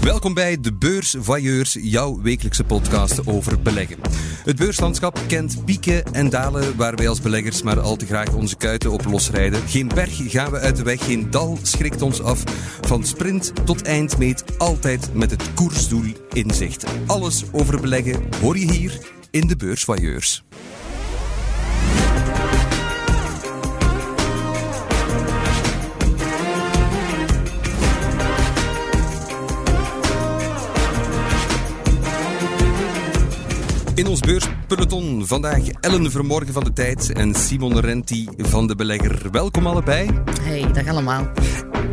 Welkom 0.00 0.34
bij 0.34 0.60
de 0.60 0.72
Beursvoyeurs, 0.72 1.76
jouw 1.80 2.20
wekelijkse 2.22 2.64
podcast 2.64 3.26
over 3.26 3.62
beleggen. 3.62 3.96
Het 4.44 4.56
beurslandschap 4.56 5.20
kent 5.26 5.64
pieken 5.64 6.04
en 6.04 6.30
dalen 6.30 6.76
waar 6.76 6.96
wij 6.96 7.08
als 7.08 7.20
beleggers 7.20 7.62
maar 7.62 7.80
al 7.80 7.96
te 7.96 8.06
graag 8.06 8.34
onze 8.34 8.56
kuiten 8.56 8.90
op 8.90 9.04
losrijden. 9.04 9.68
Geen 9.68 9.88
berg 9.88 10.30
gaan 10.30 10.50
we 10.50 10.58
uit 10.58 10.76
de 10.76 10.82
weg, 10.82 11.04
geen 11.04 11.30
dal 11.30 11.58
schrikt 11.62 12.02
ons 12.02 12.22
af. 12.22 12.42
Van 12.80 13.04
sprint 13.04 13.52
tot 13.64 13.82
eindmeet, 13.82 14.44
altijd 14.58 15.14
met 15.14 15.30
het 15.30 15.54
koersdoel 15.54 16.12
in 16.32 16.50
zicht. 16.50 16.84
Alles 17.06 17.44
over 17.52 17.80
beleggen 17.80 18.22
hoor 18.40 18.58
je 18.58 18.72
hier 18.72 18.98
in 19.30 19.46
de 19.46 19.56
Beursvoyeurs. 19.56 20.44
In 34.00 34.06
ons 34.06 34.20
beurspeloton 34.20 35.26
vandaag 35.26 35.68
Ellen 35.80 36.10
Vermorgen 36.10 36.52
van 36.52 36.64
de 36.64 36.72
Tijd 36.72 37.12
en 37.12 37.34
Simon 37.34 37.80
Renti 37.80 38.28
van 38.38 38.66
de 38.66 38.74
Belegger. 38.74 39.30
Welkom 39.30 39.66
allebei. 39.66 40.10
Hey, 40.40 40.72
dag 40.72 40.88
allemaal. 40.88 41.30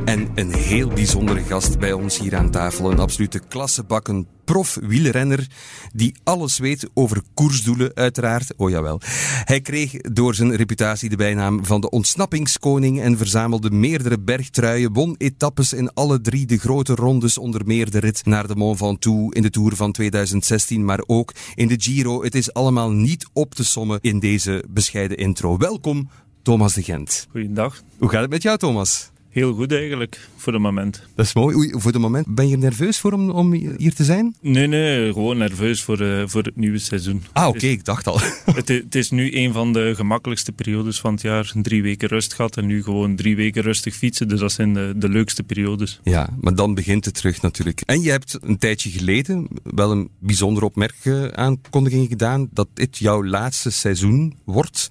En 0.05 0.31
een 0.35 0.53
heel 0.53 0.87
bijzondere 0.87 1.43
gast 1.43 1.79
bij 1.79 1.93
ons 1.93 2.19
hier 2.19 2.35
aan 2.35 2.51
tafel. 2.51 2.91
Een 2.91 2.99
absolute 2.99 3.39
klassebakken 3.39 4.27
prof-wielrenner 4.45 5.47
die 5.93 6.15
alles 6.23 6.57
weet 6.57 6.89
over 6.93 7.21
koersdoelen, 7.33 7.91
uiteraard. 7.93 8.53
Oh 8.55 8.69
jawel. 8.69 9.01
Hij 9.43 9.61
kreeg 9.61 9.91
door 9.91 10.35
zijn 10.35 10.55
reputatie 10.55 11.09
de 11.09 11.15
bijnaam 11.15 11.65
van 11.65 11.81
de 11.81 11.89
ontsnappingskoning 11.89 13.01
en 13.01 13.17
verzamelde 13.17 13.71
meerdere 13.71 14.19
bergtruien, 14.19 14.93
won 14.93 15.15
etappes 15.17 15.73
in 15.73 15.93
alle 15.93 16.21
drie 16.21 16.45
de 16.45 16.57
grote 16.57 16.95
rondes, 16.95 17.37
onder 17.37 17.65
meer 17.65 17.91
de 17.91 17.99
rit 17.99 18.25
naar 18.25 18.47
de 18.47 18.55
Mont 18.55 18.77
Ventoux 18.77 19.35
in 19.35 19.41
de 19.41 19.49
Tour 19.49 19.75
van 19.75 19.91
2016, 19.91 20.85
maar 20.85 21.03
ook 21.05 21.33
in 21.55 21.67
de 21.67 21.75
Giro. 21.77 22.23
Het 22.23 22.35
is 22.35 22.53
allemaal 22.53 22.91
niet 22.91 23.27
op 23.33 23.55
te 23.55 23.63
sommen 23.63 23.99
in 24.01 24.19
deze 24.19 24.63
bescheiden 24.69 25.17
intro. 25.17 25.57
Welkom, 25.57 26.09
Thomas 26.41 26.73
de 26.73 26.83
Gent. 26.83 27.27
Goedendag. 27.31 27.81
Hoe 27.97 28.09
gaat 28.09 28.21
het 28.21 28.29
met 28.29 28.41
jou, 28.41 28.57
Thomas? 28.57 29.11
Heel 29.37 29.53
goed 29.53 29.71
eigenlijk, 29.71 30.27
voor 30.35 30.53
het 30.53 30.61
moment. 30.61 31.03
Dat 31.15 31.25
is 31.25 31.33
mooi. 31.33 31.55
Oei, 31.55 31.71
voor 31.71 31.91
het 31.91 32.01
moment. 32.01 32.35
Ben 32.35 32.47
je 32.47 32.57
nerveus 32.57 32.99
voor 32.99 33.11
om, 33.11 33.29
om 33.29 33.53
hier 33.53 33.93
te 33.93 34.03
zijn? 34.03 34.35
Nee, 34.41 34.67
nee, 34.67 35.13
gewoon 35.13 35.37
nerveus 35.37 35.83
voor, 35.83 36.01
uh, 36.01 36.23
voor 36.25 36.43
het 36.43 36.55
nieuwe 36.55 36.77
seizoen. 36.77 37.23
Ah, 37.33 37.47
oké, 37.47 37.57
okay, 37.57 37.69
ik 37.69 37.85
dacht 37.85 38.07
al. 38.07 38.19
Het, 38.55 38.67
het, 38.67 38.95
is 38.95 39.11
nu 39.11 39.35
een 39.35 39.53
van 39.53 39.73
de 39.73 39.95
gemakkelijkste 39.95 40.51
periodes 40.51 40.99
van 40.99 41.13
het 41.13 41.21
jaar. 41.21 41.51
Drie 41.61 41.81
weken 41.81 42.07
rust 42.07 42.33
gehad 42.33 42.57
en 42.57 42.65
nu 42.65 42.83
gewoon 42.83 43.15
drie 43.15 43.35
weken 43.35 43.61
rustig 43.61 43.95
fietsen. 43.95 44.27
Dus 44.27 44.39
dat 44.39 44.51
zijn 44.51 44.73
de, 44.73 44.93
de 44.95 45.09
leukste 45.09 45.43
periodes. 45.43 45.99
Ja, 46.03 46.29
maar 46.39 46.55
dan 46.55 46.73
begint 46.73 47.05
het 47.05 47.13
terug 47.13 47.41
natuurlijk. 47.41 47.81
En 47.85 48.01
je 48.01 48.09
hebt 48.09 48.37
een 48.41 48.57
tijdje 48.57 48.89
geleden 48.89 49.47
wel 49.63 49.91
een 49.91 50.09
bijzondere 50.19 50.65
opmerkelijke 50.65 51.35
aankondiging 51.35 52.07
gedaan 52.07 52.49
dat 52.53 52.67
dit 52.73 52.97
jouw 52.97 53.25
laatste 53.25 53.71
seizoen 53.71 54.35
wordt. 54.43 54.87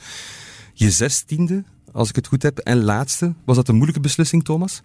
Je 0.73 0.91
zestiende 0.91 1.65
als 1.97 2.09
ik 2.09 2.17
het 2.17 2.27
goed 2.27 2.43
heb. 2.43 2.59
En 2.59 2.83
laatste, 2.83 3.35
was 3.45 3.57
dat 3.57 3.69
een 3.69 3.75
moeilijke 3.75 4.01
beslissing, 4.01 4.45
Thomas? 4.45 4.83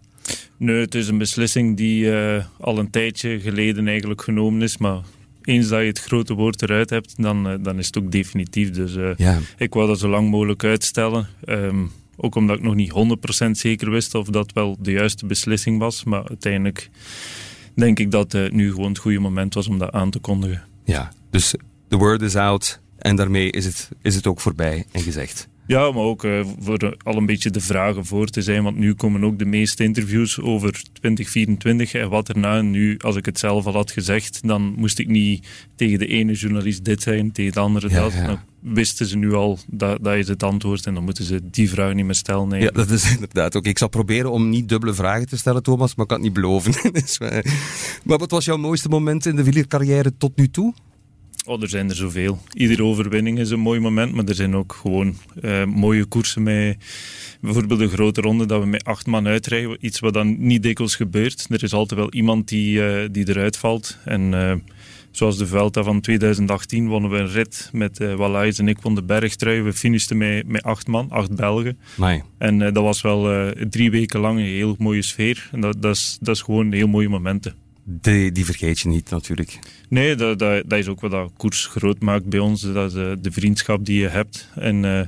Nee, 0.58 0.80
het 0.80 0.96
is 0.96 1.08
een 1.08 1.18
beslissing 1.18 1.78
die 1.78 2.06
uh, 2.06 2.46
al 2.60 2.78
een 2.78 2.90
tijdje 2.90 3.40
geleden 3.40 3.88
eigenlijk 3.88 4.22
genomen 4.22 4.62
is. 4.62 4.78
Maar 4.78 5.00
eens 5.44 5.68
dat 5.68 5.80
je 5.80 5.86
het 5.86 6.00
grote 6.00 6.34
woord 6.34 6.62
eruit 6.62 6.90
hebt, 6.90 7.14
dan, 7.18 7.52
uh, 7.52 7.56
dan 7.62 7.78
is 7.78 7.86
het 7.86 7.98
ook 7.98 8.12
definitief. 8.12 8.72
Dus 8.72 8.96
uh, 8.96 9.16
ja. 9.16 9.40
ik 9.58 9.74
wou 9.74 9.88
dat 9.88 10.00
zo 10.00 10.10
lang 10.10 10.30
mogelijk 10.30 10.64
uitstellen. 10.64 11.28
Um, 11.46 11.92
ook 12.18 12.36
omdat 12.36 12.58
ik 12.58 12.64
nog 12.64 12.76
niet 12.76 12.94
100% 13.48 13.52
zeker 13.52 13.92
wist 13.92 14.16
of 14.16 14.28
dat 14.28 14.54
wel 14.54 14.78
de 14.80 14.92
juiste 14.92 15.26
beslissing 15.26 15.80
was. 15.80 16.04
Maar 16.04 16.28
uiteindelijk 16.28 16.90
denk 17.76 18.00
ik 18.00 18.12
dat 18.12 18.32
het 18.32 18.54
nu 18.54 18.70
gewoon 18.70 18.90
het 18.90 18.98
goede 18.98 19.20
moment 19.20 19.54
was 19.54 19.68
om 19.68 19.78
dat 19.78 19.92
aan 19.92 20.10
te 20.10 20.20
kondigen. 20.20 20.64
Ja, 20.84 21.12
dus 21.30 21.56
the 21.88 21.98
word 21.98 22.22
is 22.22 22.36
out 22.36 22.80
en 22.98 23.16
daarmee 23.16 23.52
is 23.52 23.66
het, 23.66 23.90
is 24.02 24.16
het 24.16 24.28
ook 24.28 24.42
voorbij 24.42 24.86
en 24.92 25.02
gezegd. 25.02 25.50
Ja, 25.72 25.92
maar 25.92 26.04
ook 26.04 26.24
uh, 26.24 26.46
voor 26.60 26.98
al 27.04 27.16
een 27.16 27.26
beetje 27.26 27.50
de 27.50 27.62
vragen 27.62 28.06
voor 28.06 28.28
te 28.28 28.42
zijn. 28.42 28.64
Want 28.64 28.78
nu 28.78 28.94
komen 28.94 29.24
ook 29.24 29.40
de 29.40 29.46
meeste 29.46 29.84
interviews 29.84 30.40
over 30.40 30.72
2024 30.72 31.94
en 31.94 32.10
wat 32.10 32.30
erna. 32.30 32.58
En 32.58 32.72
nu, 32.72 32.98
als 32.98 33.16
ik 33.16 33.26
het 33.26 33.40
zelf 33.40 33.66
al 33.66 33.74
had 33.74 33.92
gezegd, 33.92 34.40
dan 34.48 34.74
moest 34.78 35.00
ik 35.00 35.08
niet 35.08 35.48
tegen 35.76 36.00
de 36.00 36.08
ene 36.08 36.34
journalist 36.34 36.86
dit 36.86 37.02
zijn, 37.02 37.32
tegen 37.32 37.54
de 37.54 37.60
andere 37.60 37.90
dat. 37.90 38.14
Dan 38.14 38.40
wisten 38.60 39.06
ze 39.06 39.18
nu 39.18 39.34
al 39.34 39.60
dat, 39.68 40.04
dat 40.04 40.16
is 40.16 40.28
het 40.28 40.44
antwoord 40.44 40.86
en 40.86 40.94
dan 40.94 41.04
moeten 41.04 41.24
ze 41.24 41.40
die 41.52 41.70
vraag 41.70 41.94
niet 41.94 42.06
meer 42.06 42.16
stellen. 42.16 42.48
Nee. 42.48 42.62
Ja, 42.62 42.72
dat 42.72 42.90
is 42.90 43.12
inderdaad 43.16 43.56
ook. 43.56 43.66
Ik 43.66 43.78
zal 43.78 43.90
proberen 43.90 44.32
om 44.32 44.50
niet 44.50 44.70
dubbele 44.70 44.94
vragen 44.94 45.28
te 45.28 45.38
stellen, 45.38 45.64
Thomas, 45.64 45.96
maar 45.96 46.06
ik 46.06 46.12
kan 46.12 46.18
het 46.18 46.26
niet 46.26 46.42
beloven. 46.42 46.74
Eh, 47.22 47.38
maar 48.04 48.18
wat 48.18 48.32
was 48.32 48.46
jouw 48.46 48.58
mooiste 48.58 48.90
moment 48.90 49.26
in 49.26 49.36
de 49.36 49.44
wielercarrière 49.44 50.18
tot 50.18 50.38
nu 50.38 50.50
toe? 50.50 50.74
Oh, 51.46 51.62
er 51.62 51.70
zijn 51.70 51.90
er 51.90 51.96
zoveel. 51.96 52.40
Iedere 52.54 52.84
overwinning 52.84 53.40
is 53.40 53.50
een 53.50 53.60
mooi 53.60 53.80
moment, 53.80 54.14
maar 54.14 54.26
er 54.26 54.36
zijn 54.36 54.56
ook 54.56 54.74
gewoon 54.74 55.16
uh, 55.42 55.66
mooie 55.66 56.06
koersen 56.06 56.44
met 56.44 56.78
bijvoorbeeld 57.40 57.80
de 57.80 57.90
grote 57.90 58.22
ronde 58.22 58.46
dat 58.46 58.62
we 58.62 58.68
met 58.68 58.84
acht 58.84 59.06
man 59.06 59.28
uitrijden. 59.28 59.78
Iets 59.80 60.00
wat 60.00 60.14
dan 60.14 60.36
niet 60.40 60.64
dikwijls 60.64 60.96
gebeurt. 60.96 61.46
Er 61.50 61.64
is 61.64 61.74
altijd 61.74 62.00
wel 62.00 62.12
iemand 62.12 62.48
die, 62.48 62.80
uh, 62.80 63.08
die 63.12 63.30
eruit 63.30 63.58
valt. 63.58 63.98
En 64.06 64.22
uh, 64.34 64.54
zoals 65.12 65.38
de 65.38 65.48
Vuelta 65.48 65.84
van 65.84 66.02
2018 66.02 66.88
wonnen 66.88 67.12
we 67.12 67.18
een 67.18 67.32
rit 67.32 67.70
met 67.74 68.00
uh, 68.00 68.14
Wallace 68.14 68.62
en 68.62 68.68
ik 68.68 68.82
won 68.82 68.96
de 68.96 69.04
bergtrui. 69.04 69.62
We 69.62 69.74
finishten 69.74 70.18
met, 70.18 70.48
met 70.48 70.64
acht 70.64 70.88
man, 70.88 71.10
acht 71.10 71.36
Belgen. 71.36 71.78
Nee. 71.98 72.24
En 72.38 72.58
dat 72.58 72.84
was 72.84 73.02
wel 73.02 73.52
drie 73.70 73.92
weken 73.92 74.20
lang 74.20 74.40
een 74.40 74.46
heel 74.46 74.76
mooie 74.80 75.02
sfeer. 75.02 75.50
En 75.52 75.62
dat, 75.62 75.82
dat, 75.82 75.96
is, 75.96 76.18
dat 76.22 76.36
is 76.36 76.42
gewoon 76.42 76.72
heel 76.72 76.88
mooie 76.88 77.10
momenten. 77.10 77.61
Die, 78.02 78.32
die 78.32 78.46
vergeet 78.46 78.80
je 78.80 78.90
niet 78.90 79.10
natuurlijk. 79.10 79.60
Nee, 79.90 80.16
dat, 80.16 80.40
dat, 80.40 80.64
dat, 80.68 80.80
is 80.80 80.88
ook 80.88 81.02
wat 81.02 81.12
dat 81.12 81.32
koers 81.38 81.66
groot 81.66 82.02
maakt 82.02 82.26
bij 82.26 82.40
ons. 82.40 82.62
Dat 82.62 82.92
de, 82.92 83.18
de 83.22 83.32
vriendschap 83.32 83.86
die 83.86 84.00
je 84.00 84.08
hebt. 84.08 84.50
En 84.56 84.84
uh, 84.84 85.02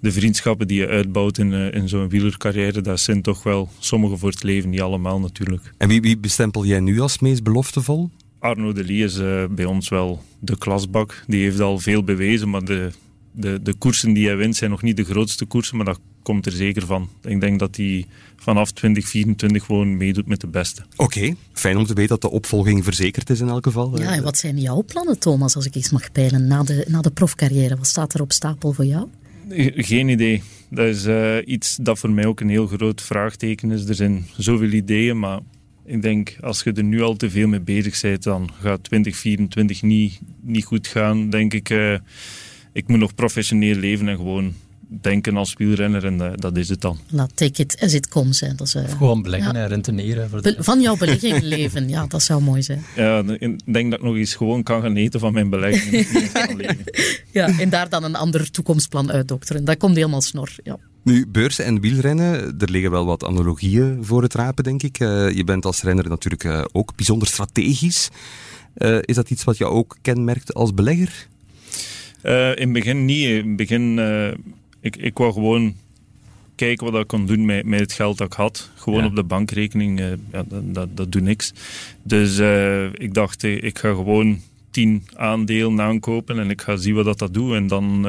de 0.00 0.12
vriendschappen 0.12 0.68
die 0.68 0.80
je 0.80 0.88
uitbouwt 0.88 1.38
in, 1.38 1.52
uh, 1.52 1.74
in 1.74 1.88
zo'n 1.88 2.08
wielercarrière, 2.08 2.80
dat 2.80 3.00
zijn 3.00 3.22
toch 3.22 3.42
wel 3.42 3.68
sommige 3.78 4.16
voor 4.16 4.30
het 4.30 4.42
leven, 4.42 4.70
niet 4.70 4.80
allemaal 4.80 5.20
natuurlijk. 5.20 5.74
En 5.76 5.88
wie, 5.88 6.00
wie 6.00 6.18
bestempel 6.18 6.64
jij 6.64 6.80
nu 6.80 7.00
als 7.00 7.18
meest 7.18 7.42
beloftevol? 7.42 8.10
Arno 8.38 8.72
de 8.72 8.84
Lee 8.84 9.04
is 9.04 9.18
uh, 9.18 9.44
bij 9.50 9.64
ons 9.64 9.88
wel 9.88 10.22
de 10.40 10.58
klasbak. 10.58 11.24
Die 11.26 11.42
heeft 11.42 11.60
al 11.60 11.78
veel 11.78 12.04
bewezen, 12.04 12.50
maar 12.50 12.64
de, 12.64 12.90
de, 13.32 13.62
de 13.62 13.74
koersen 13.74 14.12
die 14.12 14.26
hij 14.26 14.36
wint 14.36 14.56
zijn 14.56 14.70
nog 14.70 14.82
niet 14.82 14.96
de 14.96 15.04
grootste 15.04 15.44
koersen, 15.44 15.76
maar 15.76 15.86
dat 15.86 16.00
komt 16.22 16.46
er 16.46 16.52
zeker 16.52 16.86
van. 16.86 17.08
Ik 17.22 17.40
denk 17.40 17.58
dat 17.58 17.76
hij 17.76 18.06
vanaf 18.36 18.70
2024 18.70 19.64
gewoon 19.64 19.96
meedoet 19.96 20.26
met 20.26 20.40
de 20.40 20.46
beste. 20.46 20.82
Oké, 20.96 21.34
fijn 21.52 21.76
om 21.76 21.86
te 21.86 21.94
weten 21.94 22.08
dat 22.08 22.20
de 22.20 22.36
opvolging 22.36 22.84
verzekerd 22.84 23.30
is 23.30 23.40
in 23.40 23.48
elk 23.48 23.64
geval. 23.64 24.00
Ja, 24.00 24.14
en 24.14 24.22
wat 24.22 24.38
zijn 24.38 24.58
jouw 24.58 24.82
plannen, 24.82 25.18
Thomas, 25.18 25.56
als 25.56 25.66
ik 25.66 25.74
iets 25.74 25.90
mag 25.90 26.12
peilen, 26.12 26.46
na 26.46 26.62
de, 26.62 26.84
na 26.88 27.00
de 27.00 27.10
profcarrière? 27.10 27.76
Wat 27.76 27.86
staat 27.86 28.14
er 28.14 28.20
op 28.20 28.32
stapel 28.32 28.72
voor 28.72 28.84
jou? 28.84 29.08
Geen 29.76 30.08
idee. 30.08 30.42
Dat 30.70 30.86
is 30.86 31.06
uh, 31.06 31.36
iets 31.44 31.76
dat 31.76 31.98
voor 31.98 32.10
mij 32.10 32.26
ook 32.26 32.40
een 32.40 32.48
heel 32.48 32.66
groot 32.66 33.02
vraagteken 33.02 33.70
is. 33.70 33.88
Er 33.88 33.94
zijn 33.94 34.26
zoveel 34.36 34.70
ideeën, 34.70 35.18
maar 35.18 35.40
ik 35.84 36.02
denk 36.02 36.36
als 36.40 36.62
je 36.62 36.72
er 36.72 36.84
nu 36.84 37.02
al 37.02 37.16
te 37.16 37.30
veel 37.30 37.48
mee 37.48 37.60
bezig 37.60 38.00
bent, 38.00 38.22
dan 38.22 38.50
gaat 38.60 38.84
2024 38.84 39.82
niet, 39.82 40.20
niet 40.40 40.64
goed 40.64 40.86
gaan. 40.86 41.30
Denk 41.30 41.54
ik, 41.54 41.70
uh, 41.70 41.98
ik 42.72 42.88
moet 42.88 42.98
nog 42.98 43.14
professioneel 43.14 43.74
leven 43.74 44.08
en 44.08 44.16
gewoon 44.16 44.54
denken 45.00 45.36
als 45.36 45.54
wielrenner 45.56 46.04
en 46.04 46.14
uh, 46.14 46.30
dat 46.34 46.56
is 46.56 46.68
het 46.68 46.80
dan. 46.80 46.98
Laat 47.10 47.30
take 47.34 47.62
it 47.62 47.80
as 47.80 47.92
it 47.92 48.08
comes. 48.08 48.40
Hè. 48.40 48.54
Dat 48.54 48.66
is, 48.66 48.74
uh, 48.74 48.88
Gewoon 48.88 49.22
beleggen 49.22 49.54
ja. 49.54 49.62
en 49.62 49.68
renteneren. 49.68 50.30
Voor 50.30 50.40
Be 50.40 50.56
van 50.58 50.80
jouw 50.80 50.96
belegging 50.96 51.42
leven, 51.42 51.88
ja, 51.88 52.06
dat 52.06 52.22
zou 52.22 52.42
mooi 52.42 52.62
zijn. 52.62 52.84
Ja, 52.96 53.22
ik 53.38 53.72
denk 53.72 53.90
dat 53.90 54.00
ik 54.00 54.04
nog 54.06 54.16
eens 54.16 54.34
gewoon 54.34 54.62
kan 54.62 54.82
gaan 54.82 54.96
eten 54.96 55.20
van 55.20 55.32
mijn 55.32 55.50
belegging. 55.50 56.06
ja, 57.30 57.58
en 57.58 57.70
daar 57.70 57.88
dan 57.88 58.04
een 58.04 58.14
ander 58.14 58.50
toekomstplan 58.50 59.12
uitdokteren. 59.12 59.64
Dat 59.64 59.76
komt 59.76 59.96
helemaal 59.96 60.20
snor, 60.20 60.50
ja. 60.62 60.78
Nu, 61.02 61.26
beurzen 61.26 61.64
en 61.64 61.80
wielrennen, 61.80 62.54
er 62.58 62.70
liggen 62.70 62.90
wel 62.90 63.06
wat 63.06 63.24
analogieën 63.24 64.04
voor 64.04 64.22
het 64.22 64.34
rapen, 64.34 64.64
denk 64.64 64.82
ik. 64.82 65.00
Uh, 65.00 65.30
je 65.30 65.44
bent 65.44 65.64
als 65.64 65.82
renner 65.82 66.08
natuurlijk 66.08 66.44
uh, 66.44 66.64
ook 66.72 66.96
bijzonder 66.96 67.28
strategisch. 67.28 68.08
Uh, 68.76 68.98
is 69.00 69.14
dat 69.14 69.30
iets 69.30 69.44
wat 69.44 69.56
jou 69.56 69.72
ook 69.72 69.96
kenmerkt 70.02 70.54
als 70.54 70.74
belegger? 70.74 71.28
In 72.22 72.30
het 72.56 72.72
begin 72.72 73.04
niet. 73.04 73.28
In 73.28 73.48
het 73.48 73.56
begin 73.56 73.98
ik, 74.80 74.96
ik 74.96 75.18
wou 75.18 75.32
gewoon 75.32 75.74
kijken 76.54 76.92
wat 76.92 77.00
ik 77.00 77.06
kon 77.06 77.26
doen 77.26 77.44
met, 77.44 77.64
met 77.64 77.80
het 77.80 77.92
geld 77.92 78.18
dat 78.18 78.26
ik 78.26 78.32
had. 78.32 78.70
Gewoon 78.74 79.00
ja. 79.00 79.06
op 79.06 79.16
de 79.16 79.24
bankrekening, 79.24 80.00
uh, 80.00 80.10
ja, 80.32 80.44
dat, 80.48 80.74
dat, 80.74 80.96
dat 80.96 81.12
doet 81.12 81.22
niks. 81.22 81.52
Dus 82.02 82.38
ik 82.92 83.14
dacht, 83.14 83.42
ik 83.42 83.78
ga 83.78 83.88
gewoon 83.88 84.40
tien 84.70 85.04
aandelen 85.14 85.80
aankopen 85.80 86.38
en 86.38 86.50
ik 86.50 86.60
ga 86.60 86.76
zien 86.76 86.94
wat 86.94 87.04
dat, 87.04 87.18
dat 87.18 87.34
doet. 87.34 87.54
En 87.54 87.66
dan 87.66 88.02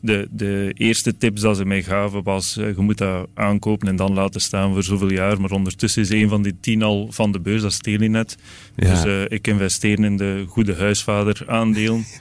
de, 0.00 0.28
de 0.30 0.72
eerste 0.74 1.16
tips 1.16 1.40
dat 1.40 1.56
ze 1.56 1.64
mij 1.64 1.82
gaven 1.82 2.22
was, 2.22 2.54
je 2.54 2.74
moet 2.76 2.98
dat 2.98 3.28
aankopen 3.34 3.88
en 3.88 3.96
dan 3.96 4.12
laten 4.12 4.40
staan 4.40 4.72
voor 4.72 4.82
zoveel 4.82 5.12
jaar. 5.12 5.40
Maar 5.40 5.50
ondertussen 5.50 6.02
is 6.02 6.10
een 6.10 6.28
van 6.28 6.42
die 6.42 6.56
tien 6.60 6.82
al 6.82 7.08
van 7.10 7.32
de 7.32 7.40
beurs, 7.40 7.62
dat 7.62 7.70
is 7.70 7.78
Telenet. 7.78 8.36
Ja. 8.76 9.02
Dus 9.02 9.26
ik 9.28 9.46
investeer 9.46 10.04
in 10.04 10.16
de 10.16 10.44
goede 10.48 10.74
huisvader 10.74 11.42
aandelen. 11.46 12.04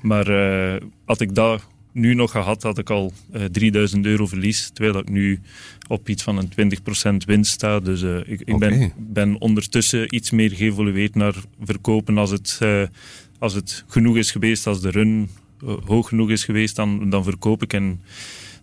maar 0.00 0.26
had 1.04 1.20
ik 1.20 1.34
dat 1.34 1.66
nu 1.92 2.14
nog 2.14 2.30
gehad, 2.30 2.62
had 2.62 2.78
ik 2.78 2.90
al 2.90 3.12
3000 3.52 4.06
euro 4.06 4.26
verlies. 4.26 4.70
Terwijl 4.72 4.98
ik 4.98 5.08
nu 5.08 5.40
op 5.88 6.08
iets 6.08 6.22
van 6.22 6.36
een 6.56 6.72
20% 7.22 7.26
winst 7.26 7.52
sta. 7.52 7.80
Dus 7.80 8.02
ik, 8.02 8.40
ik 8.44 8.58
ben, 8.58 8.92
ben 8.98 9.40
ondertussen 9.40 10.14
iets 10.14 10.30
meer 10.30 10.50
geëvolueerd 10.50 11.14
naar 11.14 11.34
verkopen 11.62 12.18
als 12.18 12.30
het, 12.30 12.58
als 13.38 13.54
het 13.54 13.84
genoeg 13.86 14.16
is 14.16 14.30
geweest, 14.30 14.66
als 14.66 14.80
de 14.80 14.90
run 14.90 15.28
hoog 15.84 16.08
genoeg 16.08 16.30
is 16.30 16.44
geweest, 16.44 16.76
dan, 16.76 17.10
dan 17.10 17.24
verkoop 17.24 17.62
ik. 17.62 17.72
En 17.72 18.00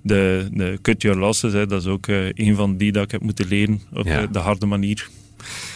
de, 0.01 0.48
de 0.51 0.80
cut 0.81 1.01
your 1.01 1.19
losses, 1.19 1.54
hè, 1.54 1.66
dat 1.66 1.81
is 1.81 1.88
ook 1.88 2.07
een 2.34 2.56
van 2.56 2.78
die 2.78 2.92
dat 2.92 3.04
ik 3.04 3.12
heb 3.12 3.22
moeten 3.22 3.48
leren 3.48 3.81
op 3.94 4.06
ja. 4.06 4.25
de 4.25 4.39
harde 4.39 4.66
manier. 4.66 5.10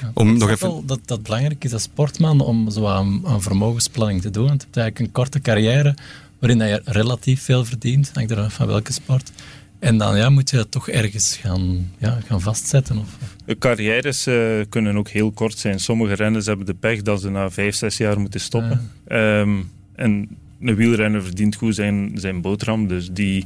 Ja, 0.02 0.12
om 0.14 0.38
nog 0.38 0.50
even... 0.50 0.84
dat, 0.86 1.00
dat 1.06 1.24
belangrijk 1.24 1.64
is 1.64 1.74
als 1.74 1.84
sportman 1.84 2.42
om 2.42 2.70
zo 2.70 2.88
aan, 2.88 3.22
aan 3.26 3.42
vermogensplanning 3.42 4.22
te 4.22 4.30
doen. 4.30 4.48
Want 4.48 4.62
je 4.62 4.66
hebt 4.66 4.78
eigenlijk 4.78 5.08
een 5.08 5.14
korte 5.14 5.40
carrière 5.40 5.96
waarin 6.40 6.60
je 6.60 6.82
relatief 6.86 7.42
veel 7.42 7.66
verdient, 7.66 8.12
hangt 8.14 8.32
er 8.32 8.50
van 8.50 8.68
welke 8.68 8.94
sport. 8.94 9.32
En 9.80 9.98
dan 9.98 10.18
ja, 10.18 10.30
moet 10.30 10.50
je 10.50 10.56
dat 10.58 10.72
toch 10.72 10.90
ergens 10.90 11.38
gaan, 11.38 11.92
ja, 11.98 12.20
gaan 12.26 12.42
vastzetten. 12.42 12.98
Of... 12.98 13.08
De 13.46 13.58
carrières 13.58 14.28
uh, 14.28 14.62
kunnen 14.70 14.98
ook 14.98 15.10
heel 15.10 15.32
kort 15.32 15.58
zijn. 15.58 15.80
Sommige 15.80 16.14
renners 16.14 16.46
hebben 16.46 16.66
de 16.66 16.74
pech 16.74 17.02
dat 17.02 17.22
ze 17.22 17.30
na 17.30 17.50
vijf, 17.50 17.76
zes 17.76 17.98
jaar 17.98 18.20
moeten 18.20 18.40
stoppen. 18.40 18.92
Um, 19.08 19.72
en 19.96 20.38
een 20.62 20.76
wielrenner 20.76 21.24
verdient 21.24 21.56
goed 21.56 21.76
zijn, 21.76 22.12
zijn 22.16 22.42
boterham. 22.42 22.88
Dus 22.88 23.10
die, 23.12 23.46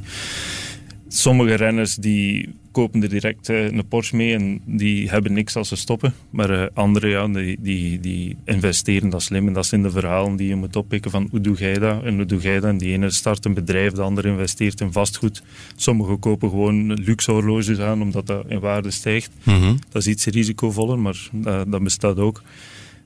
sommige 1.08 1.54
renners 1.54 1.94
die 1.94 2.54
kopen 2.76 3.02
er 3.02 3.08
direct 3.08 3.48
uh, 3.48 3.64
een 3.64 3.88
Porsche 3.88 4.16
mee 4.16 4.34
en 4.34 4.60
die 4.64 5.08
hebben 5.10 5.32
niks 5.32 5.56
als 5.56 5.68
ze 5.68 5.76
stoppen. 5.76 6.14
Maar 6.30 6.50
uh, 6.50 6.66
anderen 6.74 7.10
ja, 7.10 7.28
die, 7.28 7.56
die, 7.60 8.00
die 8.00 8.36
investeren 8.44 9.08
dat 9.08 9.22
slim. 9.22 9.46
En 9.46 9.52
dat 9.52 9.66
zijn 9.66 9.82
de 9.82 9.90
verhalen 9.90 10.36
die 10.36 10.48
je 10.48 10.54
moet 10.54 10.76
oppikken 10.76 11.10
van 11.10 11.28
hoe 11.30 11.40
doe 11.40 11.56
jij 11.56 11.78
dat 11.78 12.02
en 12.04 12.16
hoe 12.16 12.24
doe 12.24 12.40
jij 12.40 12.60
dat. 12.60 12.70
En 12.70 12.78
die 12.78 12.92
ene 12.92 13.10
start 13.10 13.44
een 13.44 13.54
bedrijf, 13.54 13.92
de 13.92 14.02
andere 14.02 14.28
investeert 14.28 14.80
in 14.80 14.92
vastgoed. 14.92 15.42
Sommigen 15.76 16.18
kopen 16.18 16.50
gewoon 16.50 16.92
luxe 16.92 17.30
horloges 17.30 17.78
aan 17.78 18.02
omdat 18.02 18.26
dat 18.26 18.44
in 18.48 18.60
waarde 18.60 18.90
stijgt. 18.90 19.30
Mhm. 19.42 19.76
Dat 19.88 20.02
is 20.02 20.08
iets 20.08 20.26
risicovoller, 20.26 20.98
maar 20.98 21.28
dat, 21.32 21.70
dat 21.70 21.82
bestaat 21.82 22.18
ook. 22.18 22.42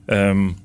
Um, 0.05 0.55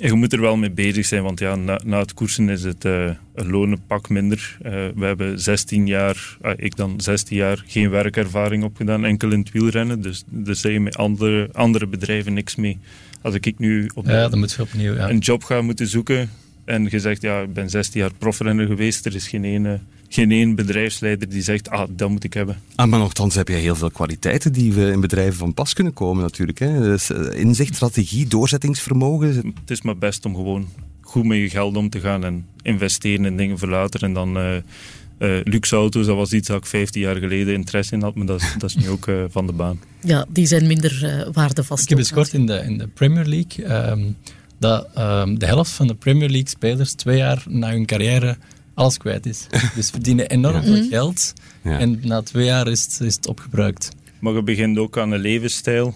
je 0.00 0.12
moet 0.12 0.32
er 0.32 0.40
wel 0.40 0.56
mee 0.56 0.70
bezig 0.70 1.06
zijn, 1.06 1.22
want 1.22 1.38
ja, 1.38 1.54
na, 1.54 1.80
na 1.84 1.98
het 1.98 2.14
koersen 2.14 2.48
is 2.48 2.62
het 2.62 2.84
uh, 2.84 3.10
een 3.34 3.50
lonenpak 3.50 4.08
minder. 4.08 4.58
Uh, 4.62 4.72
we 4.94 5.04
hebben 5.04 5.40
16 5.40 5.86
jaar, 5.86 6.36
uh, 6.42 6.52
ik 6.56 6.76
dan 6.76 7.00
16 7.00 7.36
jaar, 7.36 7.64
geen 7.66 7.90
werkervaring 7.90 8.64
opgedaan, 8.64 9.04
enkel 9.04 9.30
in 9.30 9.38
het 9.38 9.50
wielrennen. 9.50 10.02
Dus 10.02 10.24
daar 10.26 10.54
zeg 10.54 10.72
je 10.72 10.80
met 10.80 10.96
andere, 10.96 11.48
andere 11.52 11.86
bedrijven 11.86 12.32
niks 12.32 12.56
mee. 12.56 12.78
Als 13.22 13.34
ik 13.34 13.58
nu 13.58 13.90
op 13.94 14.06
ja, 14.06 14.28
dan 14.28 14.38
moet 14.38 14.52
je 14.52 14.62
opnieuw, 14.62 14.94
ja. 14.94 15.10
een 15.10 15.18
job 15.18 15.44
ga 15.44 15.62
moeten 15.62 15.86
zoeken 15.86 16.30
en 16.70 16.86
je 16.90 17.00
zegt, 17.00 17.22
ja, 17.22 17.40
ik 17.40 17.52
ben 17.52 17.70
16 17.70 18.00
jaar 18.00 18.10
profrenner 18.18 18.66
geweest, 18.66 19.06
er 19.06 19.14
is 19.14 19.28
geen 19.28 19.44
ene 19.44 19.80
geen 20.12 20.30
één 20.30 20.54
bedrijfsleider 20.54 21.28
die 21.28 21.42
zegt, 21.42 21.70
ah, 21.70 21.88
dat 21.90 22.10
moet 22.10 22.24
ik 22.24 22.34
hebben. 22.34 22.56
Ah, 22.74 22.88
maar 22.88 22.98
nogthans 22.98 23.34
heb 23.34 23.48
je 23.48 23.54
heel 23.54 23.76
veel 23.76 23.90
kwaliteiten 23.90 24.52
die 24.52 24.72
we 24.72 24.90
in 24.90 25.00
bedrijven 25.00 25.38
van 25.38 25.54
pas 25.54 25.72
kunnen 25.72 25.92
komen 25.92 26.22
natuurlijk. 26.22 26.58
Hè? 26.58 26.80
Dus, 26.80 27.10
uh, 27.10 27.38
inzicht, 27.38 27.74
strategie, 27.74 28.26
doorzettingsvermogen. 28.26 29.36
Het 29.36 29.70
is 29.70 29.82
maar 29.82 29.96
best 29.96 30.24
om 30.24 30.34
gewoon 30.34 30.68
goed 31.00 31.24
met 31.24 31.38
je 31.38 31.50
geld 31.50 31.76
om 31.76 31.90
te 31.90 32.00
gaan 32.00 32.24
en 32.24 32.46
investeren 32.62 33.24
in 33.24 33.36
dingen 33.36 33.58
voor 33.58 33.68
later. 33.68 34.02
En 34.02 34.12
dan 34.12 34.38
uh, 34.38 34.56
uh, 35.18 35.40
luxe 35.44 35.76
auto's, 35.76 36.06
dat 36.06 36.16
was 36.16 36.32
iets 36.32 36.48
dat 36.48 36.56
ik 36.56 36.66
15 36.66 37.00
jaar 37.00 37.16
geleden 37.16 37.54
interesse 37.54 37.94
in 37.94 38.02
had, 38.02 38.14
maar 38.14 38.26
dat 38.26 38.40
is, 38.40 38.54
dat 38.58 38.70
is 38.70 38.76
nu 38.76 38.88
ook 38.88 39.10
van 39.28 39.46
de 39.46 39.52
baan. 39.52 39.80
Ja, 40.00 40.26
die 40.28 40.46
zijn 40.46 40.66
minder 40.66 41.24
waardevast. 41.32 41.82
Ik 41.82 41.88
heb 41.88 41.98
eens 41.98 42.12
kort 42.12 42.32
in 42.32 42.46
de, 42.46 42.58
in 42.58 42.78
de 42.78 42.86
Premier 42.86 43.24
League... 43.24 43.90
Um, 43.90 44.16
dat 44.60 44.88
um, 44.98 45.38
de 45.38 45.46
helft 45.46 45.70
van 45.70 45.86
de 45.86 45.94
Premier 45.94 46.28
League 46.28 46.48
spelers 46.48 46.92
twee 46.92 47.16
jaar 47.16 47.44
na 47.48 47.70
hun 47.70 47.86
carrière 47.86 48.36
alles 48.74 48.96
kwijt 48.96 49.26
is. 49.26 49.46
Dus 49.74 49.90
verdienen 49.90 50.28
enorm 50.28 50.62
veel 50.62 50.88
geld 50.88 51.32
en 51.62 52.00
na 52.02 52.22
twee 52.22 52.44
jaar 52.44 52.68
is 52.68 52.82
het, 52.82 53.00
is 53.00 53.14
het 53.14 53.26
opgebruikt. 53.26 53.88
Maar 54.18 54.32
je 54.32 54.42
begint 54.42 54.78
ook 54.78 54.98
aan 54.98 55.10
een 55.10 55.20
levensstijl 55.20 55.94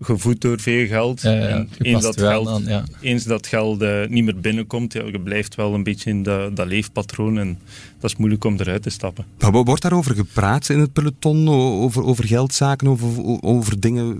gevoed 0.00 0.40
door 0.40 0.60
veel 0.60 0.86
geld. 0.86 1.24
en 1.24 1.68
eens 1.78 2.02
dat 2.02 2.20
geld, 2.20 2.62
eens 3.00 3.24
dat 3.24 3.46
geld 3.46 3.82
uh, 3.82 4.06
niet 4.06 4.24
meer 4.24 4.40
binnenkomt, 4.40 4.92
ja, 4.92 5.04
je 5.04 5.20
blijft 5.20 5.54
wel 5.54 5.74
een 5.74 5.82
beetje 5.82 6.10
in 6.10 6.22
dat, 6.22 6.56
dat 6.56 6.66
leefpatroon 6.66 7.38
en 7.38 7.58
dat 8.00 8.10
is 8.10 8.16
moeilijk 8.16 8.44
om 8.44 8.56
eruit 8.58 8.82
te 8.82 8.90
stappen. 8.90 9.24
Maar 9.38 9.52
wordt 9.52 9.82
daarover 9.82 10.14
gepraat 10.14 10.68
in 10.68 10.78
het 10.78 10.92
peloton? 10.92 11.48
Over, 11.48 12.04
over 12.04 12.26
geldzaken, 12.26 12.88
over, 12.88 13.42
over 13.42 13.80
dingen 13.80 14.18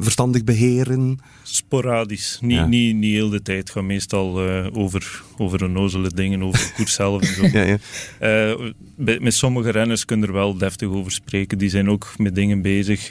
verstandig 0.00 0.44
beheren? 0.44 1.18
Sporadisch. 1.42 2.38
Niet, 2.40 2.66
niet, 2.66 2.96
niet 2.96 3.12
heel 3.12 3.28
de 3.28 3.42
tijd. 3.42 3.58
Het 3.58 3.70
gaat 3.70 3.82
meestal 3.82 4.48
uh, 4.48 4.66
over, 4.72 5.22
over 5.38 5.64
onnozele 5.64 6.10
dingen, 6.14 6.42
over 6.42 6.60
de 6.60 6.72
koers 6.76 6.94
zelf 6.94 7.22
en 7.22 7.34
zo. 7.34 7.46
ja, 7.58 7.78
ja. 8.20 8.56
Uh, 8.56 9.18
met 9.20 9.34
sommige 9.34 9.70
renners 9.70 10.04
kunnen 10.04 10.28
er 10.28 10.34
wel 10.34 10.58
deftig 10.58 10.88
over 10.88 11.12
spreken. 11.12 11.58
Die 11.58 11.68
zijn 11.68 11.90
ook 11.90 12.14
met 12.16 12.34
dingen 12.34 12.62
bezig, 12.62 13.10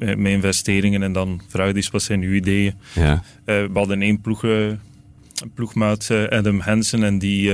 met 0.00 0.32
investeringen. 0.32 1.02
En 1.02 1.12
dan 1.12 1.40
vraag 1.48 1.74
je 1.74 1.88
wat 1.90 2.02
zijn 2.02 2.22
uw 2.22 2.32
ideeën? 2.32 2.74
Ja. 2.94 3.22
we 3.44 3.70
hadden 3.72 4.02
één 4.02 4.20
ploeg, 4.20 4.44
ploegmaat, 5.54 6.10
Adam 6.10 6.60
Hansen, 6.60 7.02
en 7.02 7.18
die 7.18 7.52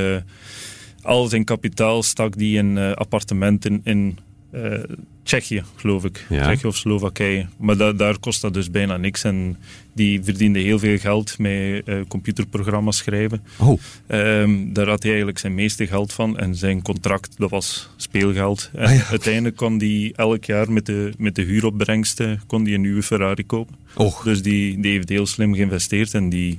al 1.03 1.27
zijn 1.27 1.45
kapitaal 1.45 2.03
stak 2.03 2.37
die 2.37 2.57
in 2.57 2.79
appartementen 2.79 3.81
in 3.85 4.19
uh, 4.57 4.83
Tsjechië, 5.23 5.63
geloof 5.77 6.05
ik. 6.05 6.27
Ja. 6.29 6.43
Tsjechië 6.43 6.67
of 6.67 6.77
Slowakije. 6.77 7.47
Maar 7.57 7.97
daar 7.97 8.19
kost 8.19 8.41
dat 8.41 8.55
dus 8.55 8.71
bijna 8.71 8.97
niks. 8.97 9.25
En 9.25 9.57
die 9.93 10.23
verdiende 10.23 10.59
heel 10.59 10.79
veel 10.79 10.99
geld 10.99 11.39
met 11.39 11.83
uh, 11.85 12.01
computerprogramma's 12.09 12.97
schrijven. 12.97 13.43
Oh. 13.59 13.81
Um, 14.09 14.73
daar 14.73 14.89
had 14.89 14.99
hij 15.03 15.11
eigenlijk 15.11 15.39
zijn 15.39 15.55
meeste 15.55 15.87
geld 15.87 16.13
van. 16.13 16.39
En 16.39 16.55
zijn 16.55 16.83
contract, 16.83 17.35
dat 17.37 17.51
was 17.51 17.91
speelgeld. 17.97 18.71
En 18.75 19.01
ah, 19.01 19.11
uiteindelijk 19.11 19.57
kon 19.57 19.79
hij 19.79 20.13
elk 20.17 20.45
jaar 20.45 20.73
met 20.73 20.87
de, 20.87 21.13
met 21.19 21.35
de 21.35 21.43
huuropbrengsten 21.43 22.41
kon 22.47 22.65
die 22.65 22.75
een 22.75 22.81
nieuwe 22.81 23.03
Ferrari 23.03 23.47
kopen. 23.47 23.75
Oh. 23.95 24.25
Dus 24.25 24.43
die, 24.43 24.81
die 24.81 24.93
heeft 24.93 25.09
heel 25.09 25.27
slim 25.27 25.55
geïnvesteerd. 25.55 26.15
En 26.15 26.29
die 26.29 26.59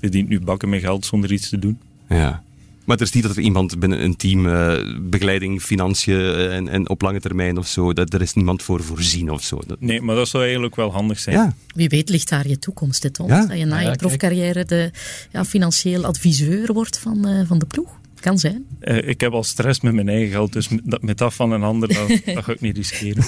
verdient 0.00 0.28
nu 0.28 0.40
bakken 0.40 0.68
met 0.68 0.80
geld 0.80 1.06
zonder 1.06 1.32
iets 1.32 1.48
te 1.48 1.58
doen. 1.58 1.78
Ja. 2.08 2.44
Maar 2.86 2.96
het 2.96 3.06
is 3.06 3.12
niet 3.12 3.22
dat 3.22 3.36
er 3.36 3.42
iemand 3.42 3.78
binnen 3.78 4.02
een 4.02 4.16
team 4.16 4.46
uh, 4.46 4.74
begeleiding, 5.00 5.62
financiën 5.62 6.14
eh, 6.14 6.56
en, 6.56 6.68
en, 6.68 6.88
op 6.88 7.02
lange 7.02 7.20
termijn 7.20 7.58
of 7.58 7.66
zo, 7.66 7.92
dat 7.92 8.12
er 8.12 8.22
is 8.22 8.34
niemand 8.34 8.62
voor 8.62 8.82
voorzien 8.82 9.30
of 9.30 9.42
zo. 9.42 9.60
Nee, 9.78 10.00
maar 10.00 10.16
dat 10.16 10.28
zou 10.28 10.42
eigenlijk 10.42 10.76
wel 10.76 10.92
handig 10.92 11.18
zijn. 11.18 11.36
Ja. 11.36 11.54
Wie 11.74 11.88
weet 11.88 12.08
ligt 12.08 12.28
daar 12.28 12.48
je 12.48 12.58
toekomst, 12.58 13.02
hè, 13.02 13.10
Tom? 13.10 13.28
Dat 13.28 13.58
je 13.58 13.64
na 13.64 13.78
je 13.78 13.96
profcarrière 13.96 14.64
de 14.64 14.90
ja, 15.32 15.44
financieel 15.44 16.04
adviseur 16.04 16.72
wordt 16.72 16.98
van, 16.98 17.28
uh, 17.28 17.46
van 17.46 17.58
de 17.58 17.66
ploeg. 17.66 17.98
Kan 18.20 18.38
zijn. 18.38 18.64
Uh, 18.80 19.08
ik 19.08 19.20
heb 19.20 19.32
al 19.32 19.44
stress 19.44 19.80
met 19.80 19.94
mijn 19.94 20.08
eigen 20.08 20.30
geld, 20.30 20.52
dus 20.52 20.68
met, 20.68 21.02
met 21.02 21.18
dat 21.18 21.34
van 21.34 21.52
een 21.52 21.62
ander, 21.62 21.88
dat, 21.88 22.08
dat 22.34 22.44
ga 22.44 22.52
ik 22.52 22.60
niet 22.60 22.76
riskeren. 22.76 23.24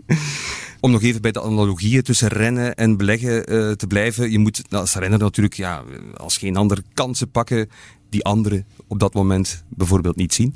Om 0.80 0.90
nog 0.90 1.02
even 1.02 1.20
bij 1.20 1.32
de 1.32 1.42
analogieën 1.42 2.02
tussen 2.02 2.28
rennen 2.28 2.74
en 2.74 2.96
beleggen 2.96 3.52
uh, 3.52 3.72
te 3.72 3.86
blijven. 3.86 4.30
Je 4.30 4.38
moet 4.38 4.62
als 4.70 4.94
renner 4.94 5.18
natuurlijk 5.18 5.54
ja, 5.54 5.82
als 6.16 6.36
geen 6.36 6.56
ander 6.56 6.82
kansen 6.94 7.30
pakken 7.30 7.68
die 8.10 8.24
anderen 8.24 8.64
op 8.86 8.98
dat 8.98 9.14
moment 9.14 9.64
bijvoorbeeld 9.68 10.16
niet 10.16 10.34
zien. 10.34 10.54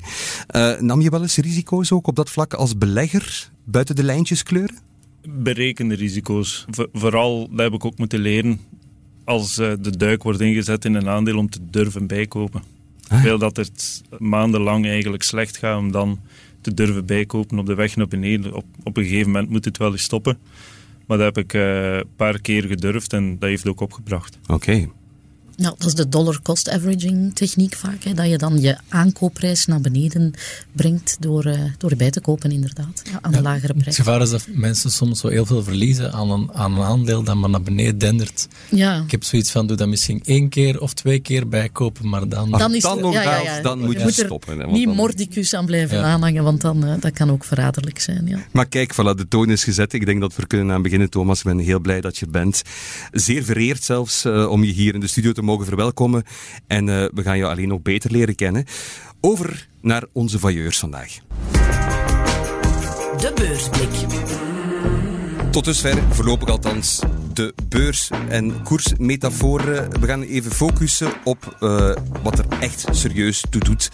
Uh, 0.56 0.80
nam 0.80 1.00
je 1.00 1.10
wel 1.10 1.22
eens 1.22 1.36
risico's 1.36 1.92
ook 1.92 2.06
op 2.06 2.16
dat 2.16 2.30
vlak 2.30 2.54
als 2.54 2.78
belegger 2.78 3.50
buiten 3.64 3.96
de 3.96 4.04
lijntjes 4.04 4.42
kleuren? 4.42 4.78
Berekende 5.28 5.94
risico's. 5.94 6.64
vooral, 6.92 7.48
dat 7.50 7.58
heb 7.58 7.72
ik 7.72 7.84
ook 7.84 7.98
moeten 7.98 8.20
leren, 8.20 8.60
als 9.24 9.58
uh, 9.58 9.72
de 9.80 9.96
duik 9.96 10.22
wordt 10.22 10.40
ingezet 10.40 10.84
in 10.84 10.94
een 10.94 11.08
aandeel 11.08 11.38
om 11.38 11.50
te 11.50 11.58
durven 11.70 12.06
bijkopen. 12.06 12.62
Ah. 13.08 13.22
Veel 13.22 13.38
dat 13.38 13.56
het 13.56 14.02
maandenlang 14.18 14.86
eigenlijk 14.86 15.22
slecht 15.22 15.56
gaat 15.56 15.78
om 15.78 15.92
dan 15.92 16.20
te 16.60 16.74
durven 16.74 17.06
bijkopen 17.06 17.58
op 17.58 17.66
de 17.66 17.74
weg 17.74 17.96
naar 17.96 18.08
beneden. 18.08 18.54
Op, 18.54 18.64
op 18.82 18.96
een 18.96 19.04
gegeven 19.04 19.30
moment 19.30 19.50
moet 19.50 19.64
het 19.64 19.78
wel 19.78 19.92
eens 19.92 20.02
stoppen. 20.02 20.38
Maar 21.06 21.18
dat 21.18 21.34
heb 21.34 21.44
ik 21.44 21.52
uh, 21.52 21.94
een 21.94 22.04
paar 22.16 22.40
keer 22.40 22.62
gedurfd 22.62 23.12
en 23.12 23.38
dat 23.38 23.48
heeft 23.48 23.68
ook 23.68 23.80
opgebracht. 23.80 24.38
Oké. 24.46 24.88
Nou, 25.56 25.74
dat 25.78 25.86
is 25.86 25.94
de 25.94 26.08
dollar 26.08 26.38
cost 26.42 26.70
averaging 26.70 27.34
techniek 27.34 27.74
vaak. 27.74 28.04
Hè, 28.04 28.14
dat 28.14 28.28
je 28.28 28.38
dan 28.38 28.60
je 28.60 28.78
aankoopprijs 28.88 29.66
naar 29.66 29.80
beneden 29.80 30.32
brengt 30.72 31.16
door, 31.20 31.46
uh, 31.46 31.60
door 31.78 31.96
bij 31.96 32.10
te 32.10 32.20
kopen, 32.20 32.50
inderdaad. 32.52 33.02
Ja, 33.04 33.18
aan 33.20 33.30
ja, 33.30 33.36
een 33.36 33.42
lagere 33.42 33.72
prijs. 33.72 33.96
Het 33.96 34.06
gevaar 34.06 34.22
is 34.22 34.30
dat 34.30 34.46
mensen 34.52 34.90
soms 34.90 35.20
zo 35.20 35.28
heel 35.28 35.46
veel 35.46 35.62
verliezen 35.62 36.12
aan 36.12 36.30
een, 36.30 36.50
aan 36.52 36.72
een 36.72 36.82
aandeel 36.82 37.22
dat 37.22 37.36
maar 37.36 37.50
naar 37.50 37.62
beneden 37.62 37.98
dendert. 37.98 38.48
Ja. 38.70 39.02
Ik 39.04 39.10
heb 39.10 39.24
zoiets 39.24 39.50
van, 39.50 39.66
doe 39.66 39.76
dat 39.76 39.88
misschien 39.88 40.20
één 40.24 40.48
keer 40.48 40.80
of 40.80 40.92
twee 40.92 41.20
keer 41.20 41.48
bijkopen, 41.48 42.08
maar 42.08 42.28
dan... 42.28 42.50
Dan, 42.50 42.74
is 42.74 42.82
dan, 42.82 43.00
nog 43.00 43.12
ja, 43.12 43.40
ja, 43.40 43.60
dan 43.60 43.78
moet 43.78 44.00
je, 44.00 44.10
stoppen. 44.10 44.58
Hè, 44.58 44.66
niet 44.66 44.84
dan... 44.84 44.94
mordicus 44.94 45.54
aan 45.54 45.66
blijven 45.66 46.04
aanhangen, 46.04 46.44
want 46.44 46.60
dan, 46.60 46.84
uh, 46.84 46.94
dat 47.00 47.12
kan 47.12 47.30
ook 47.30 47.44
verraderlijk 47.44 48.00
zijn. 48.00 48.26
Ja. 48.26 48.38
Maar 48.50 48.66
kijk, 48.66 48.92
voilà, 48.92 49.16
de 49.16 49.28
toon 49.28 49.50
is 49.50 49.64
gezet. 49.64 49.92
Ik 49.92 50.06
denk 50.06 50.20
dat 50.20 50.36
we 50.36 50.46
kunnen 50.46 50.74
aan 50.74 50.82
beginnen, 50.82 51.10
Thomas. 51.10 51.38
Ik 51.38 51.44
ben 51.44 51.58
heel 51.58 51.80
blij 51.80 52.00
dat 52.00 52.18
je 52.18 52.26
bent. 52.26 52.62
Zeer 53.12 53.44
vereerd 53.44 53.82
zelfs 53.82 54.24
uh, 54.24 54.50
om 54.50 54.64
je 54.64 54.72
hier 54.72 54.94
in 54.94 55.00
de 55.00 55.06
studio 55.06 55.32
te 55.32 55.42
mogen 55.44 55.66
verwelkomen. 55.66 56.22
En 56.66 56.86
uh, 56.86 57.04
we 57.14 57.22
gaan 57.22 57.38
jou 57.38 57.52
alleen 57.52 57.68
nog 57.68 57.82
beter 57.82 58.10
leren 58.10 58.34
kennen. 58.34 58.64
Over 59.20 59.68
naar 59.80 60.04
onze 60.12 60.38
vailleurs 60.38 60.78
vandaag. 60.78 61.18
De 63.16 63.32
beursblik. 63.34 63.90
Tot 65.50 65.64
dusver, 65.64 66.02
voorlopig 66.10 66.48
althans, 66.48 67.00
de 67.34 67.54
beurs- 67.68 68.10
en 68.28 68.62
koersmetaforen. 68.62 70.00
We 70.00 70.06
gaan 70.06 70.22
even 70.22 70.50
focussen 70.50 71.12
op 71.24 71.56
uh, 71.60 71.94
wat 72.22 72.38
er 72.38 72.46
echt 72.60 72.84
serieus 72.90 73.44
toe 73.50 73.60
doet. 73.60 73.90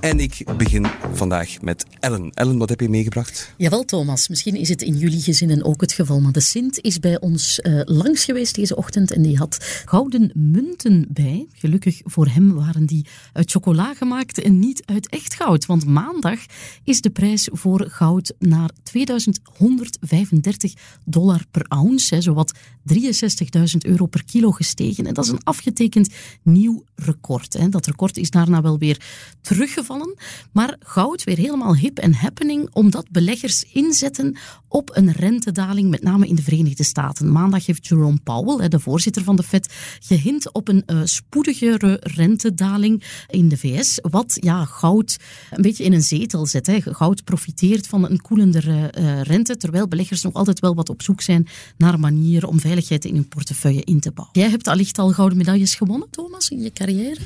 En 0.00 0.20
ik 0.20 0.44
begin 0.56 0.86
vandaag 1.12 1.60
met 1.60 1.86
Ellen. 2.00 2.30
Ellen, 2.34 2.58
wat 2.58 2.68
heb 2.68 2.80
je 2.80 2.88
meegebracht? 2.88 3.52
Jawel, 3.56 3.84
Thomas. 3.84 4.28
Misschien 4.28 4.56
is 4.56 4.68
het 4.68 4.82
in 4.82 4.96
jullie 4.96 5.20
gezinnen 5.20 5.64
ook 5.64 5.80
het 5.80 5.92
geval. 5.92 6.20
Maar 6.20 6.32
de 6.32 6.40
Sint 6.40 6.80
is 6.80 7.00
bij 7.00 7.20
ons 7.20 7.60
uh, 7.62 7.80
langs 7.84 8.24
geweest 8.24 8.54
deze 8.54 8.76
ochtend 8.76 9.12
en 9.12 9.22
die 9.22 9.36
had 9.36 9.82
gouden 9.84 10.30
munten 10.34 11.06
bij. 11.08 11.46
Gelukkig 11.52 12.00
voor 12.04 12.26
hem 12.26 12.54
waren 12.54 12.86
die 12.86 13.06
uit 13.32 13.50
chocola 13.50 13.94
gemaakt 13.94 14.42
en 14.42 14.58
niet 14.58 14.82
uit 14.84 15.08
echt 15.08 15.34
goud. 15.34 15.66
Want 15.66 15.86
maandag 15.86 16.38
is 16.84 17.00
de 17.00 17.10
prijs 17.10 17.48
voor 17.52 17.86
goud 17.90 18.34
naar 18.38 18.70
2135 18.82 20.72
dollar 21.04 21.44
per 21.50 21.64
ounce, 21.68 22.14
hè, 22.14 22.20
zowat 22.20 22.52
63.000 22.92 23.78
euro 23.78 24.06
per 24.06 24.24
kilo 24.24 24.50
gestegen. 24.50 25.06
En 25.06 25.14
dat 25.14 25.24
is 25.24 25.30
een 25.30 25.44
afgetekend 25.44 26.08
nieuw 26.42 26.84
record. 26.94 27.52
Hè. 27.52 27.68
Dat 27.68 27.86
record 27.86 28.16
is 28.16 28.30
daarna 28.30 28.62
wel 28.62 28.78
weer 28.78 29.00
teruggevallen. 29.40 30.14
Maar 30.52 30.76
goud 30.78 31.24
weer 31.24 31.36
helemaal 31.36 31.76
hip 31.76 31.98
en 31.98 32.14
happening, 32.14 32.68
omdat 32.72 33.10
beleggers 33.10 33.64
inzetten 33.72 34.36
op 34.68 34.96
een 34.96 35.12
rentedaling, 35.12 35.90
met 35.90 36.02
name 36.02 36.26
in 36.26 36.34
de 36.34 36.42
Verenigde 36.42 36.82
Staten. 36.82 37.32
Maandag 37.32 37.66
heeft 37.66 37.86
Jerome 37.86 38.18
Powell, 38.22 38.68
de 38.68 38.80
voorzitter 38.80 39.22
van 39.22 39.36
de 39.36 39.42
Fed, 39.42 39.74
gehint 40.00 40.52
op 40.52 40.68
een 40.68 40.82
uh, 40.86 41.00
spoedigere 41.04 42.00
rentedaling 42.00 43.04
in 43.28 43.48
de 43.48 43.56
VS, 43.56 43.98
wat 44.02 44.36
ja, 44.40 44.64
goud 44.64 45.16
een 45.50 45.62
beetje 45.62 45.84
in 45.84 45.92
een 45.92 46.02
zetel 46.02 46.46
zet. 46.46 46.66
Hè. 46.66 46.80
Goud 46.80 47.24
profiteert 47.24 47.86
van 47.86 48.10
een 48.10 48.20
koelendere 48.20 48.92
uh, 48.98 49.22
rente, 49.22 49.56
terwijl 49.56 49.88
beleggers 49.88 50.22
nog 50.22 50.34
altijd 50.34 50.60
wel 50.60 50.74
wat 50.74 50.88
op 50.88 51.02
zoek 51.02 51.20
zijn 51.20 51.46
naar 51.76 52.00
manieren 52.00 52.48
om 52.48 52.53
veiligheid 52.60 53.04
in 53.04 53.14
hun 53.14 53.28
portefeuille 53.28 53.84
in 53.84 54.00
te 54.00 54.12
bouwen. 54.12 54.38
Jij 54.40 54.50
hebt 54.50 54.68
allicht 54.68 54.98
al 54.98 55.10
gouden 55.10 55.38
medailles 55.38 55.74
gewonnen, 55.74 56.10
Thomas, 56.10 56.48
in 56.48 56.62
je 56.62 56.72
carrière? 56.72 57.20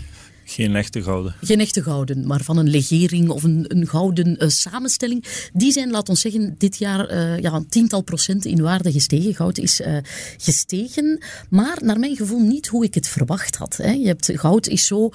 Geen 0.50 0.76
echte 0.76 1.02
gouden. 1.02 1.34
Geen 1.42 1.60
echte 1.60 1.82
gouden, 1.82 2.26
maar 2.26 2.42
van 2.42 2.56
een 2.56 2.68
legering 2.68 3.28
of 3.28 3.42
een, 3.42 3.64
een 3.68 3.86
gouden 3.86 4.36
uh, 4.42 4.48
samenstelling. 4.48 5.24
Die 5.52 5.72
zijn, 5.72 5.90
laat 5.90 6.08
ons 6.08 6.20
zeggen, 6.20 6.54
dit 6.58 6.76
jaar 6.76 7.12
uh, 7.12 7.38
ja, 7.38 7.52
een 7.52 7.68
tiental 7.68 8.02
procent 8.02 8.44
in 8.44 8.62
waarde 8.62 8.92
gestegen. 8.92 9.34
Goud 9.34 9.58
is 9.58 9.80
uh, 9.80 9.96
gestegen, 10.38 11.22
maar 11.50 11.78
naar 11.82 11.98
mijn 11.98 12.16
gevoel 12.16 12.40
niet 12.40 12.66
hoe 12.66 12.84
ik 12.84 12.94
het 12.94 13.08
verwacht 13.08 13.56
had. 13.56 13.76
Hè. 13.76 13.90
Je 13.90 14.06
hebt, 14.06 14.30
goud 14.34 14.66
is 14.66 14.86
zo, 14.86 15.10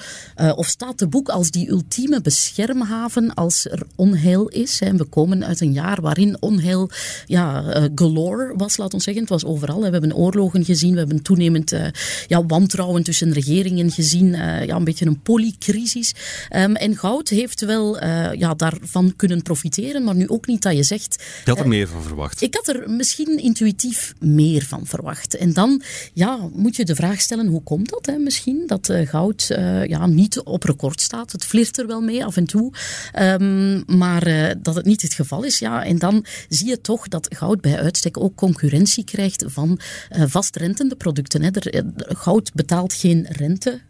of 0.55 0.67
staat 0.67 0.97
te 0.97 1.07
boek 1.07 1.29
als 1.29 1.51
die 1.51 1.69
ultieme 1.69 2.21
beschermhaven 2.21 3.33
als 3.33 3.65
er 3.65 3.81
onheil 3.95 4.47
is. 4.47 4.79
Hè. 4.79 4.95
We 4.95 5.03
komen 5.03 5.45
uit 5.45 5.61
een 5.61 5.73
jaar 5.73 6.01
waarin 6.01 6.37
onheil 6.39 6.89
ja, 7.25 7.63
galore 7.95 8.53
was, 8.57 8.77
laat 8.77 8.93
ons 8.93 9.03
zeggen. 9.03 9.23
Het 9.23 9.31
was 9.31 9.45
overal. 9.45 9.81
We 9.81 9.89
hebben 9.89 10.15
oorlogen 10.15 10.65
gezien, 10.65 10.91
we 10.91 10.97
hebben 10.97 11.21
toenemend 11.21 11.73
ja, 12.27 12.45
wantrouwen 12.45 13.03
tussen 13.03 13.33
regeringen 13.33 13.91
gezien. 13.91 14.31
ja, 14.31 14.75
een 14.75 14.83
beetje 14.83 15.05
een 15.05 15.21
polycrisis. 15.23 16.13
Um, 16.55 16.75
en 16.75 16.97
goud 16.97 17.29
heeft 17.29 17.61
wel 17.61 18.03
uh, 18.03 18.33
ja, 18.33 18.53
daarvan 18.53 19.13
kunnen 19.15 19.41
profiteren, 19.41 20.03
maar 20.03 20.15
nu 20.15 20.27
ook 20.27 20.47
niet 20.47 20.61
dat 20.61 20.75
je 20.75 20.83
zegt... 20.83 21.23
Je 21.43 21.49
had 21.49 21.59
er 21.59 21.63
uh, 21.63 21.69
meer 21.69 21.87
van 21.87 22.03
verwacht. 22.03 22.41
Ik 22.41 22.55
had 22.55 22.67
er 22.67 22.89
misschien 22.89 23.37
intuïtief 23.37 24.13
meer 24.19 24.65
van 24.65 24.85
verwacht. 24.85 25.35
En 25.35 25.53
dan 25.53 25.81
ja, 26.13 26.49
moet 26.53 26.75
je 26.75 26.85
de 26.85 26.95
vraag 26.95 27.21
stellen, 27.21 27.47
hoe 27.47 27.63
komt 27.63 27.89
dat 27.89 28.05
hè, 28.05 28.17
misschien? 28.17 28.63
Dat 28.67 28.89
uh, 28.89 29.07
goud 29.07 29.45
ja, 29.87 30.07
niet 30.07 30.39
op 30.39 30.63
record 30.63 31.01
staat. 31.01 31.31
Het 31.31 31.45
flirt 31.45 31.77
er 31.77 31.87
wel 31.87 32.01
mee 32.01 32.25
af 32.25 32.37
en 32.37 32.45
toe. 32.45 32.73
Um, 33.19 33.83
maar 33.97 34.55
dat 34.61 34.75
het 34.75 34.85
niet 34.85 35.01
het 35.01 35.13
geval 35.13 35.43
is. 35.43 35.59
Ja, 35.59 35.85
en 35.85 35.99
dan 35.99 36.25
zie 36.49 36.67
je 36.67 36.81
toch 36.81 37.07
dat 37.07 37.35
goud 37.35 37.61
bij 37.61 37.79
uitstek 37.79 38.19
ook 38.19 38.35
concurrentie 38.35 39.03
krijgt 39.03 39.43
van 39.47 39.79
vastrentende 40.09 40.95
producten. 40.95 41.41
Hè. 41.41 41.49
Er, 41.51 41.83
goud 41.95 42.53
betaalt 42.53 42.93
geen 42.93 43.25
rente 43.29 43.81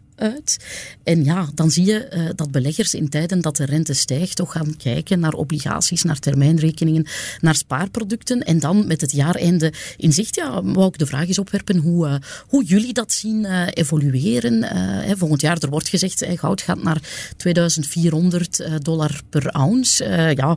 En 1.02 1.24
ja, 1.24 1.48
dan 1.54 1.70
zie 1.70 1.84
je 1.84 2.08
uh, 2.12 2.28
dat 2.34 2.50
beleggers 2.50 2.94
in 2.94 3.08
tijden 3.08 3.40
dat 3.40 3.56
de 3.56 3.64
rente 3.64 3.92
stijgt 3.92 4.36
toch 4.36 4.52
gaan 4.52 4.76
kijken 4.76 5.20
naar 5.20 5.32
obligaties, 5.32 6.02
naar 6.02 6.18
termijnrekeningen, 6.18 7.06
naar 7.40 7.54
spaarproducten. 7.54 8.42
En 8.42 8.58
dan 8.58 8.86
met 8.86 9.00
het 9.00 9.12
jaareinde 9.12 9.72
in 9.96 10.12
zicht, 10.12 10.34
ja, 10.34 10.62
wou 10.62 10.86
ik 10.86 10.98
de 10.98 11.06
vraag 11.06 11.26
eens 11.26 11.38
opwerpen 11.38 11.76
hoe, 11.76 12.06
uh, 12.06 12.14
hoe 12.46 12.64
jullie 12.64 12.92
dat 12.92 13.12
zien 13.12 13.44
uh, 13.44 13.66
evolueren. 13.70 14.62
Hè, 15.04 15.16
volgend 15.16 15.40
jaar, 15.40 15.58
er 15.58 15.70
wordt 15.70 15.88
gezegd, 15.88 16.26
goud 16.34 16.60
gaat 16.60 16.82
naar 16.82 17.02
2400 17.36 18.84
dollar 18.84 19.20
per 19.28 19.50
ounce. 19.50 20.04
ja, 20.36 20.56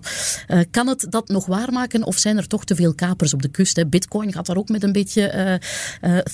kan 0.71 0.87
het 0.87 1.05
dat 1.09 1.27
nog 1.27 1.45
waarmaken 1.45 2.03
of 2.03 2.17
zijn 2.17 2.37
er 2.37 2.47
toch 2.47 2.65
te 2.65 2.75
veel 2.75 2.93
kapers 2.93 3.33
op 3.33 3.41
de 3.41 3.47
kust? 3.47 3.75
Hè? 3.75 3.85
Bitcoin 3.85 4.33
gaat 4.33 4.45
daar 4.45 4.57
ook 4.57 4.69
met 4.69 4.83
een 4.83 4.91
beetje 4.91 5.59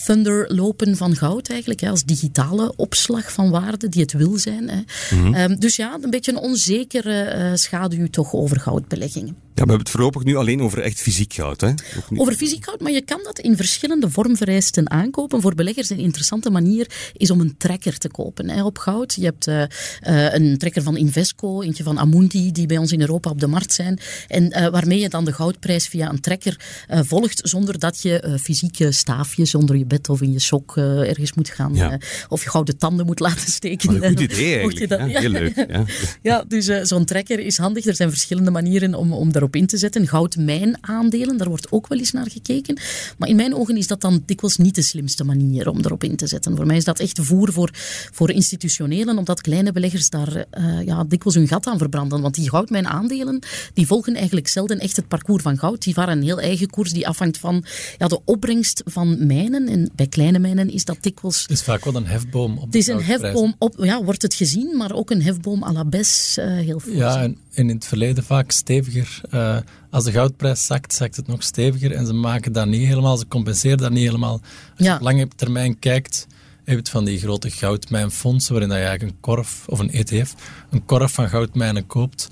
thunder 0.06 0.54
lopen 0.56 0.98
van 0.98 1.16
goud 1.16 1.50
eigenlijk, 1.50 1.80
hè, 1.80 1.90
als 1.90 2.04
digitale 2.04 2.74
opslag 2.76 3.13
van 3.22 3.50
waarde 3.50 3.90
die 3.90 4.02
het 4.02 4.14
wil 4.14 4.38
zijn. 4.38 4.70
Hè. 4.70 4.82
Mm 5.16 5.24
-hmm. 5.24 5.36
um, 5.36 5.60
dus 5.60 5.76
ja, 5.76 5.98
een 6.02 6.10
beetje 6.10 6.32
een 6.32 6.38
onzekere 6.38 7.36
uh, 7.38 7.56
schaduw 7.56 8.08
toch 8.08 8.34
over 8.34 8.60
goudbeleggingen. 8.60 9.36
Ja, 9.56 9.64
we 9.64 9.70
hebben 9.70 9.80
het 9.80 9.90
voorlopig 9.90 10.24
nu 10.24 10.36
alleen 10.36 10.62
over 10.62 10.80
echt 10.80 11.02
fysiek 11.02 11.34
goud. 11.34 11.62
Hè? 11.62 11.74
Over 12.16 12.34
fysiek 12.34 12.66
goud, 12.66 12.80
maar 12.80 12.92
je 12.92 13.02
kan 13.02 13.20
dat 13.24 13.40
in 13.40 13.56
verschillende 13.56 14.10
vormvereisten 14.10 14.90
aankopen. 14.90 15.42
Voor 15.42 15.56
beleggers 15.56 15.90
een 15.90 16.00
interessante 16.00 16.50
manier 16.50 17.12
is 17.14 17.32
om 17.32 17.40
een 17.40 17.58
trekker 17.58 17.98
te 17.98 18.10
kopen 18.10 18.50
hè, 18.50 18.64
op 18.64 18.78
goud. 18.78 19.14
Je 19.14 19.24
hebt 19.24 19.48
uh, 19.48 19.62
uh, 19.62 20.34
een 20.34 20.58
trekker 20.58 20.84
van 20.84 20.98
Invesco, 20.98 21.62
eentje 21.62 21.84
van 21.84 22.00
Amundi, 22.00 22.52
die 22.52 22.66
bij 22.66 22.78
ons 22.78 22.92
in 22.92 23.02
Europa 23.02 23.30
op 23.30 23.40
de 23.40 23.48
markt 23.48 23.74
zijn. 23.74 24.00
En 24.28 24.44
uh, 24.44 24.68
waarmee 24.68 25.00
je 25.00 25.10
dan 25.10 25.26
de 25.26 25.34
goudprijs 25.34 25.88
via 25.88 26.10
een 26.10 26.20
trekker 26.20 26.60
volgt, 26.90 27.42
zonder 27.44 27.80
dat 27.80 28.02
je 28.02 28.38
fysieke 28.42 28.92
staafjes 28.92 29.56
onder 29.56 29.78
je 29.78 29.86
bed 29.86 30.10
of 30.10 30.22
in 30.22 30.32
je 30.32 30.40
sok 30.40 30.78
ergens 30.78 31.34
moet 31.34 31.50
gaan. 31.50 31.76
Ja. 31.76 32.00
of 32.30 32.44
je 32.44 32.50
gouden 32.50 32.78
tanden 32.78 33.06
moet 33.06 33.20
laten 33.20 33.52
steken. 33.52 33.94
Wat 33.94 34.04
een 34.04 34.10
goed 34.10 34.20
idee 34.32 34.54
eigenlijk. 34.54 34.90
Dat, 34.90 35.00
ja, 35.00 35.20
heel 35.20 35.30
leuk. 35.30 35.52
Ja, 35.74 35.86
ja 36.22 36.44
dus 36.48 36.66
zo'n 36.66 37.06
trekker 37.06 37.40
is 37.40 37.58
handig. 37.58 37.86
Er 37.86 37.96
zijn 37.96 38.10
verschillende 38.10 38.52
manieren 38.52 38.94
om, 38.94 39.14
om 39.14 39.32
daarop 39.44 39.56
in 39.56 39.68
te 39.68 39.78
zetten. 39.78 40.08
Goudmijnaandelen, 40.08 41.38
daar 41.38 41.48
wordt 41.48 41.72
ook 41.72 41.88
wel 41.88 41.98
eens 41.98 42.12
naar 42.12 42.30
gekeken. 42.30 42.78
Maar 43.18 43.30
in 43.30 43.36
mijn 43.36 43.56
ogen 43.56 43.78
is 43.78 43.88
dat 43.88 44.02
dan 44.02 44.24
dikwijls 44.26 44.58
niet 44.58 44.76
de 44.76 44.82
slimste 44.82 45.24
manier 45.24 45.70
om 45.70 45.78
erop 45.80 46.04
in 46.04 46.16
te 46.16 46.28
zetten. 46.28 46.56
Voor 46.56 46.66
mij 46.66 46.78
is 46.78 46.84
dat 46.84 47.00
echt 47.00 47.20
voer 47.22 47.52
voor, 47.52 47.70
voor 48.12 48.32
institutionelen, 48.32 49.18
omdat 49.18 49.42
kleine 49.42 49.72
beleggers 49.72 50.10
daar 50.10 50.36
uh, 50.36 50.82
ja, 50.86 51.04
dikwijls 51.04 51.36
hun 51.36 51.48
gat 51.48 51.66
aan 51.66 51.78
verbranden. 51.78 52.22
Want 52.22 52.36
die 52.36 52.50
goudmijnaandelen, 52.50 53.40
die 53.74 53.88
volgen 53.88 54.16
eigenlijk 54.16 54.48
zelden 54.48 54.80
echt 54.80 54.96
het 54.96 55.08
parcours 55.08 55.44
van 55.44 55.58
goud. 55.58 55.84
Die 55.84 55.94
varen 55.94 56.18
een 56.18 56.24
heel 56.24 56.40
eigen 56.40 56.70
koers 56.70 56.92
die 56.92 57.08
afhangt 57.08 57.38
van 57.38 57.66
ja, 57.98 58.08
de 58.08 58.20
opbrengst 58.26 58.82
van 58.86 59.28
mijnen. 59.28 59.68
En 59.68 59.90
bij 59.96 60.08
kleine 60.08 60.40
mijnen 60.40 60.70
is 60.70 60.86
dat 60.86 60.98
dikwijls... 61.02 61.42
Het 61.42 61.52
is 61.52 61.64
vaak 61.64 61.84
wel 61.84 61.96
een 61.96 62.06
hefboom 62.06 62.58
op 62.58 62.66
Het 62.66 62.76
is 62.76 62.88
een 62.88 63.04
hefboom 63.04 63.56
op, 63.58 63.76
ja, 63.78 64.04
wordt 64.04 64.22
het 64.22 64.34
gezien, 64.34 64.78
maar 64.78 64.94
ook 64.94 65.10
een 65.10 65.22
hefboom 65.22 65.64
à 65.64 65.72
la 65.72 65.86
Bes, 65.86 66.38
uh, 66.40 66.46
heel 66.46 66.80
veel. 66.80 66.94
Ja, 66.94 67.22
en, 67.22 67.38
in 67.54 67.70
het 67.70 67.86
verleden 67.86 68.24
vaak 68.24 68.52
steviger. 68.52 69.22
Uh, 69.32 69.58
als 69.90 70.04
de 70.04 70.12
goudprijs 70.12 70.66
zakt, 70.66 70.94
zakt 70.94 71.16
het 71.16 71.28
nog 71.28 71.44
steviger. 71.44 71.92
En 71.92 72.06
ze 72.06 72.14
maken 72.14 72.52
dat 72.52 72.66
niet 72.66 72.88
helemaal, 72.88 73.18
ze 73.18 73.28
compenseren 73.28 73.78
dat 73.78 73.92
niet 73.92 74.06
helemaal. 74.06 74.42
Als 74.78 74.88
je 74.88 74.94
op 74.94 75.02
lange 75.02 75.28
termijn 75.36 75.80
kijkt, 75.80 76.28
heb 76.58 76.76
je 76.76 76.76
het 76.76 76.90
van 76.90 77.06
die 77.06 77.20
grote 77.20 77.50
goudmijnfondsen, 77.50 78.54
waarin 78.54 78.72
je 78.72 78.78
eigenlijk 78.78 79.12
een 79.12 79.20
korf, 79.20 79.64
of 79.68 79.80
een 79.80 79.92
ETF, 79.92 80.36
een 80.70 80.86
korf 80.86 81.14
van 81.14 81.30
goudmijnen 81.30 81.88
koopt 81.88 82.30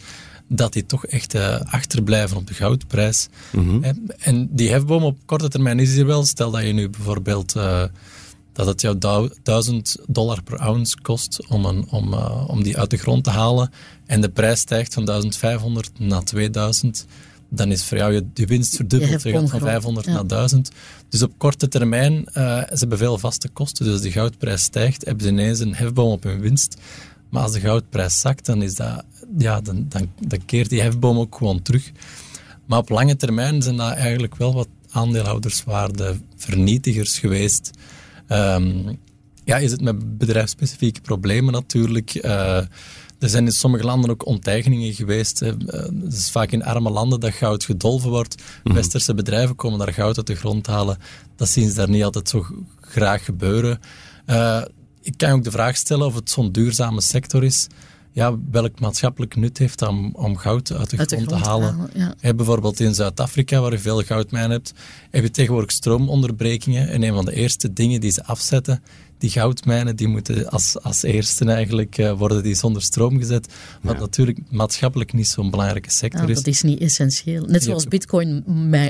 dat 0.47 0.73
die 0.73 0.85
toch 0.85 1.05
echt 1.05 1.35
uh, 1.35 1.59
achterblijven 1.59 2.37
op 2.37 2.47
de 2.47 2.53
goudprijs. 2.53 3.27
Mm 3.51 3.67
-hmm. 3.67 3.83
en, 3.83 4.15
en, 4.19 4.47
die 4.51 4.69
hefboom 4.69 5.03
op 5.03 5.17
korte 5.25 5.47
termijn 5.47 5.79
is 5.79 5.93
hier 5.93 6.05
wel. 6.05 6.25
Stel 6.25 6.51
dat 6.51 6.63
je 6.63 6.73
nu 6.73 6.89
bijvoorbeeld 6.89 7.55
uh, 7.55 7.83
dat 8.53 8.67
het 8.67 8.81
jou 8.81 9.29
1000 9.43 9.97
dollar 10.07 10.43
per 10.43 10.57
ounce 10.57 11.01
kost 11.01 11.47
om, 11.47 11.65
een, 11.65 11.87
om, 11.89 12.13
uh, 12.13 12.43
om 12.47 12.63
die 12.63 12.77
uit 12.77 12.89
de 12.89 12.97
grond 12.97 13.23
te 13.23 13.29
halen 13.29 13.71
en 14.05 14.21
de 14.21 14.29
prijs 14.29 14.59
stijgt 14.59 14.93
van 14.93 15.05
1500 15.05 15.99
naar 15.99 16.23
2000 16.23 17.05
dan 17.53 17.71
is 17.71 17.83
voor 17.83 17.97
jou 17.97 18.13
je, 18.13 18.25
je 18.33 18.45
winst 18.45 18.75
verdubbeld. 18.75 19.23
Je 19.23 19.31
gaat 19.31 19.49
van 19.49 19.59
500 19.59 20.05
ja. 20.05 20.13
naar 20.13 20.27
1000. 20.27 20.71
Dus 21.09 21.21
op 21.21 21.33
korte 21.37 21.67
termijn, 21.67 22.13
uh, 22.13 22.23
ze 22.57 22.75
hebben 22.77 22.97
veel 22.97 23.17
vaste 23.17 23.49
kosten. 23.49 23.85
Dus 23.85 23.93
als 23.93 24.01
de 24.01 24.11
goudprijs 24.11 24.61
stijgt, 24.61 25.05
hebben 25.05 25.25
ze 25.25 25.31
ineens 25.31 25.59
een 25.59 25.75
hefboom 25.75 26.11
op 26.11 26.23
hun 26.23 26.39
winst. 26.39 26.77
Maar 27.29 27.43
als 27.43 27.51
de 27.51 27.59
goudprijs 27.59 28.19
zakt, 28.19 28.45
dan, 28.45 28.61
is 28.61 28.75
dat, 28.75 29.03
ja, 29.37 29.61
dan, 29.61 29.85
dan, 29.89 30.11
dan 30.19 30.45
keert 30.45 30.69
die 30.69 30.81
hefboom 30.81 31.17
ook 31.17 31.35
gewoon 31.35 31.61
terug. 31.61 31.91
Maar 32.65 32.79
op 32.79 32.89
lange 32.89 33.15
termijn 33.15 33.61
zijn 33.61 33.77
dat 33.77 33.93
eigenlijk 33.93 34.35
wel 34.35 34.53
wat 34.53 34.67
aandeelhouderswaarde 34.91 36.15
vernietigers 36.35 37.19
geweest. 37.19 37.71
Um, 38.31 38.99
ja, 39.43 39.57
is 39.57 39.71
het 39.71 39.81
met 39.81 40.17
bedrijfsspecifieke 40.17 41.01
problemen 41.01 41.53
natuurlijk. 41.53 42.23
Uh, 42.23 42.57
er 43.19 43.29
zijn 43.29 43.45
in 43.45 43.51
sommige 43.51 43.83
landen 43.83 44.09
ook 44.09 44.25
onteigeningen 44.25 44.93
geweest. 44.93 45.39
Het 45.39 46.13
is 46.13 46.31
vaak 46.31 46.51
in 46.51 46.63
arme 46.63 46.89
landen 46.89 47.19
dat 47.19 47.33
goud 47.33 47.63
gedolven 47.63 48.09
wordt. 48.09 48.43
Mm. 48.63 48.73
Westerse 48.73 49.13
bedrijven 49.13 49.55
komen 49.55 49.79
daar 49.79 49.93
goud 49.93 50.17
uit 50.17 50.27
de 50.27 50.35
grond 50.35 50.67
halen. 50.67 50.97
Dat 51.35 51.49
zien 51.49 51.69
ze 51.69 51.75
daar 51.75 51.89
niet 51.89 52.03
altijd 52.03 52.29
zo 52.29 52.45
graag 52.81 53.25
gebeuren. 53.25 53.79
Uh, 54.27 54.61
ik 55.01 55.13
kan 55.17 55.31
ook 55.31 55.43
de 55.43 55.51
vraag 55.51 55.75
stellen 55.75 56.05
of 56.05 56.15
het 56.15 56.29
zo'n 56.29 56.51
duurzame 56.51 57.01
sector 57.01 57.43
is. 57.43 57.67
Ja, 58.11 58.37
welk 58.51 58.79
maatschappelijk 58.79 59.35
nut 59.35 59.57
heeft 59.57 59.79
dat 59.79 59.89
om, 59.89 60.09
om 60.13 60.37
goud 60.37 60.71
uit 60.71 60.89
de, 60.89 60.97
grond, 60.97 61.27
te 61.27 61.35
halen. 61.35 61.89
ja. 61.93 62.33
bijvoorbeeld 62.33 62.79
in 62.79 62.95
Zuid-Afrika, 62.95 63.59
waar 63.59 63.71
je 63.71 63.79
veel 63.79 64.01
goudmijnen 64.01 64.51
hebt, 64.51 64.73
heb 65.09 65.23
je 65.23 65.29
tegenwoordig 65.29 65.71
stroomonderbrekingen. 65.71 66.89
En 66.89 67.03
een 67.03 67.13
van 67.13 67.25
de 67.25 67.33
eerste 67.33 67.73
dingen 67.73 68.01
die 68.01 68.11
ze 68.11 68.25
afzetten, 68.25 68.83
die 69.17 69.29
goudmijnen, 69.29 69.95
die 69.95 70.07
moeten 70.07 70.49
als, 70.49 70.79
als 70.81 71.03
eerste 71.03 71.45
eigenlijk 71.45 71.97
uh, 71.97 72.11
worden 72.11 72.43
die 72.43 72.55
zonder 72.55 72.81
stroom 72.81 73.17
gezet. 73.17 73.53
Wat 73.81 73.99
natuurlijk 73.99 74.39
maatschappelijk 74.49 75.13
niet 75.13 75.27
zo'n 75.27 75.51
belangrijke 75.51 75.91
sector 75.91 76.29
is. 76.29 76.35
Dat 76.35 76.47
is 76.47 76.61
niet 76.61 76.79
essentieel. 76.79 77.45
Net 77.45 77.63
zoals 77.63 77.87
bitcoin 77.87 78.43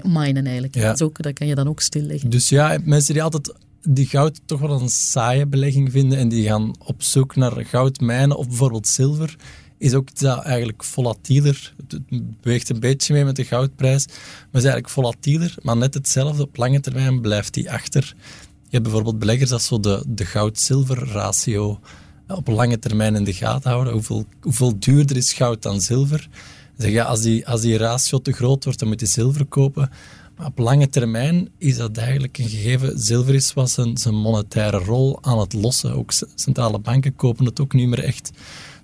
minen 0.03 0.45
eigenlijk. 0.45 0.75
Ja. 0.75 0.89
Dat, 0.89 1.01
ook, 1.01 1.21
dat 1.21 1.33
kan 1.33 1.47
je 1.47 1.55
dan 1.55 1.67
ook 1.67 1.81
stilleggen. 1.81 2.29
Dus 2.29 2.49
ja, 2.49 2.77
mensen 2.83 3.13
die 3.13 3.23
altijd 3.23 3.53
die 3.81 4.05
goud 4.05 4.41
toch 4.45 4.59
wel 4.59 4.81
een 4.81 4.89
saaie 4.89 5.45
belegging 5.45 5.91
vinden 5.91 6.17
en 6.17 6.29
die 6.29 6.47
gaan 6.47 6.75
op 6.85 7.03
zoek 7.03 7.35
naar 7.35 7.65
goudmijnen 7.65 8.37
of 8.37 8.47
bijvoorbeeld 8.47 8.87
zilver, 8.87 9.35
is 9.77 9.93
ook 9.93 10.19
dat 10.19 10.43
eigenlijk 10.43 10.83
volatieler. 10.83 11.73
Het 11.87 12.41
beweegt 12.41 12.69
een 12.69 12.79
beetje 12.79 13.13
mee 13.13 13.25
met 13.25 13.35
de 13.35 13.45
goudprijs, 13.45 14.05
maar 14.07 14.61
is 14.61 14.63
eigenlijk 14.63 14.89
volatieler, 14.89 15.55
maar 15.61 15.77
net 15.77 15.93
hetzelfde. 15.93 16.43
Op 16.43 16.57
lange 16.57 16.79
termijn 16.79 17.21
blijft 17.21 17.53
die 17.53 17.71
achter. 17.71 18.15
Je 18.63 18.77
hebt 18.77 18.83
bijvoorbeeld 18.83 19.19
beleggers 19.19 19.49
dat 19.49 19.61
zo 19.61 19.79
de, 19.79 20.03
de 20.07 20.25
goud-zilver 20.25 21.07
ratio 21.07 21.79
op 22.27 22.47
lange 22.47 22.79
termijn 22.79 23.15
in 23.15 23.23
de 23.23 23.33
gaten 23.33 23.69
houden. 23.69 23.93
Hoeveel, 23.93 24.25
hoeveel 24.41 24.79
duurder 24.79 25.17
is 25.17 25.33
goud 25.33 25.61
dan 25.61 25.81
zilver? 25.81 26.29
Zeg, 26.77 27.05
als, 27.05 27.21
die, 27.21 27.47
als 27.47 27.61
die 27.61 27.77
ratio 27.77 28.21
te 28.21 28.31
groot 28.31 28.63
wordt, 28.63 28.79
dan 28.79 28.87
moet 28.87 28.99
je 28.99 29.05
zilver 29.05 29.45
kopen 29.45 29.89
op 30.45 30.57
lange 30.57 30.89
termijn 30.89 31.49
is 31.57 31.77
dat 31.77 31.97
eigenlijk 31.97 32.37
een 32.37 32.49
gegeven. 32.49 32.99
Zilver 32.99 33.35
is 33.35 33.53
wat 33.53 33.69
zijn, 33.69 33.97
zijn 33.97 34.15
monetaire 34.15 34.77
rol 34.77 35.17
aan 35.21 35.39
het 35.39 35.53
lossen. 35.53 35.95
Ook 35.95 36.11
centrale 36.35 36.79
banken 36.79 37.15
kopen 37.15 37.45
het 37.45 37.61
ook 37.61 37.73
niet 37.73 37.87
meer 37.87 38.03
echt. 38.03 38.31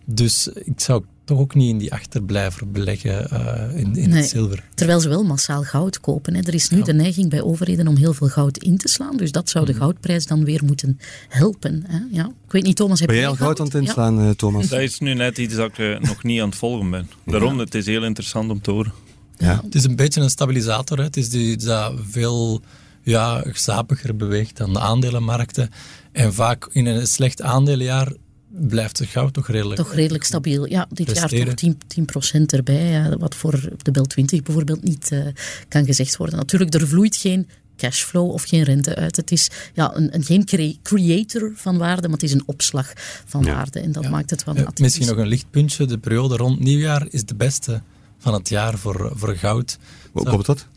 Dus 0.06 0.48
ik 0.48 0.80
zou 0.80 1.04
toch 1.28 1.40
ook 1.40 1.56
niet 1.56 1.70
in 1.70 1.78
die 1.78 1.94
achterblijver 1.94 2.72
beleggen 2.72 3.28
uh, 3.34 3.80
in, 3.80 3.96
in 3.96 4.12
het 4.12 4.30
zilver. 4.30 4.64
Terwijl 4.74 5.00
ze 5.00 5.10
wel 5.10 5.24
massaal 5.24 5.64
goud 5.64 6.00
kopen. 6.00 6.36
Hè. 6.36 6.42
Er 6.42 6.54
is 6.54 6.70
nu 6.70 6.82
de 6.82 6.94
neiging 6.94 7.30
bij 7.30 7.42
overheden 7.42 7.88
om 7.88 7.96
heel 7.96 8.14
veel 8.14 8.28
goud 8.28 8.58
in 8.58 8.78
te 8.78 8.88
slaan. 8.88 9.18
Dus 9.18 9.32
dat 9.32 9.50
zou 9.50 9.66
de 9.66 9.72
mhm. 9.72 9.82
goudprijs 9.82 10.28
dan 10.28 10.44
weer 10.44 10.64
moeten 10.66 11.00
helpen. 11.30 11.84
Hè. 11.88 12.00
Ja. 12.12 12.26
Ik 12.26 12.52
weet 12.52 12.64
niet, 12.64 12.76
Thomas, 12.76 13.00
heb 13.00 13.08
ben 13.08 13.18
jij 13.18 13.28
al 13.28 13.36
goud, 13.36 13.60
aan 13.60 13.66
het 13.66 13.76
inslaan, 13.76 14.16
ja. 14.16 14.28
Eh, 14.28 14.36
Thomas? 14.36 14.68
Dat 14.68 14.80
is 14.80 15.00
nu 15.00 15.14
net 15.14 15.38
iets 15.38 15.56
dat 15.56 15.68
ik 15.70 15.78
uh, 15.78 16.00
nog 16.00 16.24
niet 16.24 16.42
aan 16.42 16.50
het 16.50 16.58
volgen 16.58 16.90
ben. 16.90 17.10
Daarom, 17.26 17.60
het 17.60 17.76
is 17.76 17.86
heel 17.86 18.04
interessant 18.04 18.50
om 18.50 18.62
te 18.62 18.72
horen. 18.72 18.94
Ja. 19.38 19.62
Het 19.64 19.76
is 19.76 19.84
een 19.84 19.96
beetje 19.96 20.22
een 20.22 20.30
stabilisator. 20.30 20.98
Hè. 20.98 21.04
Het 21.04 21.18
is 21.18 21.30
die 21.30 21.58
dat 21.58 21.94
veel 22.10 22.62
ja, 23.02 23.44
zapiger 23.54 24.16
beweegt 24.16 24.58
dan 24.58 24.74
de 24.74 24.80
aandelenmarkten. 24.80 25.70
En 26.12 26.34
vaak 26.34 26.70
in 26.72 26.86
een 26.86 27.08
slecht 27.08 27.42
aandelenjaar 27.42 28.14
blijft 28.50 29.00
het 29.00 29.08
goud 29.08 29.34
toch 29.34 29.48
redelijk 29.48 29.82
Toch 29.82 29.94
redelijk 29.94 30.24
stabiel. 30.24 30.70
Ja, 30.70 30.88
dit 30.90 31.16
jaar 31.16 31.30
toch 31.30 31.54
10%, 31.74 31.78
10 31.88 32.48
erbij. 32.48 33.16
Wat 33.18 33.36
voor 33.36 33.70
de 33.82 33.92
Bel 33.92 34.06
20 34.06 34.42
bijvoorbeeld 34.42 34.84
niet 34.84 35.10
uh, 35.14 35.26
kan 35.68 35.86
gezegd 35.86 36.18
worden. 36.18 36.38
Natuurlijk, 36.38 36.74
er 36.74 36.88
vloeit 36.88 37.16
geen 37.16 37.48
cashflow 37.78 38.32
of 38.32 38.44
geen 38.44 38.64
rente 38.64 38.96
uit. 38.96 39.16
Het 39.16 39.32
is 39.32 39.50
ja, 39.74 39.96
een, 39.96 40.16
een 40.16 40.24
geen 40.24 40.80
creator 40.84 41.52
van 41.56 41.78
waarde, 41.78 42.02
maar 42.02 42.18
het 42.18 42.24
is 42.24 42.34
een 42.34 42.44
opslag 42.46 42.94
van 43.26 43.44
waarde. 43.44 43.80
En 43.80 43.92
dat 43.92 44.10
maakt 44.10 44.30
het 44.30 44.44
wel 44.44 44.56
ja, 44.56 44.72
Misschien 44.76 45.08
nog 45.08 45.18
een 45.18 45.28
lichtpuntje. 45.28 45.86
De 45.86 45.98
periode 45.98 46.36
rond 46.36 46.60
nieuwjaar 46.60 47.08
is 47.10 47.26
de 47.26 47.36
beste 47.36 47.82
van 48.18 48.34
het 48.34 48.50
jaar 48.50 48.78
voor, 48.78 49.12
voor 49.16 49.36
goud. 49.36 49.78
Hoe 50.12 50.24
komt 50.24 50.46
dat? 50.46 50.68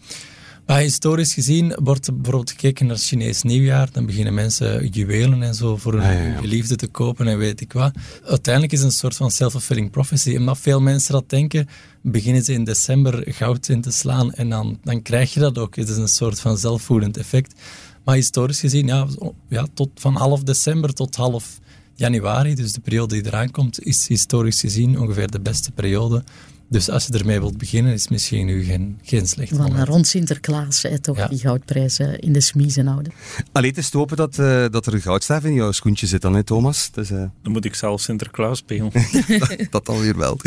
Maar 0.71 0.81
historisch 0.81 1.35
gezien 1.35 1.77
wordt 1.83 2.15
bijvoorbeeld 2.15 2.51
gekeken 2.51 2.87
naar 2.87 2.95
het 2.95 3.05
Chinees 3.05 3.43
nieuwjaar. 3.43 3.89
Dan 3.93 4.07
beginnen 4.07 4.35
mensen 4.35 4.87
juwelen 4.87 5.43
en 5.43 5.55
zo 5.55 5.77
voor 5.77 5.93
hun 5.93 6.33
ah, 6.33 6.39
geliefde 6.39 6.77
te 6.77 6.87
kopen 6.87 7.29
en 7.29 7.39
weet 7.39 7.61
ik 7.61 7.73
wat. 7.73 7.93
Uiteindelijk 8.25 8.73
is 8.73 8.79
het 8.79 8.89
een 8.89 8.95
soort 8.95 9.17
van 9.17 9.31
self-fulfilling 9.31 9.91
prophecy. 9.91 10.37
Omdat 10.37 10.59
veel 10.59 10.81
mensen 10.81 11.13
dat 11.13 11.29
denken, 11.29 11.69
beginnen 12.03 12.43
ze 12.43 12.53
in 12.53 12.65
december 12.65 13.23
goud 13.27 13.69
in 13.69 13.81
te 13.81 13.91
slaan 13.91 14.33
en 14.33 14.49
dan, 14.49 14.79
dan 14.83 15.03
krijg 15.03 15.35
je 15.35 15.41
dat 15.41 15.59
ook. 15.59 15.77
Het 15.77 15.89
is 15.89 15.97
een 15.97 16.09
soort 16.09 16.41
van 16.41 16.59
zelfvoedend 16.59 17.17
effect. 17.17 17.61
Maar 18.05 18.15
historisch 18.15 18.61
gezien, 18.61 18.87
ja, 18.87 19.07
ja, 19.49 19.67
tot 19.75 19.89
van 19.95 20.17
half 20.17 20.43
december 20.43 20.95
tot 20.95 21.17
half 21.17 21.59
januari, 21.95 22.55
dus 22.55 22.73
de 22.73 22.81
periode 22.81 23.15
die 23.15 23.27
eraan 23.27 23.51
komt, 23.51 23.83
is 23.83 24.09
historisch 24.09 24.61
gezien 24.61 25.01
ongeveer 25.01 25.31
de 25.31 25.41
beste 25.41 25.71
periode 25.71 26.25
dus 26.71 26.91
als 26.91 27.07
je 27.07 27.19
ermee 27.19 27.41
wilt 27.41 27.59
beginnen, 27.59 27.93
is 27.93 28.09
misschien 28.09 28.47
nu 28.47 28.65
geen, 28.65 28.99
geen 29.03 29.27
slecht 29.27 29.51
moment. 29.53 29.75
Van 29.75 29.85
rond 29.85 30.07
Sinterklaas 30.07 30.83
hè, 30.83 30.99
toch 30.99 31.29
die 31.29 31.39
goudprijzen 31.39 32.19
in 32.19 32.33
de 32.33 32.41
smiezen 32.41 32.87
houden. 32.87 33.13
Alleen 33.53 33.73
te 33.73 33.83
stopen 33.83 34.17
dat, 34.17 34.39
uh, 34.39 34.65
dat 34.71 34.87
er 34.87 34.95
een 34.95 35.01
goudstaaf 35.01 35.45
in 35.45 35.55
jouw 35.55 35.73
schoentje 35.73 36.07
zit 36.07 36.21
dan, 36.21 36.35
hè, 36.35 36.43
Thomas? 36.43 36.91
Dus, 36.91 37.11
uh... 37.11 37.19
Dan 37.43 37.53
moet 37.53 37.65
ik 37.65 37.75
zelf 37.75 38.01
Sinterklaas 38.01 38.59
spelen. 38.59 38.91
dat, 39.39 39.57
dat 39.71 39.87
dan 39.87 40.01
weer 40.01 40.17
wel. 40.17 40.39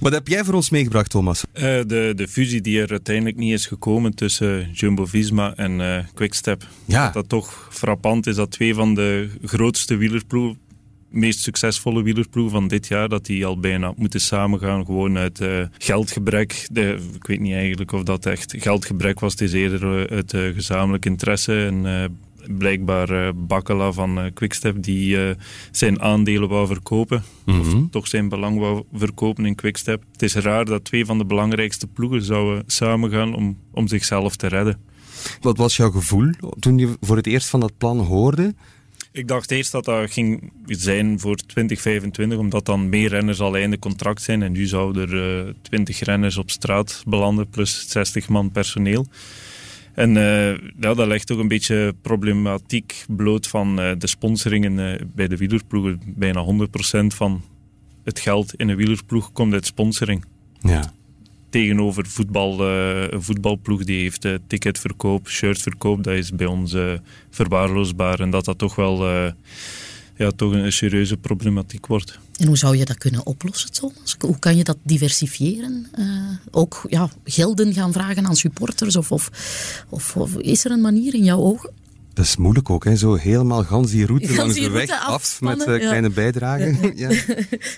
Wat 0.00 0.12
heb 0.12 0.28
jij 0.28 0.44
voor 0.44 0.54
ons 0.54 0.70
meegebracht, 0.70 1.10
Thomas? 1.10 1.44
Uh, 1.54 1.62
de, 1.62 2.12
de 2.16 2.28
fusie 2.28 2.60
die 2.60 2.80
er 2.80 2.90
uiteindelijk 2.90 3.36
niet 3.36 3.52
is 3.52 3.66
gekomen 3.66 4.14
tussen 4.14 4.70
Jumbo-Visma 4.72 5.54
en 5.54 6.06
Quickstep. 6.14 6.66
Ja. 6.84 7.04
Dat, 7.04 7.14
dat 7.14 7.28
toch 7.28 7.68
frappant 7.70 8.26
is 8.26 8.36
dat 8.36 8.50
twee 8.50 8.74
van 8.74 8.94
de 8.94 9.30
grootste 9.42 9.96
wielerploegen 9.96 10.61
meest 11.12 11.40
succesvolle 11.40 12.02
wielerploeg 12.02 12.50
van 12.50 12.68
dit 12.68 12.88
jaar, 12.88 13.08
dat 13.08 13.26
die 13.26 13.46
al 13.46 13.58
bijna 13.58 13.92
moeten 13.96 14.20
samengaan, 14.20 14.84
gewoon 14.84 15.18
uit 15.18 15.40
uh, 15.40 15.64
geldgebrek. 15.78 16.66
De, 16.72 16.98
ik 17.14 17.26
weet 17.26 17.40
niet 17.40 17.54
eigenlijk 17.54 17.92
of 17.92 18.02
dat 18.02 18.26
echt 18.26 18.54
geldgebrek 18.58 19.20
was, 19.20 19.32
het 19.32 19.40
is 19.40 19.52
eerder 19.52 20.06
eh, 20.06 20.16
uit 20.16 20.32
uh, 20.32 20.54
gezamenlijk 20.54 21.04
interesse 21.04 21.64
en 21.64 21.84
uh, 21.84 22.04
blijkbaar 22.58 23.10
uh, 23.10 23.28
Bakkela 23.34 23.92
van 23.92 24.18
uh, 24.18 24.24
Quickstep 24.34 24.82
die 24.82 25.16
uh, 25.16 25.30
zijn 25.70 26.00
aandelen 26.00 26.48
wou 26.48 26.66
verkopen. 26.66 27.24
Of 27.46 27.54
mhm. 27.54 27.86
toch 27.90 28.08
zijn 28.08 28.28
belang 28.28 28.58
wou 28.58 28.84
verkopen 28.92 29.46
in 29.46 29.54
Quickstep. 29.54 30.04
Het 30.12 30.22
is 30.22 30.34
raar 30.34 30.64
dat 30.64 30.84
twee 30.84 31.06
van 31.06 31.18
de 31.18 31.24
belangrijkste 31.24 31.86
ploegen 31.86 32.22
zouden 32.22 32.62
samengaan 32.66 33.34
om, 33.34 33.58
om 33.70 33.88
zichzelf 33.88 34.36
te 34.36 34.46
redden. 34.46 34.80
Wat 35.40 35.56
was 35.56 35.76
jouw 35.76 35.90
gevoel 35.90 36.30
toen 36.58 36.78
je 36.78 36.96
voor 37.00 37.16
het 37.16 37.26
eerst 37.26 37.48
van 37.48 37.60
dat 37.60 37.78
plan 37.78 37.98
hoorde? 37.98 38.54
Ik 39.12 39.28
dacht 39.28 39.50
eerst 39.50 39.72
dat 39.72 39.84
dat 39.84 40.10
ging 40.10 40.52
zijn 40.66 41.20
voor 41.20 41.36
2025, 41.36 42.38
omdat 42.38 42.66
dan 42.66 42.88
meer 42.88 43.08
renners 43.08 43.40
al 43.40 43.56
einde 43.56 43.78
contract 43.78 44.22
zijn. 44.22 44.42
En 44.42 44.52
nu 44.52 44.66
zouden 44.66 45.10
er 45.10 45.46
uh, 45.46 45.52
20 45.62 46.00
renners 46.00 46.36
op 46.36 46.50
straat 46.50 47.02
belanden, 47.06 47.48
plus 47.48 47.88
60 47.88 48.28
man 48.28 48.50
personeel. 48.50 49.06
En 49.94 50.14
uh, 50.16 50.56
ja, 50.56 50.94
dat 50.94 51.06
legt 51.06 51.32
ook 51.32 51.38
een 51.38 51.48
beetje 51.48 51.94
problematiek 52.02 53.04
bloot 53.08 53.46
van 53.46 53.80
uh, 53.80 53.92
de 53.98 54.06
sponsoringen 54.06 55.10
bij 55.14 55.28
de 55.28 55.36
wielerploegen. 55.36 56.00
Bijna 56.06 56.44
100% 56.44 57.06
van 57.06 57.42
het 58.04 58.20
geld 58.20 58.54
in 58.54 58.68
een 58.68 58.76
wielerploeg 58.76 59.32
komt 59.32 59.52
uit 59.52 59.66
sponsoring. 59.66 60.24
Ja 60.60 60.92
tegenover 61.52 62.06
voetbal, 62.06 62.68
uh, 62.68 63.10
een 63.10 63.22
voetbalploeg 63.22 63.84
die 63.84 64.02
heeft 64.02 64.24
uh, 64.24 64.34
ticketverkoop, 64.46 65.28
shirtverkoop, 65.28 66.04
dat 66.04 66.14
is 66.14 66.30
bij 66.30 66.46
ons 66.46 66.72
uh, 66.72 66.92
verwaarloosbaar. 67.30 68.20
En 68.20 68.30
dat 68.30 68.44
dat 68.44 68.58
toch 68.58 68.74
wel 68.74 69.06
ja, 70.16 70.30
toch 70.36 70.52
een, 70.52 70.72
serieuze 70.72 71.16
problematiek 71.16 71.86
wordt. 71.86 72.18
En 72.36 72.46
hoe 72.46 72.56
zou 72.56 72.76
je 72.76 72.84
dat 72.84 72.98
kunnen 72.98 73.26
oplossen, 73.26 73.72
Thomas? 73.72 74.16
Hoe 74.18 74.38
kan 74.38 74.56
je 74.56 74.64
dat 74.64 74.76
diversifiëren? 74.82 75.86
ook 76.50 76.84
ja, 76.88 77.10
gelden 77.24 77.74
gaan 77.74 77.92
vragen 77.92 78.26
aan 78.26 78.36
supporters? 78.36 78.96
Of, 78.96 79.12
of, 79.12 79.30
of, 79.88 80.16
of 80.16 80.36
is 80.36 80.64
er 80.64 80.70
een 80.70 80.80
manier 80.80 81.14
in 81.14 81.24
jouw 81.24 81.38
ogen? 81.38 81.70
Dat 82.14 82.24
is 82.24 82.36
moeilijk 82.36 82.70
ook, 82.70 82.84
hè? 82.84 82.96
zo 82.96 83.14
helemaal 83.14 83.64
gans 83.64 83.90
die 83.90 84.06
route 84.06 84.34
langs 84.34 84.54
de 84.54 84.70
weg 84.70 84.90
af 85.06 85.40
met 85.40 85.58
uh, 85.58 85.64
kleine 85.64 86.10
bijdragen. 86.10 86.80
Ja. 86.94 87.10
ja. 87.10 87.24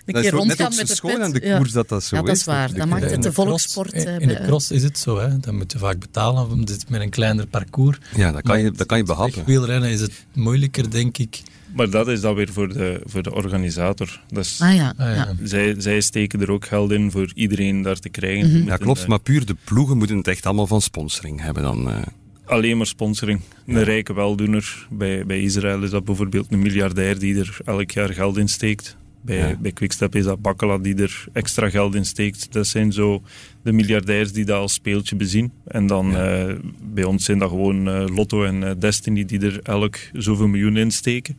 dat 0.06 0.24
is 0.24 0.30
net 0.30 0.62
ook 0.62 0.72
zo 0.72 0.84
schoon 0.84 1.22
aan 1.22 1.32
de 1.32 1.40
koers 1.40 1.72
dat 1.72 1.88
dat 1.88 2.04
zo 2.04 2.14
is. 2.14 2.20
Ja, 2.20 2.26
dat 2.26 2.36
is 2.36 2.44
waar. 2.44 2.74
Dat 2.74 2.88
maakt 2.88 3.10
het 3.10 3.22
de 3.22 3.32
volkssport. 3.32 3.92
In, 3.92 4.20
in 4.20 4.28
de 4.28 4.34
eh, 4.34 4.46
cross 4.46 4.70
is 4.70 4.82
het 4.82 4.98
zo, 4.98 5.18
hè? 5.18 5.38
dan 5.40 5.56
moet 5.56 5.72
je 5.72 5.78
vaak 5.78 5.98
betalen 5.98 6.58
met 6.88 7.00
een 7.00 7.10
kleiner 7.10 7.46
parcours. 7.46 7.98
Ja, 8.16 8.32
dat 8.32 8.42
kan 8.42 8.62
je, 8.62 8.70
dat 8.70 8.86
kan 8.86 8.98
je 8.98 9.04
behappen. 9.04 9.44
wielrennen 9.44 9.90
is 9.90 10.00
het 10.00 10.12
moeilijker, 10.32 10.90
denk 10.90 11.18
ik. 11.18 11.42
Maar 11.74 11.90
dat 11.90 12.08
is 12.08 12.20
dan 12.20 12.34
weer 12.34 12.52
voor 12.52 12.72
de, 12.72 13.00
voor 13.04 13.22
de 13.22 13.34
organisator. 13.34 14.20
Dus 14.28 14.60
ah, 14.60 14.74
ja. 14.74 14.94
Ah, 14.96 15.14
ja. 15.14 15.34
Zij, 15.42 15.74
zij 15.78 16.00
steken 16.00 16.40
er 16.40 16.50
ook 16.50 16.66
geld 16.66 16.90
in 16.90 17.10
voor 17.10 17.32
iedereen 17.34 17.82
daar 17.82 17.98
te 17.98 18.08
krijgen. 18.08 18.58
Mhm. 18.58 18.66
Ja, 18.66 18.76
klopt. 18.76 19.06
Maar 19.06 19.20
puur 19.20 19.46
de 19.46 19.56
ploegen 19.64 19.98
moeten 19.98 20.16
het 20.16 20.28
echt 20.28 20.46
allemaal 20.46 20.66
van 20.66 20.82
sponsoring 20.82 21.40
hebben 21.40 21.62
dan. 21.62 22.04
Alleen 22.44 22.76
maar 22.76 22.87
sponsoring. 22.87 23.40
Een 23.66 23.83
rijke 23.83 24.14
weldoener. 24.14 24.87
Bij, 24.90 25.26
bij 25.26 25.40
Israël 25.40 25.83
is 25.83 25.90
dat 25.90 26.04
bijvoorbeeld 26.04 26.52
een 26.52 26.62
miljardair 26.62 27.18
die 27.18 27.38
er 27.38 27.57
elk 27.64 27.90
jaar 27.90 28.09
geld 28.09 28.37
in 28.37 28.48
steekt. 28.48 28.96
Bij, 29.20 29.57
bij 29.59 29.72
Quickstep 29.72 30.14
is 30.14 30.24
dat 30.24 30.42
Bakkela 30.42 30.78
die 30.78 31.02
er 31.02 31.24
extra 31.33 31.70
geld 31.70 31.94
in 31.94 32.04
steekt. 32.04 32.52
Dat 32.52 32.66
zijn 32.66 32.92
zo 32.92 33.22
de 33.62 33.72
miljardairs 33.72 34.33
die 34.33 34.44
dat 34.44 34.61
als 34.61 34.72
speeltje 34.72 35.16
bezien. 35.16 35.52
En 35.64 35.87
dan 35.87 36.16
eh, 36.16 36.54
bij 36.83 37.04
ons 37.04 37.24
zijn 37.24 37.38
dat 37.38 37.48
gewoon 37.48 37.88
uh, 37.88 38.04
Lotto 38.07 38.44
en 38.44 38.62
uh, 38.62 38.70
Destiny 38.78 39.24
die 39.24 39.40
er 39.40 39.61
elk 39.62 39.96
zoveel 40.12 40.48
miljoen 40.48 40.76
in 40.76 40.90
steken. 40.90 41.37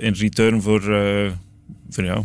in 0.00 0.12
return 0.12 0.62
voor, 0.62 0.82
voor, 1.90 2.04
ja, 2.04 2.24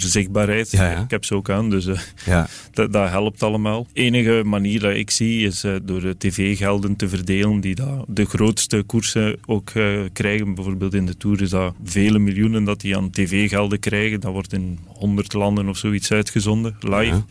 voor 0.00 0.10
zichtbaarheid. 0.10 0.72
Ik 0.72 1.10
heb 1.10 1.24
ze 1.24 1.34
ook 1.34 1.50
aan, 1.50 1.70
dus 1.70 1.86
uh, 1.86 1.98
ja. 2.26 2.48
dat, 2.72 2.92
dat, 2.92 3.08
helpt 3.08 3.42
allemaal. 3.42 3.86
De 3.92 4.00
enige 4.00 4.42
manier 4.44 4.80
dat 4.80 4.94
ik 4.94 5.10
zie 5.10 5.46
is 5.46 5.64
uh, 5.64 5.76
door 5.82 6.16
tv-gelden 6.18 6.96
te 6.96 7.08
verdelen 7.08 7.60
die 7.60 7.74
dat 7.74 8.04
de 8.08 8.24
grootste 8.24 8.82
koersen 8.82 9.38
ook 9.46 9.72
krijgen. 10.12 10.54
Bijvoorbeeld 10.54 10.94
in 10.94 11.06
de 11.06 11.16
Tour 11.16 11.42
is 11.42 11.50
dat 11.50 11.74
vele 11.84 12.18
miljoenen 12.18 12.64
dat 12.64 12.80
die 12.80 12.96
aan 12.96 13.10
tv-gelden 13.10 13.78
krijgen. 13.78 14.20
Dat 14.20 14.32
wordt 14.32 14.52
in 14.52 14.78
honderd 14.86 15.32
landen 15.32 15.68
of 15.68 15.76
zoiets 15.76 16.12
uitgezonden, 16.12 16.76
live. 16.80 17.22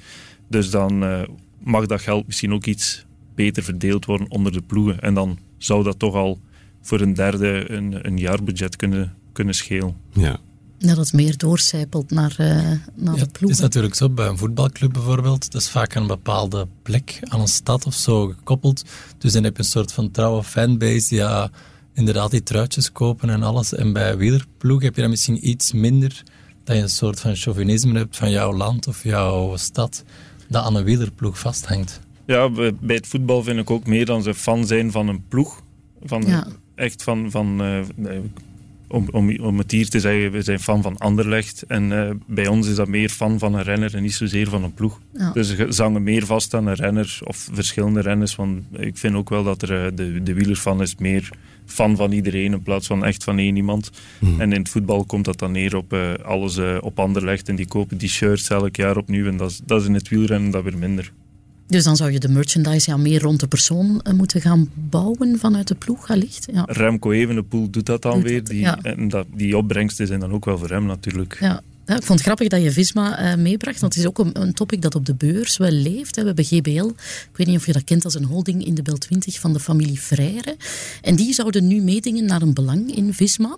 Dus 0.48 0.70
dan 0.70 1.26
mag 1.60 1.86
dat 1.86 2.02
geld 2.02 2.26
misschien 2.28 2.54
ook 2.54 2.66
iets 2.66 3.06
beter 3.36 3.64
verdeeld 3.64 4.06
worden 4.06 4.30
onder 4.30 4.52
de 4.52 4.62
ploegen. 4.62 5.00
En 5.00 5.14
dan 5.14 5.40
zou 5.58 5.84
dat 5.84 6.00
toch 6.00 6.16
al 6.16 6.40
voor 6.82 7.02
een 7.02 7.14
derde 7.14 7.72
een, 7.72 8.00
een 8.02 8.18
jaarbudget 8.18 8.76
kunnen, 8.76 9.16
kunnen 9.32 9.54
schelen. 9.56 9.96
Ja. 10.14 10.40
Dat 10.82 10.98
het 10.98 11.14
meer 11.14 11.38
doorcijpelt 11.38 12.12
naar, 12.12 12.36
uh, 12.40 12.48
naar 12.96 13.16
de 13.16 13.28
ploeg. 13.32 13.50
Het 13.50 13.50
is 13.50 13.60
natuurlijk 13.60 13.96
zo, 13.96 14.10
bij 14.10 14.28
een 14.28 14.38
voetbalclub 14.38 14.94
bijvoorbeeld, 14.94 15.52
dat 15.52 15.62
is 15.62 15.70
vaak 15.70 15.96
aan 15.96 16.02
een 16.02 16.08
bepaalde 16.08 16.68
plek, 16.82 17.20
aan 17.22 17.40
een 17.40 17.48
stad 17.48 17.86
of 17.86 17.94
zo 17.94 18.28
gekoppeld. 18.28 18.84
Dus 19.18 19.34
dan 19.34 19.44
heb 19.44 19.58
je 19.58 19.64
een 19.64 19.70
soort 19.70 19.94
van 19.94 20.12
trouwe 20.12 20.44
fanbase 20.44 21.10
die 21.10 21.18
ja, 21.18 21.50
inderdaad 21.94 22.32
die 22.32 22.44
truitjes 22.44 22.92
kopen 22.92 23.30
en 23.30 23.44
alles. 23.44 23.74
En 23.74 23.94
bij 23.94 24.18
wielerploeg 24.18 24.82
heb 24.82 24.96
je 24.96 25.02
dan 25.02 25.10
misschien 25.10 25.50
iets 25.50 25.72
minder, 25.72 26.24
dat 26.64 26.76
je 26.76 26.82
een 26.82 26.90
soort 26.90 27.20
van 27.20 27.36
chauvinisme 27.36 27.98
hebt 27.98 28.18
van 28.18 28.32
jouw 28.32 28.54
land 28.54 28.88
of 28.88 29.04
jouw 29.04 29.58
stad, 29.58 30.04
dat 30.50 30.64
aan 30.64 30.76
een 30.76 30.84
wielerploeg 30.84 31.40
vasthangt. 31.40 32.00
Ja, 32.26 32.50
bij 32.82 32.96
het 32.96 33.08
voetbal 33.08 33.44
vind 33.44 33.60
ik 33.60 33.70
ook 33.70 33.88
meer 33.88 34.06
dan 34.06 34.24
ze 34.24 34.34
fan 34.34 34.68
zijn 34.68 34.92
van 34.92 35.08
een 35.08 35.24
ploeg. 35.28 35.62
Van, 36.04 36.46
Echt 36.76 37.04
van, 37.04 37.32
van 37.32 37.62
uh, 37.62 38.18
om, 38.92 39.08
om, 39.12 39.40
om 39.40 39.58
het 39.58 39.72
hier 39.72 39.90
te 39.90 40.00
zeggen, 40.00 40.32
we 40.32 40.42
zijn 40.42 40.60
fan 40.60 40.82
van 40.82 40.98
Anderlecht. 40.98 41.64
En 41.68 41.92
uh, 41.92 42.10
bij 42.28 42.48
ons 42.48 42.68
is 42.68 42.76
dat 42.76 42.88
meer 42.88 43.10
fan 43.10 43.40
van 43.40 43.54
een 43.54 43.64
renner 43.64 43.96
en 43.96 44.02
niet 44.02 44.14
zozeer 44.14 44.50
van 44.50 44.64
een 44.64 44.74
ploeg. 44.74 45.00
Dus 45.34 45.56
ze 45.56 45.66
zangen 45.70 46.04
meer 46.04 46.26
vast 46.26 46.54
aan 46.54 46.68
een 46.68 46.76
renner 46.76 47.20
of 47.24 47.50
verschillende 47.54 48.02
renners. 48.02 48.36
Want 48.36 48.64
ik 48.72 48.98
vind 48.98 49.16
ook 49.16 49.30
wel 49.30 49.44
dat 49.44 49.62
er, 49.62 49.86
uh, 49.86 49.92
de, 49.96 50.24
de 50.24 50.34
wielerfan 50.34 50.82
is 50.82 50.96
meer 50.96 51.30
fan 51.66 51.96
van 51.96 52.12
iedereen 52.12 52.52
in 52.52 52.64
plaats 52.64 52.88
van 52.88 53.06
echt 53.06 53.24
van 53.24 53.40
één 53.40 53.56
iemand. 53.56 53.92
Hmm. 54.20 54.42
En 54.42 54.54
in 54.54 54.60
het 54.60 54.70
voetbal 54.70 55.06
komt 55.06 55.26
dat 55.26 55.40
dan 55.40 55.52
neer 55.52 55.76
op 55.76 55.94
uh, 55.94 56.14
alles 56.14 56.60
op 56.80 57.00
Anderlecht. 57.00 57.50
En 57.50 57.56
die 57.56 57.68
kopen 57.68 57.98
die 57.98 58.10
shirts 58.10 58.50
elk 58.50 58.76
jaar 58.76 58.98
opnieuw. 58.98 59.28
En 59.28 59.38
dat 59.38 59.50
is, 59.50 59.62
dat 59.66 59.82
is 59.82 59.88
in 59.88 59.94
het 59.94 60.10
wielrennen 60.10 60.52
dat 60.52 60.64
weer 60.64 60.78
minder. 60.78 61.12
Dus 61.72 61.84
dan 61.84 61.96
zou 61.96 62.12
je 62.12 62.20
de 62.20 62.30
merchandise 62.30 62.90
ja, 62.90 62.98
meer 62.98 63.22
rond 63.22 63.40
de 63.40 63.48
persoon 63.48 64.02
uh, 64.04 64.14
moeten 64.14 64.42
gaan 64.42 64.70
bouwen 64.74 65.40
vanuit 65.40 65.68
de 65.68 65.76
ploeg, 65.76 66.10
allicht. 66.10 66.48
Ja. 66.54 66.64
Remco 66.68 67.12
Evenepoel 67.12 67.70
doet 67.70 67.86
dat 67.86 68.02
dan 68.02 68.22
weer. 68.22 68.44
Die, 68.44 68.68
En 68.68 69.08
dat, 69.08 69.26
die 69.36 69.58
opbrengsten 69.58 70.08
zijn 70.08 70.20
dan 70.20 70.32
ook 70.32 70.46
wel 70.46 70.58
voor 70.58 70.70
hem 70.70 70.86
natuurlijk. 70.86 71.38
Ja. 71.40 71.62
Ja, 71.86 71.98
ik 71.98 72.04
vond 72.04 72.20
het 72.20 72.28
grappig 72.28 72.48
dat 72.48 72.62
je 72.62 72.72
Visma 72.72 73.32
uh, 73.32 73.38
meebracht, 73.38 73.80
want 73.80 73.94
het 73.94 74.04
is 74.04 74.10
ook 74.10 74.20
een, 74.20 74.42
een, 74.42 74.54
topic 74.54 74.82
dat 74.82 74.96
op 74.96 75.06
de 75.06 75.16
beurs 75.16 75.58
wel 75.58 75.72
leeft. 75.72 76.16
We 76.16 76.26
hebben 76.26 76.46
GBL, 76.46 76.88
ik 76.88 77.30
weet 77.36 77.48
niet 77.48 77.58
of 77.58 77.66
je 77.66 77.72
dat 77.72 77.84
kent 77.84 78.06
als 78.06 78.16
een 78.16 78.24
holding 78.24 78.66
in 78.66 78.76
de 78.76 78.82
Bel 78.82 78.98
20 78.98 79.40
van 79.40 79.54
de 79.54 79.60
familie 79.60 79.98
Freire. 79.98 80.56
En 81.02 81.16
die 81.16 81.34
zouden 81.34 81.68
nu 81.68 81.82
meedingen 81.82 82.26
naar 82.26 82.42
een 82.42 82.54
belang 82.54 82.96
in 82.96 83.14
Visma. 83.14 83.58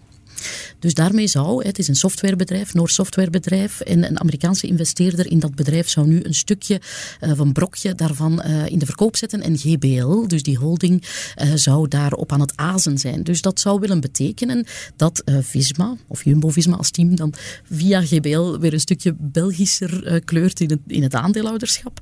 Dus 0.79 0.93
daarmee 0.93 1.27
zou, 1.27 1.65
het 1.65 1.79
is 1.79 1.88
een 1.88 1.95
softwarebedrijf, 1.95 2.73
Noord 2.73 2.91
softwarebedrijf, 2.91 3.79
en 3.79 4.06
een 4.06 4.19
Amerikaanse 4.19 4.67
investeerder 4.67 5.32
in 5.32 5.39
dat 5.39 5.56
bedrijf 5.56 5.89
zou 5.89 6.08
nu 6.08 6.19
een 6.23 6.34
stukje 6.34 6.82
uh, 7.21 7.32
of 7.32 7.39
een 7.39 7.53
brokje 7.53 7.95
daarvan 7.95 8.43
uh, 8.45 8.65
in 8.65 8.79
de 8.79 8.86
verkoop 8.86 9.15
zetten. 9.15 9.41
En 9.41 9.58
GBL, 9.58 10.27
dus 10.27 10.43
die 10.43 10.58
holding, 10.58 11.03
uh, 11.43 11.51
zou 11.56 11.88
daarop 11.88 12.32
aan 12.32 12.39
het 12.39 12.53
azen 12.56 12.97
zijn. 12.97 13.23
Dus 13.23 13.41
dat 13.41 13.60
zou 13.60 13.79
willen 13.79 14.01
betekenen 14.01 14.65
dat 14.95 15.23
Visma, 15.25 15.95
of 16.08 16.23
Jumbo-Visma 16.23 16.75
als 16.75 16.91
team, 16.91 17.15
dan 17.15 17.34
via 17.71 18.01
GBL 18.01 18.58
weer 18.60 18.73
een 18.73 18.79
stukje 18.79 19.15
Belgischer 19.19 20.21
kleurt 20.25 20.60
in 20.60 20.69
het, 20.69 20.79
in 20.88 21.03
het 21.03 21.15
aandeelhouderschap. 21.15 21.99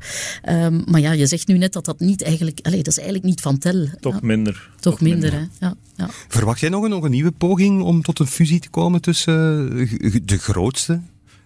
Um, 0.50 0.84
maar 0.86 1.02
ja, 1.02 1.12
je 1.12 1.28
zegt 1.28 1.48
nu 1.48 1.58
net 1.58 1.74
dat 1.74 1.86
dat 1.86 2.00
niet 2.00 2.24
eigenlijk, 2.24 2.60
allez, 2.62 2.78
dat 2.78 2.88
is 2.88 2.98
eigenlijk 2.98 3.26
niet 3.26 3.42
van 3.42 3.58
tel. 3.58 3.88
Toch 4.00 4.14
ja. 4.14 4.20
minder. 4.22 4.70
Toch, 4.80 4.92
Toch 4.92 5.02
minder, 5.02 5.32
minder, 5.32 5.50
hè. 5.60 5.66
Ja, 5.68 5.76
ja. 5.96 6.10
Verwacht 6.28 6.60
jij 6.60 6.70
nog 6.70 6.84
een, 6.84 6.90
nog 6.90 7.04
een 7.04 7.12
nieuwe 7.12 7.32
poging 7.32 7.82
om 7.82 8.02
tot 8.02 8.20
een 8.20 8.28
fusie 8.32 8.60
te 8.60 8.70
komen 8.70 9.02
tussen 9.02 9.70
eh, 9.78 10.16
de 10.24 10.38
grootste? 10.38 11.02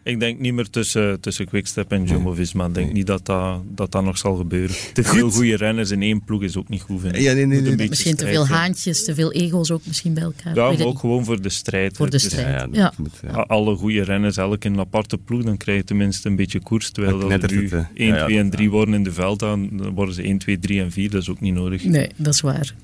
Ik 0.05 0.19
denk 0.19 0.39
niet 0.39 0.53
meer 0.53 0.69
tussen, 0.69 1.19
tussen 1.19 1.47
Quickstep 1.47 1.91
en 1.91 2.03
Jumbo-Visma. 2.03 2.65
Ik 2.65 2.73
denk 2.73 2.93
niet 2.93 3.07
dat 3.07 3.25
dat, 3.25 3.61
dat 3.75 3.91
dat 3.91 4.03
nog 4.03 4.17
zal 4.17 4.35
gebeuren. 4.35 4.75
Te 4.93 5.03
veel 5.03 5.29
goede 5.31 5.55
renners 5.55 5.91
in 5.91 6.01
één 6.01 6.23
ploeg 6.23 6.43
is 6.43 6.57
ook 6.57 6.69
niet 6.69 6.81
goed, 6.81 7.01
vind 7.01 7.17
Ja, 7.17 7.33
nee, 7.33 7.45
nee, 7.45 7.61
nee, 7.61 7.89
misschien 7.89 8.15
te 8.15 8.25
veel 8.25 8.47
haantjes, 8.47 9.03
te 9.03 9.15
veel 9.15 9.31
ego's 9.31 9.71
ook 9.71 9.81
misschien 9.85 10.13
bij 10.13 10.23
elkaar. 10.23 10.55
Ja, 10.55 10.71
maar 10.71 10.85
ook 10.85 10.99
gewoon 10.99 11.25
voor 11.25 11.41
de 11.41 11.49
strijd. 11.49 11.97
Voor 11.97 12.09
de 12.09 12.19
strijd, 12.19 12.67
ja. 12.71 12.93
Moet, 12.97 13.11
Alle 13.47 13.75
goede 13.75 14.03
renners, 14.03 14.37
elk 14.37 14.63
in 14.63 14.73
een 14.73 14.79
aparte 14.79 15.17
ploeg, 15.17 15.43
dan 15.43 15.57
krijg 15.57 15.77
je 15.77 15.83
tenminste 15.83 16.29
een 16.29 16.35
beetje 16.35 16.59
koers. 16.59 16.89
Terwijl 16.89 17.19
dat 17.19 17.43
er 17.43 17.51
nu 17.51 17.69
1, 17.93 18.25
2 18.25 18.37
en 18.37 18.49
3 18.49 18.69
worden 18.69 18.93
in 18.93 19.03
de 19.03 19.13
veld, 19.13 19.39
dan 19.39 19.91
worden 19.93 20.15
ze 20.15 20.21
1, 20.21 20.37
2, 20.37 20.59
3 20.59 20.81
en 20.81 20.91
4. 20.91 21.09
Dat 21.09 21.21
is 21.21 21.29
ook 21.29 21.41
niet 21.41 21.53
nodig. 21.53 21.83
Nee, 21.83 22.09
dat 22.15 22.33
is 22.33 22.41
waar. 22.41 22.75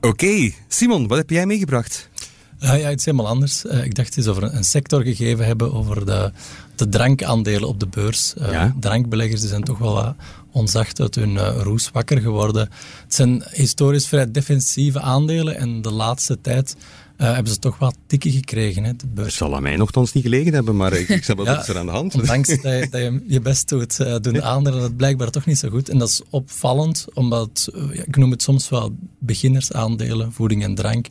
Oké, 0.00 0.50
Simon, 0.68 1.06
wat 1.06 1.18
heb 1.18 1.30
jij 1.30 1.46
meegebracht? 1.46 2.10
Uh, 2.62 2.80
ja, 2.80 2.90
iets 2.90 3.04
helemaal 3.04 3.28
anders. 3.28 3.64
Uh, 3.64 3.84
ik 3.84 3.94
dacht 3.94 4.16
eens 4.16 4.26
over 4.26 4.42
een, 4.42 4.64
sector 4.64 5.02
gegeven 5.02 5.46
hebben, 5.46 5.72
over 5.72 6.06
de, 6.06 6.32
de 6.76 6.88
drankaandelen 6.88 7.68
op 7.68 7.80
de 7.80 7.86
beurs. 7.86 8.34
Uh, 8.38 8.52
ja? 8.52 8.74
Drankbeleggers 8.80 9.40
die 9.40 9.48
zijn 9.48 9.64
toch 9.64 9.78
wel 9.78 9.94
wat 9.94 10.14
onzacht 10.50 11.00
uit 11.00 11.14
hun 11.14 11.38
roes 11.38 11.90
wakker 11.90 12.20
geworden. 12.20 12.68
Het 13.02 13.14
zijn 13.14 13.44
historisch 13.50 14.08
vrij 14.08 14.30
defensieve 14.30 15.00
aandelen 15.00 15.56
en 15.56 15.82
de 15.82 15.92
laatste 15.92 16.40
tijd 16.40 16.76
uh, 17.22 17.32
hebben 17.34 17.52
ze 17.52 17.58
toch 17.58 17.78
wat 17.78 17.96
tikken 18.06 18.30
gekregen. 18.30 18.84
Hè, 18.84 18.96
de 18.96 19.06
beurs. 19.06 19.26
Het 19.26 19.36
zal 19.36 19.54
aan 19.54 19.62
mij 19.62 19.76
nogthans 19.76 20.12
niet 20.12 20.24
gelegen 20.24 20.54
hebben, 20.54 20.76
maar 20.76 20.92
ik, 20.92 21.08
ik 21.08 21.26
wat 21.36 21.46
ja, 21.46 21.66
er 21.66 21.78
aan 21.78 21.86
de 21.86 21.92
hand. 21.92 22.14
Ondanks 22.14 22.48
dat 22.62 22.62
je, 22.62 22.86
dat 22.90 23.00
je, 23.00 23.24
je 23.26 23.40
best 23.40 23.68
doet, 23.68 23.98
uh, 24.00 24.16
doen 24.20 24.32
de 24.32 24.42
aandelen 24.42 24.80
dat 24.80 24.96
blijkbaar 24.96 25.30
toch 25.30 25.46
niet 25.46 25.58
zo 25.58 25.68
goed. 25.68 25.88
En 25.88 25.98
dat 25.98 26.08
is 26.08 26.22
opvallend, 26.30 27.06
omdat, 27.14 27.68
uh, 27.74 27.82
ik 27.92 28.16
noem 28.16 28.30
het 28.30 28.42
soms 28.42 28.68
wel 28.68 28.96
beginnersaandelen, 29.18 30.32
voeding 30.32 30.62
en 30.62 30.74
drank. 30.74 31.06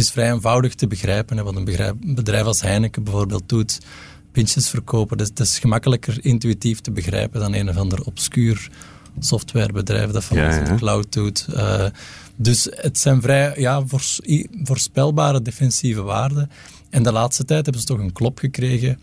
Is 0.00 0.10
vrij 0.10 0.32
eenvoudig 0.32 0.74
te 0.74 0.86
begrijpen, 0.86 1.36
hè, 1.36 1.42
wat 1.42 1.56
een 1.56 1.94
bedrijf 2.14 2.44
als 2.44 2.60
Heineken 2.60 3.04
bijvoorbeeld 3.04 3.48
doet. 3.48 3.78
Pintjes 4.32 4.68
verkopen, 4.68 5.16
dus 5.16 5.28
het 5.28 5.40
is 5.40 5.58
gemakkelijker 5.58 6.24
intuïtief 6.24 6.80
te 6.80 6.90
begrijpen 6.90 7.40
dan 7.40 7.54
een 7.54 7.68
of 7.68 7.76
ander 7.76 8.04
obscuur 8.04 8.70
softwarebedrijf 9.18 10.10
dat 10.10 10.24
van 10.24 10.36
ja, 10.36 10.54
ja. 10.54 10.62
de 10.62 10.74
cloud 10.74 11.12
doet. 11.12 11.46
Uh, 11.50 11.84
dus 12.36 12.68
het 12.70 12.98
zijn 12.98 13.22
vrij 13.22 13.54
ja, 13.56 13.82
voorspelbare 14.62 15.42
defensieve 15.42 16.02
waarden. 16.02 16.50
En 16.90 17.02
de 17.02 17.12
laatste 17.12 17.44
tijd 17.44 17.62
hebben 17.62 17.82
ze 17.82 17.88
toch 17.88 17.98
een 17.98 18.12
klop 18.12 18.38
gekregen. 18.38 18.98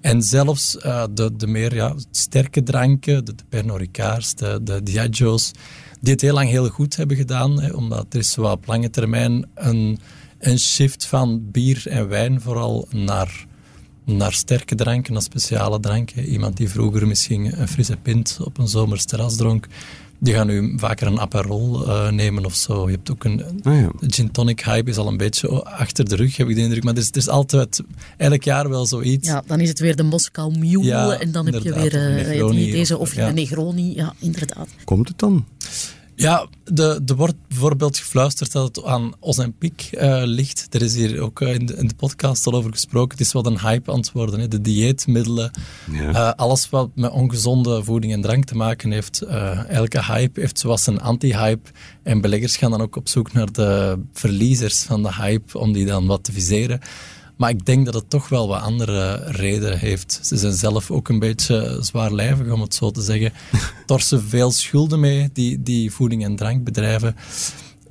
En 0.00 0.22
zelfs 0.22 0.76
uh, 0.76 1.04
de, 1.10 1.36
de 1.36 1.46
meer 1.46 1.74
ja, 1.74 1.94
sterke 2.10 2.62
dranken, 2.62 3.24
de, 3.24 3.34
de 3.34 3.44
Pernod 3.48 3.78
Ricards, 3.78 4.34
de, 4.34 4.60
de 4.62 4.82
Diageo's, 4.82 5.52
die 6.00 6.12
het 6.12 6.20
heel 6.20 6.34
lang 6.34 6.48
heel 6.48 6.68
goed 6.68 6.96
hebben 6.96 7.16
gedaan. 7.16 7.60
Hè, 7.60 7.72
omdat 7.72 8.06
er 8.10 8.18
is 8.18 8.32
zo 8.32 8.42
op 8.42 8.66
lange 8.66 8.90
termijn 8.90 9.48
een, 9.54 9.98
een 10.38 10.58
shift 10.58 11.06
van 11.06 11.50
bier 11.50 11.82
en 11.88 12.08
wijn 12.08 12.40
vooral 12.40 12.88
naar 12.90 13.46
naar 14.04 14.32
sterke 14.32 14.74
dranken, 14.74 15.12
naar 15.12 15.22
speciale 15.22 15.80
dranken. 15.80 16.24
Iemand 16.24 16.56
die 16.56 16.68
vroeger 16.68 17.06
misschien 17.06 17.60
een 17.60 17.68
frisse 17.68 17.96
pint 17.96 18.38
op 18.40 18.58
een 18.58 18.68
zomers 18.68 19.04
terras 19.04 19.36
dronk, 19.36 19.66
die 20.18 20.34
gaan 20.34 20.46
nu 20.46 20.78
vaker 20.78 21.06
een 21.06 21.20
Aperol 21.20 21.88
uh, 21.88 22.10
nemen 22.10 22.44
of 22.44 22.54
zo. 22.54 22.88
Je 22.88 22.94
hebt 22.94 23.10
ook 23.10 23.24
een, 23.24 23.44
oh 23.62 23.74
ja. 23.74 23.90
gin 24.00 24.30
tonic 24.30 24.60
hype 24.60 24.90
is 24.90 24.96
al 24.96 25.08
een 25.08 25.16
beetje 25.16 25.64
achter 25.64 26.08
de 26.08 26.16
rug, 26.16 26.36
heb 26.36 26.48
ik 26.48 26.54
de 26.54 26.60
indruk. 26.60 26.82
Maar 26.84 26.92
het 26.92 27.02
is, 27.02 27.06
het 27.06 27.16
is 27.16 27.28
altijd, 27.28 27.82
elk 28.16 28.42
jaar 28.42 28.68
wel 28.68 28.86
zoiets. 28.86 29.28
Ja, 29.28 29.42
dan 29.46 29.60
is 29.60 29.68
het 29.68 29.78
weer 29.78 29.96
de 29.96 30.02
Moskou 30.02 30.58
Mule 30.58 30.84
ja, 30.84 31.18
en 31.18 31.32
dan 31.32 31.46
heb 31.46 31.62
je 31.62 31.74
weer 31.74 31.94
uh, 32.34 32.72
deze 32.72 32.98
of, 32.98 33.08
of 33.08 33.14
ja. 33.14 33.30
Negroni. 33.30 33.94
Ja, 33.94 34.14
inderdaad. 34.18 34.68
Komt 34.84 35.08
het 35.08 35.18
dan? 35.18 35.44
Ja, 36.16 36.46
er 37.06 37.16
wordt 37.16 37.48
bijvoorbeeld 37.48 37.98
gefluisterd 37.98 38.52
dat 38.52 38.76
het 38.76 38.84
aan 38.84 39.12
Ozempic 39.20 39.90
uh, 39.92 40.22
ligt. 40.24 40.66
Er 40.70 40.82
is 40.82 40.94
hier 40.94 41.20
ook 41.20 41.40
uh, 41.40 41.54
in, 41.54 41.66
de, 41.66 41.76
in, 41.76 41.88
de, 41.88 41.94
podcast 41.94 42.46
al 42.46 42.52
over 42.52 42.70
gesproken. 42.70 43.18
Het 43.18 43.26
is 43.26 43.32
wat 43.32 43.46
een 43.46 43.60
hype 43.60 43.90
aan 43.90 43.98
het 43.98 44.12
worden. 44.12 44.40
Hè. 44.40 44.48
De 44.48 44.60
dieetmiddelen, 44.60 45.50
ja. 45.90 46.10
uh, 46.10 46.32
alles 46.32 46.70
wat 46.70 46.90
met 46.94 47.10
ongezonde 47.10 47.84
voeding 47.84 48.12
en 48.12 48.20
drank 48.20 48.44
te 48.44 48.56
maken 48.56 48.90
heeft. 48.90 49.20
elke 49.68 50.04
hype 50.04 50.40
heeft 50.40 50.58
zoals 50.58 50.86
een 50.86 51.00
anti-hype. 51.00 51.70
En 52.02 52.20
beleggers 52.20 52.56
gaan 52.56 52.70
dan 52.70 52.82
ook 52.82 52.96
op 52.96 53.08
zoek 53.08 53.32
naar 53.32 53.52
de 53.52 53.98
verliezers 54.12 54.82
van 54.82 55.02
de 55.02 55.14
hype 55.14 55.58
om 55.58 55.72
die 55.72 55.86
dan 55.86 56.06
wat 56.06 56.24
te 56.24 56.32
viseren. 56.32 56.80
Maar 57.36 57.50
ik 57.50 57.66
denk 57.66 57.84
dat 57.84 57.94
het 57.94 58.10
toch 58.10 58.28
wel 58.28 58.48
wat 58.48 58.60
andere 58.60 59.14
redenen 59.24 59.78
heeft. 59.78 60.20
Ze 60.22 60.36
zijn 60.36 60.52
zelf 60.52 60.90
ook 60.90 61.08
een 61.08 61.18
beetje 61.18 61.78
zwaarlijvig, 61.80 62.50
om 62.50 62.60
het 62.60 62.74
zo 62.74 62.90
te 62.90 63.02
zeggen. 63.02 63.32
Torsen 63.86 64.22
veel 64.22 64.50
schulden 64.50 65.00
mee, 65.00 65.30
die, 65.32 65.62
die 65.62 65.90
voeding- 65.92 66.24
en 66.24 66.36
drankbedrijven. 66.36 67.16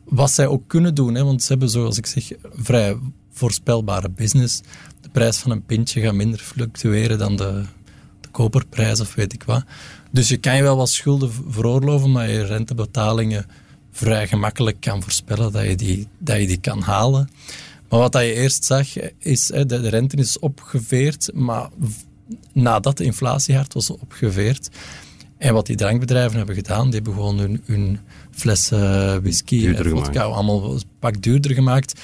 Wat 0.05 0.31
zij 0.31 0.47
ook 0.47 0.63
kunnen 0.67 0.95
doen, 0.95 1.15
hè, 1.15 1.23
want 1.23 1.43
ze 1.43 1.47
hebben, 1.47 1.69
zoals 1.69 1.97
ik 1.97 2.05
zeg, 2.05 2.31
vrij 2.53 2.97
voorspelbare 3.31 4.10
business. 4.10 4.62
De 5.01 5.10
prijs 5.10 5.38
van 5.38 5.51
een 5.51 5.65
pintje 5.65 6.01
gaat 6.01 6.13
minder 6.13 6.39
fluctueren 6.39 7.17
dan 7.17 7.36
de, 7.36 7.63
de 8.21 8.29
koperprijs 8.29 8.99
of 8.99 9.15
weet 9.15 9.34
ik 9.34 9.43
wat. 9.43 9.63
Dus 10.12 10.29
je 10.29 10.38
kan 10.38 10.55
je 10.55 10.62
wel 10.62 10.77
wat 10.77 10.89
schulden 10.89 11.31
veroorloven, 11.47 12.12
maar 12.12 12.29
je 12.29 12.43
rentebetalingen 12.43 13.45
vrij 13.91 14.27
gemakkelijk 14.27 14.79
kan 14.79 15.01
voorspellen 15.01 15.51
dat 15.51 15.65
je 15.65 15.75
die, 15.75 16.08
dat 16.17 16.39
je 16.39 16.47
die 16.47 16.60
kan 16.60 16.81
halen. 16.81 17.29
Maar 17.95 18.10
wat 18.10 18.23
je 18.23 18.34
eerst 18.34 18.65
zag, 18.65 18.88
is 19.17 19.45
de, 19.45 19.65
de 19.65 19.89
rente 19.89 20.15
is 20.15 20.39
opgeveerd, 20.39 21.29
maar 21.34 21.69
nadat 22.53 22.97
de 22.97 23.03
inflatie 23.03 23.55
hard 23.55 23.73
was 23.73 23.89
opgeveerd. 23.89 24.69
En 25.38 25.53
wat 25.53 25.65
die 25.65 25.75
drankbedrijven 25.75 26.38
hebben 26.38 26.55
gedaan, 26.55 26.86
die 26.86 26.93
hebben 26.93 27.13
gewoon 27.13 27.38
hun, 27.38 27.62
hun 27.65 27.99
flessen 28.31 29.21
whisky 29.21 29.67
en 29.67 29.89
vodka 29.89 30.23
allemaal 30.23 30.73
een 30.73 30.81
pak 30.99 31.21
duurder 31.21 31.53
gemaakt. 31.53 32.01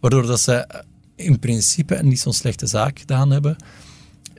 Waardoor 0.00 0.26
dat 0.26 0.40
ze 0.40 0.84
in 1.16 1.38
principe 1.38 1.98
niet 2.02 2.20
zo'n 2.20 2.32
slechte 2.32 2.66
zaak 2.66 2.98
gedaan 2.98 3.30
hebben. 3.30 3.56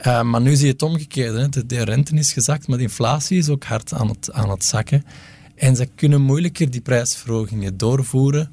Uh, 0.07 0.21
maar 0.21 0.41
nu 0.41 0.55
zie 0.55 0.65
je 0.65 0.71
het 0.71 0.81
omgekeerde. 0.81 1.39
Hè. 1.39 1.49
De, 1.49 1.65
de, 1.65 1.83
rente 1.83 2.15
is 2.15 2.33
gezakt, 2.33 2.67
maar 2.67 2.77
de 2.77 2.83
inflatie 2.83 3.37
is 3.37 3.49
ook 3.49 3.63
hard 3.63 3.93
aan 3.93 4.07
het, 4.07 4.31
aan 4.31 4.49
het 4.49 4.65
zakken. 4.65 5.05
En 5.55 5.75
ze 5.75 5.89
kunnen 5.95 6.21
moeilijker 6.21 6.71
die 6.71 6.81
prijsverhogingen 6.81 7.77
doorvoeren. 7.77 8.51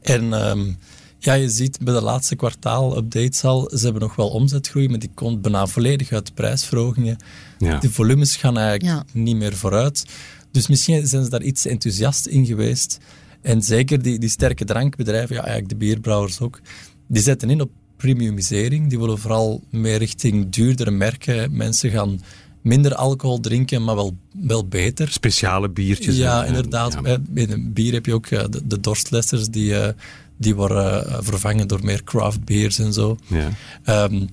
En 0.00 0.32
um, 0.32 0.78
ja, 1.24 1.32
je 1.32 1.48
ziet 1.48 1.78
bij 1.80 1.94
de 1.94 2.02
laatste 2.02 2.36
kwartaal-updates 2.36 3.44
al, 3.44 3.70
ze 3.74 3.84
hebben 3.84 4.02
nog 4.02 4.16
wel 4.16 4.28
omzetgroei, 4.28 4.88
maar 4.88 4.98
die 4.98 5.10
komt 5.14 5.42
bijna 5.42 5.66
volledig 5.66 6.12
uit 6.12 6.26
de 6.26 6.32
prijsverhogingen. 6.32 7.16
Ja. 7.58 7.78
De 7.78 7.90
volumes 7.90 8.36
gaan 8.36 8.58
eigenlijk 8.58 9.02
niet 9.12 9.36
meer 9.36 9.56
vooruit. 9.56 10.04
Dus 10.50 10.68
misschien 10.68 11.06
zijn 11.06 11.24
ze 11.24 11.30
daar 11.30 11.42
iets 11.42 11.66
enthousiast 11.66 12.26
in 12.26 12.46
geweest. 12.46 12.98
En 13.42 13.62
zeker 13.62 14.02
die, 14.02 14.18
die 14.18 14.28
sterke 14.28 14.64
drankbedrijven, 14.64 15.34
ja, 15.34 15.42
eigenlijk 15.42 15.70
de 15.70 15.86
bierbrouwers 15.86 16.40
ook, 16.40 16.60
die 17.06 17.22
zetten 17.22 17.50
in 17.50 17.60
op 17.60 17.70
premiumisering. 17.96 18.88
Die 18.88 18.98
willen 18.98 19.18
vooral 19.18 19.62
meer 19.70 19.98
richting 19.98 20.50
duurdere 20.50 20.90
merken. 20.90 21.56
Mensen 21.56 21.90
gaan 21.90 22.20
minder 22.62 22.94
alcohol 22.94 23.40
drinken, 23.40 23.84
maar 23.84 23.94
wel, 23.94 24.16
wel 24.32 24.66
beter. 24.66 25.10
Speciale 25.10 25.70
biertjes. 25.70 26.16
Ja, 26.16 26.44
inderdaad. 26.44 26.92
Ja. 26.92 27.18
Bij 27.28 27.70
bier 27.72 27.92
heb 27.92 28.06
je 28.06 28.14
ook 28.14 28.28
de, 28.28 28.60
de 28.64 28.80
dorstlessers 28.80 29.48
die, 29.48 29.78
eh, 29.78 29.92
die 30.36 30.54
worden 30.54 31.06
eh, 31.06 31.18
vervangen 31.20 31.68
door 31.68 31.84
meer 31.84 32.04
craft 32.04 32.44
beers 32.44 32.78
en 32.78 32.92
zo. 32.92 33.16
Ja. 33.26 33.48
Ehm, 33.84 34.26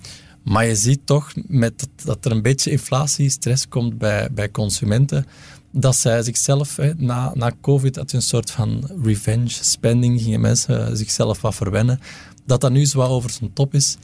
maar 0.44 0.66
je 0.66 0.76
ziet 0.76 1.00
toch 1.06 1.32
met 1.48 1.88
dat, 2.04 2.26
er 2.26 2.32
een 2.32 2.42
beetje 2.42 2.72
inflatiestress 2.72 3.68
komt 3.68 3.98
bij, 3.98 4.30
bij 4.32 4.52
consumenten, 4.52 5.28
dat 5.72 5.96
zij 5.96 6.24
zichzelf, 6.24 6.76
hè, 6.76 6.94
na, 6.98 7.32
na 7.36 7.52
COVID 7.62 7.96
je 7.96 8.18
een 8.18 8.22
soort 8.22 8.52
van 8.52 8.90
revenge 9.04 9.50
spending, 9.50 10.22
gingen 10.22 10.42
mensen 10.42 10.98
zichzelf 10.98 11.42
wat 11.42 11.56
verwennen. 11.56 12.00
Dat 12.46 12.62
dat 12.62 12.72
nu 12.72 12.86
zo 12.86 13.02
over 13.02 13.30
zijn 13.30 13.54
top 13.54 13.74
is. 13.74 13.98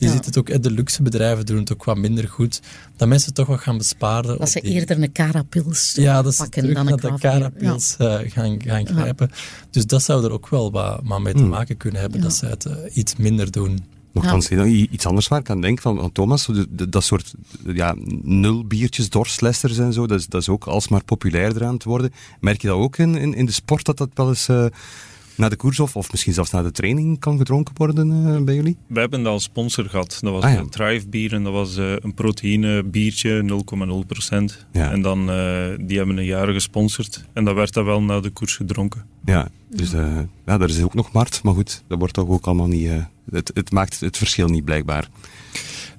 Je 0.00 0.10
ziet 0.10 0.24
het 0.24 0.38
ook, 0.38 0.62
de 0.62 0.70
luxe 0.70 1.02
bedrijven 1.02 1.46
doen 1.46 1.58
het 1.58 1.72
ook 1.72 1.84
wat 1.84 1.96
minder 1.96 2.28
goed. 2.28 2.60
Dat 2.96 3.08
mensen 3.08 3.34
toch 3.34 3.46
wat 3.46 3.60
gaan 3.60 3.78
besparen. 3.78 4.38
Dat 4.38 4.50
ze 4.50 4.60
eerder 4.60 5.02
een 5.02 5.12
carapils 5.12 5.92
ja, 5.94 6.22
dat 6.22 6.36
pakken 6.36 6.74
dan 6.74 6.88
een 6.88 6.96
de 6.96 7.14
carapils 7.18 7.94
ja. 7.98 8.22
uh, 8.22 8.30
gaan, 8.30 8.62
gaan 8.62 8.86
grijpen. 8.86 9.30
Dus 9.70 9.86
dat 9.86 10.02
zou 10.02 10.24
er 10.24 10.32
ook 10.32 10.48
wel 10.48 10.70
wat, 10.70 11.00
wat 11.04 11.20
mee 11.20 11.32
te 11.32 11.40
hmm. 11.40 11.48
maken 11.48 11.76
kunnen 11.76 12.00
hebben, 12.00 12.20
dat 12.20 12.34
ze 12.34 12.46
het 12.46 12.64
uh, 12.64 12.72
iets 12.92 13.16
minder 13.16 13.50
doen. 13.50 13.78
Nogthans, 14.12 14.48
ja. 14.48 14.64
iets 14.64 15.06
anders 15.06 15.28
waar 15.28 15.40
ik 15.40 15.50
aan 15.50 15.60
denk 15.60 15.80
van, 15.80 15.98
van 15.98 16.12
Thomas, 16.12 16.48
dat 16.88 17.04
soort 17.04 17.34
ja, 17.66 17.94
nul 18.22 18.64
biertjes, 18.66 19.10
dorslesters 19.10 19.78
en 19.78 19.92
zo, 19.92 20.06
dat 20.06 20.18
is, 20.18 20.26
dat 20.26 20.40
is 20.40 20.48
ook 20.48 20.64
alsmaar 20.64 21.04
populairder 21.04 21.64
aan 21.64 21.74
het 21.74 21.84
worden. 21.84 22.12
Merk 22.40 22.62
je 22.62 22.68
dat 22.68 22.76
ook 22.76 22.96
in, 22.96 23.14
in, 23.14 23.34
in 23.34 23.46
de 23.46 23.52
sport, 23.52 23.84
dat 23.84 23.96
dat 23.96 24.10
wel 24.14 24.28
eens... 24.28 24.48
Uh, 24.48 24.66
naar 25.40 25.50
de 25.50 25.56
koers 25.56 25.80
of, 25.80 25.96
of 25.96 26.10
misschien 26.10 26.32
zelfs 26.32 26.50
naar 26.50 26.62
de 26.62 26.70
training 26.70 27.18
kan 27.18 27.38
gedronken 27.38 27.74
worden 27.76 28.10
uh, 28.10 28.40
bij 28.40 28.54
jullie? 28.54 28.76
We 28.86 29.00
hebben 29.00 29.22
dat 29.22 29.32
als 29.32 29.42
sponsor 29.42 29.84
gehad. 29.84 30.18
Dat 30.20 30.32
was 30.32 30.44
ah, 30.44 30.52
een 30.52 30.68
Thrive 30.68 31.08
bier 31.08 31.32
en 31.32 31.44
dat 31.44 31.52
was 31.52 31.76
uh, 31.76 31.92
een 31.98 32.14
proteïne 32.14 32.82
biertje, 32.84 33.62
0,0%. 34.30 34.66
Ja. 34.72 34.90
En 34.90 35.02
dan, 35.02 35.20
uh, 35.20 35.66
die 35.80 35.96
hebben 35.96 36.16
een 36.16 36.24
jaar 36.24 36.52
gesponsord 36.52 37.24
en 37.32 37.44
dat 37.44 37.54
werd 37.54 37.72
dan 37.72 37.84
wel 37.84 38.02
naar 38.02 38.22
de 38.22 38.30
koers 38.30 38.56
gedronken. 38.56 39.04
Ja, 39.24 39.48
dus 39.68 39.90
ja, 39.90 40.58
daar 40.58 40.68
is 40.68 40.82
ook 40.82 40.94
nog 40.94 41.12
markt, 41.12 41.42
maar 41.42 41.54
goed, 41.54 41.82
dat 41.86 41.98
wordt 41.98 42.14
toch 42.14 42.28
ook 42.28 42.46
allemaal 42.46 42.68
niet... 42.68 42.90
het, 43.30 43.50
het 43.54 43.70
maakt 43.70 44.00
het 44.00 44.16
verschil 44.16 44.48
niet 44.48 44.64
blijkbaar. 44.64 45.08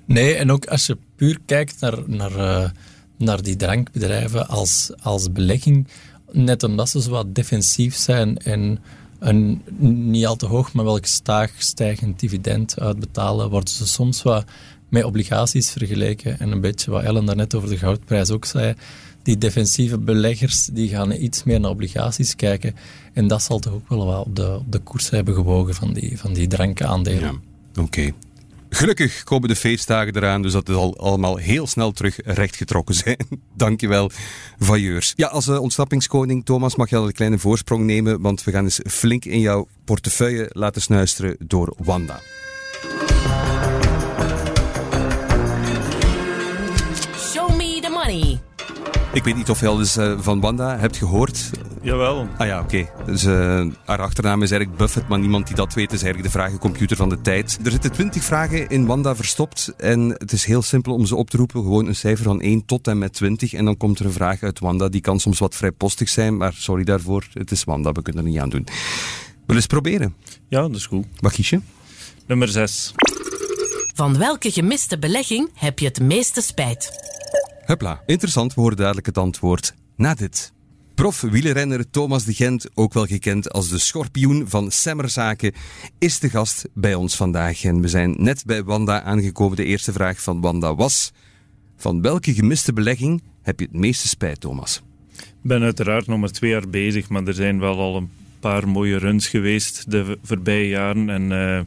Nee, 0.06 0.34
en 0.34 0.52
ook 0.52 0.66
als 0.66 0.86
je 0.86 0.98
puur 1.16 1.38
kijkt 1.46 1.80
naar, 1.80 1.98
naar, 2.06 2.72
naar 3.18 3.42
die 3.42 3.56
drankbedrijven 3.56 4.48
als, 4.48 4.92
als 5.02 5.32
belegging, 5.32 5.88
net 6.32 6.64
omdat 6.64 6.90
ze 6.90 7.02
zo 7.02 7.10
wat 7.10 7.36
defensief 7.36 7.96
zijn 7.96 8.38
en 8.38 8.80
een 9.22 9.62
niet 9.78 10.26
al 10.26 10.36
te 10.36 10.46
hoog, 10.46 10.74
maar 10.74 10.86
wel 10.86 10.98
gestaag 10.98 11.52
stijgend 11.58 12.20
dividend 12.20 12.80
uitbetalen, 12.80 13.50
worden 13.50 13.74
ze 13.74 13.88
soms 13.88 14.24
wat 14.24 14.46
met 14.90 15.04
obligaties 15.04 15.72
vergeleken. 15.72 16.40
En 16.40 16.52
een 16.52 16.62
beetje 16.62 16.92
wat 16.92 17.04
Ellen 17.04 17.26
daarnet 17.26 17.56
over 17.56 17.70
de 17.70 17.78
goudprijs 17.78 18.30
ook 18.30 18.46
zei. 18.46 18.74
Die 19.24 19.38
defensieve 19.38 19.98
beleggers 19.98 20.66
die 20.66 20.90
gaan 20.90 21.12
iets 21.12 21.44
meer 21.44 21.60
naar 21.60 21.72
obligaties 21.72 22.36
kijken. 22.36 22.76
En 23.14 23.28
dat 23.28 23.44
zal 23.44 23.60
toch 23.60 23.74
ook 23.74 23.90
wel 23.90 24.06
wat 24.06 24.26
op 24.26 24.36
de, 24.36 24.56
op 24.56 24.72
de 24.72 24.80
koers 24.80 25.10
hebben 25.10 25.34
gewogen 25.34 25.74
van 25.74 25.94
die, 25.94 26.20
van 26.20 26.34
die 26.34 26.48
drankaandelen. 26.48 27.42
Ja, 27.74 27.82
oké. 27.82 28.12
Gelukkig 28.74 29.24
komen 29.24 29.48
de 29.48 29.56
feestdagen 29.56 30.16
eraan, 30.16 30.42
dus 30.42 30.52
dat 30.52 30.68
het 30.68 30.78
al 30.78 30.98
allemaal 30.98 31.38
heel 31.38 31.68
snel 31.68 31.92
terug 31.92 32.20
rechtgetrokken 32.24 32.96
zijn. 32.96 33.18
Dankjewel, 33.54 34.12
vailleurs. 34.60 35.14
Ja, 35.16 35.28
als 35.28 35.48
uh, 35.48 35.62
ontsnappingskoning, 35.62 36.46
Thomas, 36.46 36.76
mag 36.76 36.90
je 36.90 36.96
al 36.96 37.06
een 37.06 37.14
kleine 37.14 37.40
voorsprong 37.40 37.86
nemen, 37.86 38.22
want 38.22 38.44
we 38.44 38.52
gaan 38.52 38.64
eens 38.64 38.80
flink 38.88 39.26
in 39.26 39.40
jouw 39.40 39.68
portefeuille 39.86 40.50
laten 40.50 40.82
snuisteren 40.82 41.36
door 41.40 41.74
Wanda. 41.78 42.20
Show 47.18 47.56
me 47.56 47.80
the 47.82 47.90
money. 47.90 48.40
Ik 49.14 49.24
weet 49.24 49.36
niet 49.36 49.50
of 49.50 49.60
je 49.60 49.68
al 49.68 49.80
eens 49.80 49.98
uh, 49.98 50.20
van 50.20 50.40
Wanda 50.40 50.78
hebt 50.78 50.98
gehoord. 50.98 51.50
Jawel. 51.82 52.28
Ah 52.38 52.48
ja, 52.48 52.62
oké. 52.62 52.90
Dus 53.06 53.24
uh, 53.24 53.66
haar 53.86 54.02
achternaam 54.02 54.44
is 54.44 54.52
eigenlijk 54.52 54.82
Buffett, 54.82 55.08
maar 55.08 55.20
niemand 55.20 55.48
die 55.48 55.56
dat 55.56 55.74
weet 55.74 55.92
is 55.92 56.04
eigenlijk 56.04 56.34
de 56.34 56.40
vragencomputer 56.40 56.98
van 56.98 57.10
de 57.10 57.22
tijd. 57.22 57.60
Er 57.64 57.72
zitten 57.72 57.92
twintig 57.92 58.24
vragen 58.24 58.70
in 58.70 58.86
Wanda 58.86 59.16
verstopt 59.16 59.74
en 59.78 60.10
het 60.10 60.32
is 60.32 60.46
heel 60.46 60.62
simpel 60.62 60.94
om 60.94 61.06
ze 61.06 61.16
op 61.16 61.30
te 61.30 61.38
roepen. 61.38 61.62
Gewoon 61.62 61.88
een 61.88 61.96
cijfer 61.96 62.24
van 62.24 62.42
1 62.42 62.66
tot 62.66 62.88
en 62.88 62.98
met 62.98 63.14
20 63.14 63.54
en 63.54 63.66
dan 63.66 63.78
komt 63.78 64.00
er 64.00 64.06
een 64.06 64.12
vraag 64.12 64.44
uit 64.44 64.60
Wanda. 64.60 64.90
Die 64.90 65.02
kan 65.02 65.20
soms 65.20 65.40
wat 65.40 65.56
vrijpostig 65.56 66.10
zijn, 66.10 66.38
maar 66.38 66.54
sorry 66.54 66.84
daarvoor. 66.84 67.28
Het 67.34 67.52
is 67.52 67.64
Wanda, 67.64 67.92
we 67.92 68.02
kunnen 68.02 68.24
er 68.24 68.30
niet 68.30 68.40
aan 68.40 68.50
doen. 68.50 68.68
Wil 69.46 69.56
eens 69.56 69.66
proberen? 69.66 70.16
Ja, 70.48 70.62
dat 70.62 70.76
is 70.76 70.86
goed. 70.86 71.06
Wat 71.20 71.32
kies 71.32 71.50
je? 71.50 71.60
Nummer 72.26 72.48
6. 72.48 72.94
Van 73.94 74.18
welke 74.18 74.52
gemiste 74.52 75.00
belegging 75.00 75.50
heb 75.54 75.80
je 75.80 75.86
het 75.86 76.02
meeste 76.02 76.42
spijt? 76.42 76.92
Hupla, 77.66 78.02
interessant, 78.06 78.54
we 78.54 78.62
horen 78.62 78.78
dadelijk 78.78 79.06
het 79.06 79.18
antwoord 79.18 79.74
na 79.96 80.14
dit. 80.14 80.52
Prof 80.96 81.22
wielrenner 81.22 81.90
Thomas 81.90 82.26
de 82.26 82.34
Gent, 82.34 82.70
ook 82.74 82.94
wel 82.94 83.06
gekend 83.06 83.52
als 83.52 83.70
de 83.70 83.78
schorpioen 83.78 84.50
van 84.50 84.72
Semmerzaken, 84.72 85.54
is 86.00 86.20
de 86.20 86.30
gast 86.30 86.66
bij 86.74 86.96
ons 86.96 87.16
vandaag. 87.16 87.64
En 87.64 87.82
we 87.82 87.88
zijn 87.88 88.16
net 88.18 88.44
bij 88.46 88.64
Wanda 88.64 89.02
aangekomen. 89.02 89.56
De 89.56 89.66
eerste 89.66 89.92
vraag 89.92 90.22
van 90.22 90.42
Wanda 90.42 90.76
was: 90.76 91.12
Van 91.78 92.02
welke 92.02 92.34
gemiste 92.34 92.74
belegging 92.74 93.22
heb 93.42 93.60
je 93.60 93.66
het 93.66 93.76
meeste 93.76 94.08
spijt, 94.08 94.40
Thomas? 94.42 94.82
Ik 95.18 95.26
ben 95.42 95.62
uiteraard 95.62 96.08
nog 96.08 96.20
maar 96.20 96.32
twee 96.32 96.52
jaar 96.52 96.70
bezig, 96.70 97.10
maar 97.10 97.28
er 97.28 97.34
zijn 97.34 97.60
wel 97.60 97.80
al 97.80 97.96
een 97.96 98.10
paar 98.40 98.68
mooie 98.68 98.98
runs 98.98 99.28
geweest 99.28 99.92
de 99.92 100.18
voorbije 100.24 100.68
jaren. 100.68 101.10
En 101.10 101.32
uh, 101.32 101.60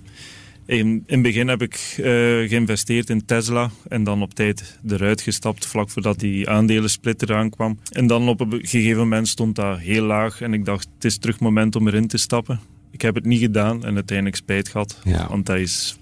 in, 0.67 0.87
in 0.87 1.05
het 1.07 1.23
begin 1.23 1.49
heb 1.49 1.63
ik 1.63 1.95
uh, 1.99 2.05
geïnvesteerd 2.49 3.11
in 3.11 3.25
Tesla 3.25 3.71
en 3.89 4.05
dan 4.05 4.23
op 4.23 4.35
tijd 4.35 4.79
eruit 4.89 5.21
gestapt 5.21 5.67
vlak 5.67 5.91
voordat 5.91 6.19
die 6.19 6.49
aandelensplit 6.49 7.23
eraan 7.23 7.51
kwam. 7.51 7.79
En 7.91 8.07
dan 8.07 8.29
op 8.29 8.41
een 8.41 8.59
gegeven 8.63 8.99
moment 8.99 9.29
stond 9.29 9.57
dat 9.57 9.79
heel 9.79 10.05
laag 10.05 10.41
en 10.41 10.55
ik 10.55 10.65
dacht 10.65 10.89
het 10.95 11.05
is 11.05 11.19
terug 11.19 11.41
moment 11.41 11.77
om 11.77 11.87
erin 11.87 12.07
te 12.07 12.19
stappen. 12.19 12.61
Ik 12.91 13.01
heb 13.01 13.15
het 13.15 13.25
niet 13.25 13.41
gedaan 13.41 13.85
en 13.85 13.95
uiteindelijk 13.95 14.37
spijt 14.37 14.69
gehad, 14.69 15.01
ja. 15.05 15.29
want 15.29 15.47
dat 15.47 15.57
is 15.57 15.97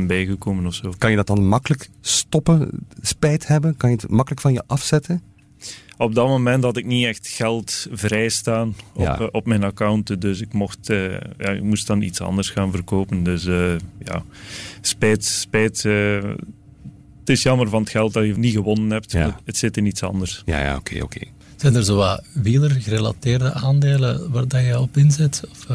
100% 0.00 0.06
bijgekomen 0.06 0.66
of 0.66 0.74
zo. 0.74 0.92
Kan 0.98 1.10
je 1.10 1.16
dat 1.16 1.26
dan 1.26 1.46
makkelijk 1.46 1.88
stoppen, 2.00 2.70
spijt 3.00 3.46
hebben? 3.46 3.76
Kan 3.76 3.90
je 3.90 3.96
het 3.96 4.10
makkelijk 4.10 4.40
van 4.40 4.52
je 4.52 4.62
afzetten? 4.66 5.22
Op 5.96 6.14
dat 6.14 6.28
moment 6.28 6.64
had 6.64 6.76
ik 6.76 6.84
niet 6.84 7.06
echt 7.06 7.28
geld 7.28 7.86
vrijstaan 7.92 8.74
op, 8.92 9.06
eh, 9.06 9.26
op 9.30 9.46
mijn 9.46 9.64
account. 9.64 10.20
Dus 10.20 10.40
ik, 10.40 10.52
mocht, 10.52 10.90
uh, 10.90 11.10
ja, 11.38 11.50
ik 11.50 11.62
moest 11.62 11.86
dan 11.86 12.02
iets 12.02 12.20
anders 12.20 12.50
gaan 12.50 12.70
verkopen. 12.70 13.22
Dus 13.22 13.44
uh, 13.44 13.74
ja, 14.04 14.22
spijt. 14.80 15.24
spijt 15.24 15.82
het 15.82 17.36
is 17.36 17.42
jammer 17.42 17.68
van 17.68 17.80
het 17.80 17.90
geld 17.90 18.12
dat 18.12 18.24
je 18.24 18.38
niet 18.38 18.54
gewonnen 18.54 18.90
hebt. 18.90 19.12
Ja. 19.12 19.40
Het 19.44 19.56
zit 19.56 19.76
in 19.76 19.86
iets 19.86 20.02
anders. 20.02 20.42
Ja, 20.44 20.60
ja 20.60 20.76
oké, 20.76 21.02
oké. 21.02 21.20
Zijn 21.56 21.74
er 21.74 21.84
zo 21.84 21.96
wat 21.96 22.24
wieler-gerelateerde 22.32 23.52
aandelen 23.52 24.30
waar 24.30 24.48
dat 24.48 24.64
je 24.64 24.80
op 24.80 24.96
inzet? 24.96 25.42
Of, 25.50 25.66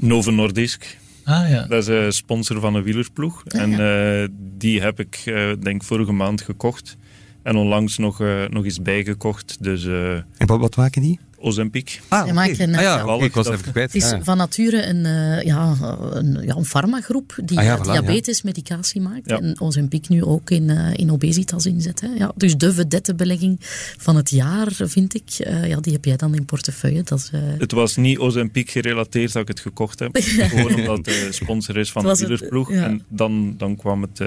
Novo 0.00 0.30
Nordisk. 0.30 0.98
Ah, 1.24 1.50
ja. 1.50 1.66
Dat 1.66 1.82
is 1.82 1.86
een 1.86 2.12
sponsor 2.12 2.60
van 2.60 2.74
een 2.74 2.82
wielerploeg. 2.82 3.42
Ah, 3.46 3.60
en 3.60 4.32
die 4.58 4.80
heb 4.80 5.00
ik, 5.00 5.22
denk 5.60 5.84
vorige 5.84 6.12
maand 6.12 6.42
gekocht. 6.42 6.96
En 7.42 7.56
onlangs 7.56 7.98
nog, 7.98 8.20
uh, 8.20 8.48
nog 8.48 8.64
eens 8.64 8.82
bijgekocht. 8.82 9.56
Dus, 9.60 9.84
uh, 9.84 10.12
en 10.12 10.46
wat, 10.46 10.60
wat 10.60 10.76
maken 10.76 11.02
die? 11.02 11.18
Ozempic. 11.40 12.00
Ah, 12.08 12.28
okay. 12.28 12.54
een, 12.58 12.74
ah, 12.74 12.82
ja, 12.82 13.18
ik 13.20 13.34
was 13.34 13.48
even 13.48 13.72
kwijt. 13.72 13.92
Het 13.92 14.02
is 14.02 14.12
ah, 14.12 14.20
van 14.22 14.36
nature 14.36 14.86
een, 14.86 15.04
uh, 15.04 15.42
ja, 15.42 15.76
een, 16.12 16.38
ja, 16.42 16.56
een 16.56 16.64
farmagroep 16.64 17.38
die 17.44 17.58
ah, 17.58 17.64
ja, 17.64 17.78
voilà, 17.78 17.82
diabetesmedicatie 17.82 19.00
maakt. 19.00 19.26
En 19.26 19.60
Ozempic 19.60 20.08
nu 20.08 20.24
ook 20.24 20.50
in, 20.50 20.68
uh, 20.68 20.94
in 20.94 21.12
obesitas 21.12 21.66
inzet. 21.66 22.00
Hè. 22.00 22.08
Ja, 22.08 22.32
dus 22.36 22.56
de 22.56 22.72
vedette 22.72 23.14
belegging 23.14 23.56
van 23.98 24.16
het 24.16 24.30
jaar, 24.30 24.68
vind 24.72 25.14
ik. 25.14 25.46
Uh, 25.46 25.66
ja, 25.68 25.80
die 25.80 25.92
heb 25.92 26.04
jij 26.04 26.16
dan 26.16 26.34
in 26.34 26.44
portefeuille. 26.44 27.02
Dat 27.02 27.18
is, 27.18 27.30
het 27.58 27.72
was 27.72 27.96
niet 27.96 28.18
Ozempic 28.18 28.70
gerelateerd 28.70 29.32
dat 29.32 29.42
ik 29.42 29.48
het 29.48 29.60
gekocht 29.60 29.98
heb. 29.98 30.16
Gewoon 30.20 30.74
omdat 30.74 31.04
de 31.04 31.28
sponsor 31.30 31.76
is 31.76 31.92
van 31.92 32.02
de 32.02 32.16
wielerploeg. 32.16 32.70
En 32.70 33.02
dan, 33.08 33.54
dan 33.56 33.76
kwam 33.76 34.02
het 34.02 34.20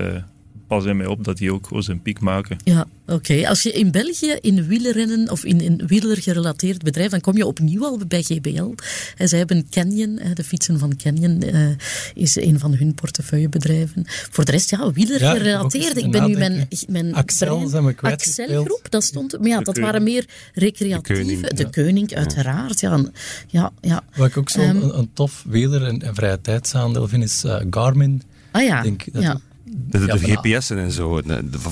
pas 0.76 0.86
in 0.86 0.98
mij 0.98 1.06
op 1.06 1.24
dat 1.24 1.38
die 1.38 1.54
ook 1.54 1.68
zijn 1.78 2.02
piek 2.02 2.20
maken. 2.20 2.58
Ja, 2.64 2.86
oké. 3.08 3.48
Als 3.48 3.64
je 3.64 3.72
in 3.72 3.92
België 3.92 4.38
in 4.42 4.68
wielrennen 4.68 5.32
of 5.32 5.44
in 5.44 5.62
een 5.62 5.88
wielergerelateerd 5.88 6.84
bedrijf, 6.84 7.12
dan 7.12 7.22
kom 7.22 7.38
je 7.38 7.46
opnieuw 7.46 7.84
al 7.86 8.00
bij 8.08 8.22
GBL. 8.24 8.74
En 9.18 9.28
zij 9.28 9.38
hebben 9.38 9.68
Canyon, 9.70 10.20
de 10.34 10.44
fietsen 10.44 10.80
van 10.80 10.96
Canyon, 10.96 11.44
uh, 11.44 11.70
is 12.14 12.36
een 12.36 12.60
van 12.60 12.74
hun 12.76 12.94
portefeuillebedrijven. 12.94 14.04
Voor 14.06 14.46
de 14.46 14.52
rest, 14.52 14.70
ja, 14.70 14.92
wielergerelateerd. 14.92 15.98
ik, 15.98 16.12
ben 16.12 16.28
nu 16.28 16.38
mijn, 16.38 16.68
mijn 16.88 17.14
Axel, 17.14 17.68
zijn 17.68 17.86
we 17.86 17.94
kwijt 17.94 18.14
Axel-groep, 18.14 18.88
dat 18.90 19.04
stond... 19.04 19.40
Maar 19.40 19.48
ja, 19.48 19.60
dat 19.60 19.78
waren 19.78 20.04
meer 20.04 20.26
recreatieve... 20.54 21.54
De 21.56 21.70
Keuning, 21.70 22.16
uiteraard. 22.16 22.80
Ja, 22.80 23.04
ja, 23.48 23.72
ja. 23.82 24.04
Wat 24.16 24.28
ik 24.28 24.38
ook 24.38 24.50
zo 24.50 24.62
um, 24.62 24.82
een, 24.82 25.10
tof 25.14 25.44
wieler- 25.48 25.86
en, 25.86 26.02
en 26.02 26.16
vrije 26.16 26.42
tijdsaandeel 26.42 27.08
vind, 27.08 27.24
is 27.24 27.44
uh, 27.46 27.62
Garmin. 27.70 28.22
Ah 28.52 28.64
ja, 28.64 28.82
denk 28.82 29.14
dat 29.14 29.24
ja. 29.24 29.40
De, 29.76 30.06
de, 30.06 30.18
GPS'en 30.18 30.78
en 30.78 30.92
zo. 30.92 31.22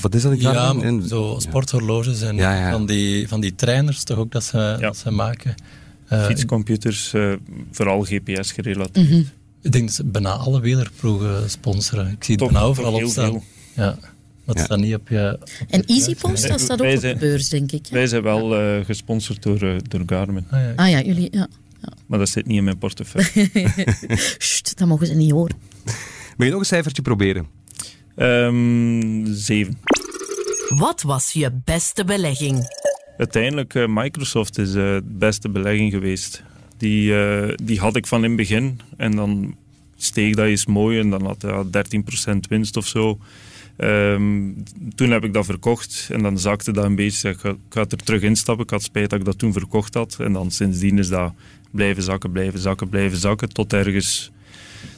Wat 0.01 0.15
is 0.15 0.21
dat? 0.21 0.41
Ja, 0.41 0.75
en, 0.81 1.07
zo 1.07 1.35
sporthorloges 1.39 2.21
en 2.21 2.71
Van, 2.71 2.85
die, 2.85 3.27
van 3.27 3.41
die 3.41 3.55
trainers 3.55 4.03
toch 4.03 4.17
ook 4.17 4.31
dat 4.31 4.43
ze, 4.43 4.77
dat 4.79 4.97
ze 4.97 5.11
maken. 5.11 5.55
Uh, 6.13 6.25
Fietscomputers, 6.25 7.13
uh, 7.13 7.33
vooral 7.71 8.01
GPS 8.01 8.51
gerelateerd. 8.51 9.07
Mm 9.07 9.13
-hmm. 9.13 9.29
Ik 9.61 9.71
denk 9.71 9.85
dat 9.85 9.95
ze 9.95 10.03
bijna 10.03 10.29
alle 10.29 10.59
wielerploegen 10.59 11.49
sponsoren. 11.49 12.07
Ik 12.07 12.23
zie 12.23 12.35
het 12.35 12.43
bijna 12.43 12.65
overal 12.65 12.93
op 12.93 13.05
staan. 13.05 13.43
Ja. 13.75 13.97
Dat 14.45 14.57
ja. 14.57 14.63
staat 14.63 14.79
niet 14.79 14.95
op 14.95 15.07
je... 15.09 15.37
Op 15.61 15.69
en 15.69 15.85
EasyPost, 15.85 16.47
dat 16.47 16.59
staat 16.59 16.81
ook 16.81 16.93
op 16.93 17.01
de 17.01 17.15
beurs, 17.19 17.49
denk 17.49 17.71
ik. 17.71 17.87
Wij 17.89 18.07
zijn 18.07 18.23
wel 18.23 18.61
uh, 18.61 18.85
gesponsord 18.85 19.43
door, 19.43 19.63
uh, 19.63 19.75
door 19.87 20.01
Garmin. 20.05 20.45
Ah 20.49 20.59
ja, 20.59 20.73
ah, 20.75 20.89
ja 20.89 21.01
jullie... 21.01 21.27
Ja. 21.31 21.47
ja. 21.81 21.93
Maar 22.05 22.19
dat 22.19 22.29
zit 22.29 22.47
niet 22.47 22.57
in 22.57 22.63
mijn 22.63 22.77
portefeuille. 22.77 23.49
Sst, 24.37 24.77
dat 24.77 24.87
mogen 24.87 25.07
ze 25.07 25.13
niet 25.13 25.31
horen. 25.31 25.55
Wil 26.37 26.45
je 26.45 26.51
nog 26.51 26.59
een 26.59 26.65
cijfertje 26.65 27.01
proberen? 27.01 27.47
Um, 28.15 29.26
zeven. 29.26 29.80
Wat 30.69 31.02
was 31.02 31.32
je 31.32 31.62
beste 31.63 32.04
belegging? 32.04 32.80
Uiteindelijk, 33.17 33.74
uh, 33.74 33.86
Microsoft 33.88 34.58
is 34.58 34.71
de 34.71 35.02
beste 35.06 35.50
belegging 35.50 35.91
geweest. 35.91 36.43
Die, 36.78 37.13
die 37.63 37.80
had 37.80 37.95
ik 37.95 38.08
van 38.08 38.24
in 38.24 38.28
het 38.30 38.38
begin. 38.38 38.80
En 38.97 39.15
dan 39.15 39.56
steeg 39.95 40.36
dat 40.36 40.45
eens 40.45 40.65
mooi 40.65 41.00
en 41.00 41.10
dan 41.10 41.26
had 41.26 41.41
hij 41.41 41.86
13% 42.36 42.38
winst 42.50 42.78
of 42.78 42.88
zo. 42.88 43.19
Um, 43.78 44.63
toen 44.95 45.10
heb 45.10 45.24
ik 45.24 45.34
dat 45.34 45.45
verkocht 45.45 46.10
en 46.12 46.21
dan 46.21 46.39
zakte 46.39 46.71
dat 46.71 46.86
een 46.86 46.95
beetje. 46.95 47.30
Ik 47.30 47.39
ga, 47.39 47.50
ik 47.50 47.58
ga 47.69 47.80
er 47.80 48.04
terug 48.04 48.21
instappen. 48.21 48.63
Ik 48.63 48.69
had 48.69 48.84
spijt 48.84 49.10
dat 49.10 49.19
ik 49.19 49.26
dat 49.26 49.38
toen 49.38 49.54
verkocht 49.54 49.93
had. 49.93 50.17
En 50.19 50.34
dan 50.34 50.52
sindsdien 50.52 50.97
is 50.97 51.10
dat 51.10 51.34
blijven 51.71 52.04
zakken, 52.04 52.32
blijven 52.32 52.60
zakken, 52.60 52.89
blijven 52.89 53.17
zakken. 53.17 53.50
Tot 53.50 53.74
ergens 53.74 54.32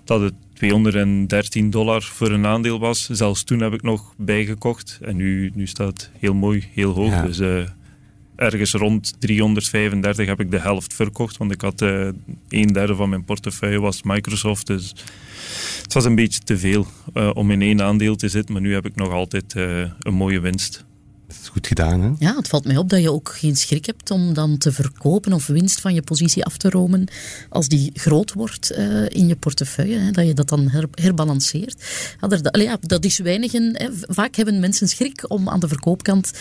dat 0.03 0.21
het 0.21 0.33
213 0.53 1.69
dollar 1.69 2.01
voor 2.01 2.31
een 2.31 2.45
aandeel 2.45 2.79
was. 2.79 3.09
Zelfs 3.09 3.43
toen 3.43 3.59
heb 3.59 3.73
ik 3.73 3.81
nog 3.81 4.13
bijgekocht. 4.17 4.99
En 5.01 5.15
nu, 5.15 5.51
nu 5.55 5.67
staat 5.67 5.87
het 5.87 6.11
heel 6.19 6.33
mooi, 6.33 6.67
heel 6.73 6.93
hoog. 6.93 7.21
Dus 7.21 7.39
uh, 7.39 7.67
ergens 8.35 8.71
rond 8.71 9.13
335 9.19 10.27
heb 10.27 10.39
ik 10.39 10.51
de 10.51 10.59
helft 10.59 10.93
verkocht. 10.93 11.37
Want 11.37 11.51
ik 11.51 11.61
had 11.61 11.81
uh, 11.81 12.07
een 12.49 12.67
derde 12.67 12.95
van 12.95 13.09
mijn 13.09 13.25
portefeuille 13.25 13.79
was 13.79 14.03
Microsoft. 14.03 14.67
Dus 14.67 14.93
het 15.81 15.93
was 15.93 16.05
een 16.05 16.15
beetje 16.15 16.39
te 16.39 16.57
veel 16.57 16.87
uh, 17.13 17.29
om 17.33 17.51
in 17.51 17.61
één 17.61 17.81
aandeel 17.81 18.15
te 18.15 18.27
zitten. 18.27 18.53
Maar 18.53 18.63
nu 18.63 18.73
heb 18.73 18.85
ik 18.85 18.95
nog 18.95 19.11
altijd 19.11 19.53
een 19.99 20.13
mooie 20.13 20.39
winst. 20.39 20.85
Dat 21.33 21.41
is 21.41 21.49
goed 21.49 21.67
gedaan, 21.67 22.01
hè? 22.01 22.11
Ja, 22.19 22.35
het 22.35 22.47
valt 22.47 22.65
mij 22.65 22.77
op 22.77 22.89
dat 22.89 23.01
je 23.01 23.11
ook 23.11 23.35
geen 23.37 23.55
schrik 23.55 23.85
hebt 23.85 24.11
om 24.11 24.33
dan 24.33 24.57
te 24.57 24.71
verkopen 24.71 25.33
of 25.33 25.47
winst 25.47 25.81
van 25.81 25.93
je 25.93 26.01
positie 26.01 26.45
af 26.45 26.57
te 26.57 26.69
romen 26.69 27.07
als 27.49 27.67
die 27.67 27.91
groot 27.93 28.33
wordt 28.33 28.71
uh, 28.77 29.05
in 29.09 29.27
je 29.27 29.35
portefeuille. 29.35 29.97
Hè, 29.97 30.11
dat 30.11 30.25
je 30.25 30.33
dat 30.33 30.49
dan 30.49 30.69
her, 30.69 30.87
herbalanceert. 30.91 31.83
Ja, 32.21 32.27
dat, 32.27 32.51
allee, 32.51 32.65
ja, 32.65 32.77
dat 32.81 33.05
is 33.05 33.17
weinigen. 33.17 33.77
Hè. 33.77 33.87
Vaak 34.01 34.35
hebben 34.35 34.59
mensen 34.59 34.87
schrik 34.87 35.25
om 35.27 35.49
aan 35.49 35.59
de 35.59 35.67
verkoopkant 35.67 36.31
uh, 36.33 36.39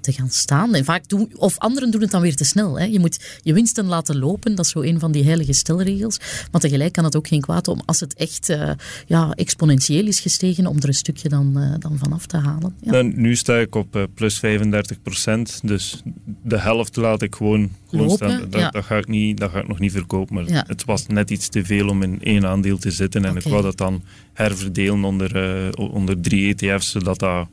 te 0.00 0.12
gaan 0.12 0.30
staan. 0.30 0.74
En 0.74 0.84
vaak 0.84 1.08
doen, 1.08 1.30
of 1.36 1.58
anderen 1.58 1.90
doen 1.90 2.00
het 2.00 2.10
dan 2.10 2.20
weer 2.20 2.36
te 2.36 2.44
snel. 2.44 2.78
Hè. 2.78 2.84
Je 2.84 2.98
moet 2.98 3.18
je 3.42 3.52
winsten 3.52 3.84
laten 3.84 4.18
lopen. 4.18 4.54
Dat 4.54 4.64
is 4.64 4.70
zo 4.70 4.80
een 4.80 4.98
van 4.98 5.12
die 5.12 5.24
heilige 5.24 5.52
stelregels. 5.52 6.18
Maar 6.50 6.60
tegelijk 6.60 6.92
kan 6.92 7.04
het 7.04 7.16
ook 7.16 7.28
geen 7.28 7.40
kwaad 7.40 7.68
om, 7.68 7.82
als 7.84 8.00
het 8.00 8.14
echt 8.14 8.50
uh, 8.50 8.70
ja, 9.06 9.32
exponentieel 9.34 10.06
is 10.06 10.20
gestegen, 10.20 10.66
om 10.66 10.76
er 10.76 10.88
een 10.88 10.94
stukje 10.94 11.28
dan, 11.28 11.76
dan 11.78 11.98
vanaf 11.98 12.26
te 12.26 12.36
halen. 12.36 12.74
Ja. 12.80 12.90
Nou, 12.90 13.12
nu 13.16 13.36
sta 13.42 13.56
ik 13.58 13.74
op 13.74 13.96
uh, 13.96 14.02
plus 14.14 14.38
35 14.38 15.02
procent. 15.02 15.60
Dus 15.64 16.02
de 16.42 16.58
helft 16.58 16.96
laat 16.96 17.22
ik 17.22 17.34
gewoon, 17.34 17.70
gewoon 17.88 18.06
Lopen, 18.06 18.28
staan. 18.30 18.50
Dat, 18.50 18.60
ja. 18.60 18.70
dat, 18.70 18.84
ga 18.84 18.96
ik 18.96 19.08
niet, 19.08 19.38
dat 19.38 19.50
ga 19.50 19.58
ik 19.58 19.68
nog 19.68 19.78
niet 19.78 19.92
verkopen. 19.92 20.34
Maar 20.34 20.48
Ja. 20.48 20.64
het 20.66 20.84
was 20.84 21.06
net 21.06 21.30
iets 21.30 21.48
te 21.48 21.64
veel 21.64 21.88
om 21.88 22.02
in 22.02 22.20
één 22.22 22.46
aandeel 22.46 22.78
te 22.78 22.90
zitten. 22.90 23.24
En 23.24 23.36
ik 23.36 23.42
wou 23.42 23.62
dat 23.62 23.76
dan 23.76 24.02
herverdelen 24.32 25.04
onder, 25.04 25.36
eh, 25.36 25.90
onder 25.92 26.20
drie 26.20 26.54
ETF's, 26.54 26.90
zodat 26.90 27.18
dat... 27.18 27.48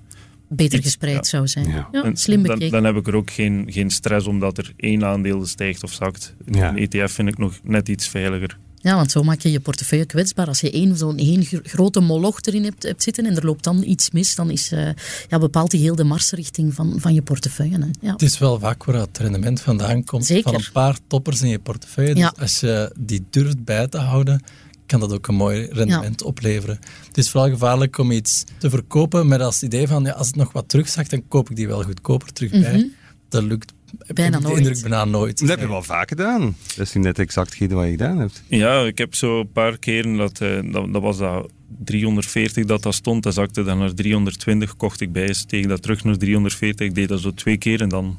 Beter 0.48 0.82
gespreid 0.82 1.16
Ja. 1.16 1.24
zou 1.24 1.48
zijn. 1.48 1.86
Ja. 1.92 2.12
Slim 2.14 2.44
dan, 2.44 2.54
bekeken. 2.54 2.72
dan 2.72 2.84
heb 2.84 2.96
ik 2.96 3.08
er 3.08 3.16
ook 3.16 3.32
geen, 3.32 3.66
geen 3.70 3.90
stress 3.90 4.28
omdat 4.28 4.58
er 4.58 4.74
één 4.76 5.06
aandeel 5.06 5.46
stijgt 5.46 5.84
of 5.84 5.92
zakt. 5.92 6.36
Ja. 6.52 6.70
Een 6.70 6.78
ETF 6.78 7.12
vind 7.14 7.28
ik 7.28 7.38
nog 7.38 7.60
net 7.64 7.90
iets 7.90 8.08
veiliger. 8.08 8.58
Ja, 8.82 8.96
want 8.96 9.12
zo 9.12 9.24
maak 9.24 9.40
je 9.42 9.52
je 9.52 9.60
portefeuille 9.60 10.06
kwetsbaar. 10.06 10.48
Als 10.48 10.60
je 10.60 10.72
één 10.72 10.98
zo'n 10.98 11.18
één 11.18 11.44
gro- 11.46 11.60
grote 11.64 12.00
moloch 12.00 12.42
erin 12.42 12.64
hebt, 12.64 12.84
hebt 12.84 13.04
zitten 13.04 13.26
en 13.26 13.36
er 13.36 13.46
loopt 13.46 13.64
dan 13.64 13.84
iets 13.84 14.12
mis, 14.12 14.36
dan 14.36 14.50
is, 14.50 14.72
eh, 14.72 14.90
ja, 15.30 15.40
bepaalt 15.40 15.72
die 15.72 15.80
heel 15.80 15.96
de 15.96 16.04
marsrichting 16.04 16.74
van, 16.74 16.94
van 17.00 17.14
je 17.14 17.22
portefeuille. 17.22 17.80
Hè. 17.80 17.88
Ja. 18.02 18.12
Het 18.12 18.22
is 18.22 18.38
wel 18.38 18.60
vaak 18.60 18.84
waar 18.84 18.96
het 18.96 19.18
rendement 19.18 19.62
vandaan 19.62 20.04
komt 20.04 20.26
Zeker. 20.26 20.44
van 20.44 20.56
een 20.56 20.72
paar 20.74 20.98
toppers 21.08 21.42
in 21.42 21.50
je 21.50 21.60
portefeuille. 21.60 22.14
Dus 22.14 22.32
als 22.40 22.60
je 22.60 22.94
die 23.00 23.26
durft 23.30 23.64
bij 23.64 23.88
te 23.88 23.98
houden, 23.98 24.44
kan 24.86 25.00
dat 25.00 25.14
ook 25.14 25.28
een 25.28 25.36
mooi 25.36 25.68
rendement 25.72 26.22
opleveren. 26.24 26.80
Het 27.08 27.18
is 27.18 27.30
vooral 27.30 27.50
gevaarlijk 27.50 27.98
om 27.98 28.12
iets 28.12 28.44
te 28.58 28.70
verkopen 28.70 29.28
met 29.28 29.42
als 29.42 29.64
idee 29.64 29.88
van 29.88 30.04
ja, 30.04 30.12
als 30.12 30.28
het 30.28 30.36
nog 30.36 30.52
wat 30.52 30.70
terugzakt, 30.70 31.10
dan 31.10 31.28
koop 31.28 31.50
ik 31.50 31.56
die 31.56 31.68
wel 31.68 31.84
goedkoper 31.84 32.34
terug 32.34 32.52
bij. 32.52 32.90
Dat 33.30 33.44
lukt 33.44 33.74
Bijna 34.14 34.40
nooit. 34.40 34.58
indruk 34.58 34.82
bijna 34.82 35.06
nooit. 35.06 35.40
Dat 35.40 35.50
heb 35.50 35.60
je 35.60 35.68
wel 35.68 35.84
vaak 35.84 36.10
gedaan. 36.10 36.56
Dat 36.76 36.86
is 36.86 36.94
nu 36.94 37.02
net 37.02 37.20
exact 37.20 37.60
wat 37.60 37.70
je 37.86 37.90
gedaan 37.90 38.18
hebt. 38.18 38.44
Ja, 38.48 38.82
ik 38.86 38.98
heb 38.98 39.16
zo 39.16 39.40
een 39.40 39.52
paar 39.52 39.78
keren, 39.78 40.18
dat, 40.18 40.42
eh, 40.42 40.60
dat, 40.72 40.94
dat 40.94 41.02
was 41.02 41.18
dat 41.18 41.52
340 41.84 42.66
dat 42.66 42.84
dat 42.84 42.94
stond, 42.94 43.24
dat 43.24 43.34
zakte 43.34 43.64
dan 43.64 43.78
naar 43.78 43.94
320, 43.94 44.76
kocht 44.76 45.02
ik 45.02 45.12
bij, 45.12 45.34
steeg 45.34 45.66
dat 45.66 45.82
terug 45.82 46.04
naar 46.04 46.18
340. 46.18 46.88
Ik 46.88 46.96
deed 46.96 47.08
dat 47.08 47.20
zo 47.20 47.34
twee 47.34 47.58
keer 47.58 47.82
en 47.82 47.90
dan 47.90 48.18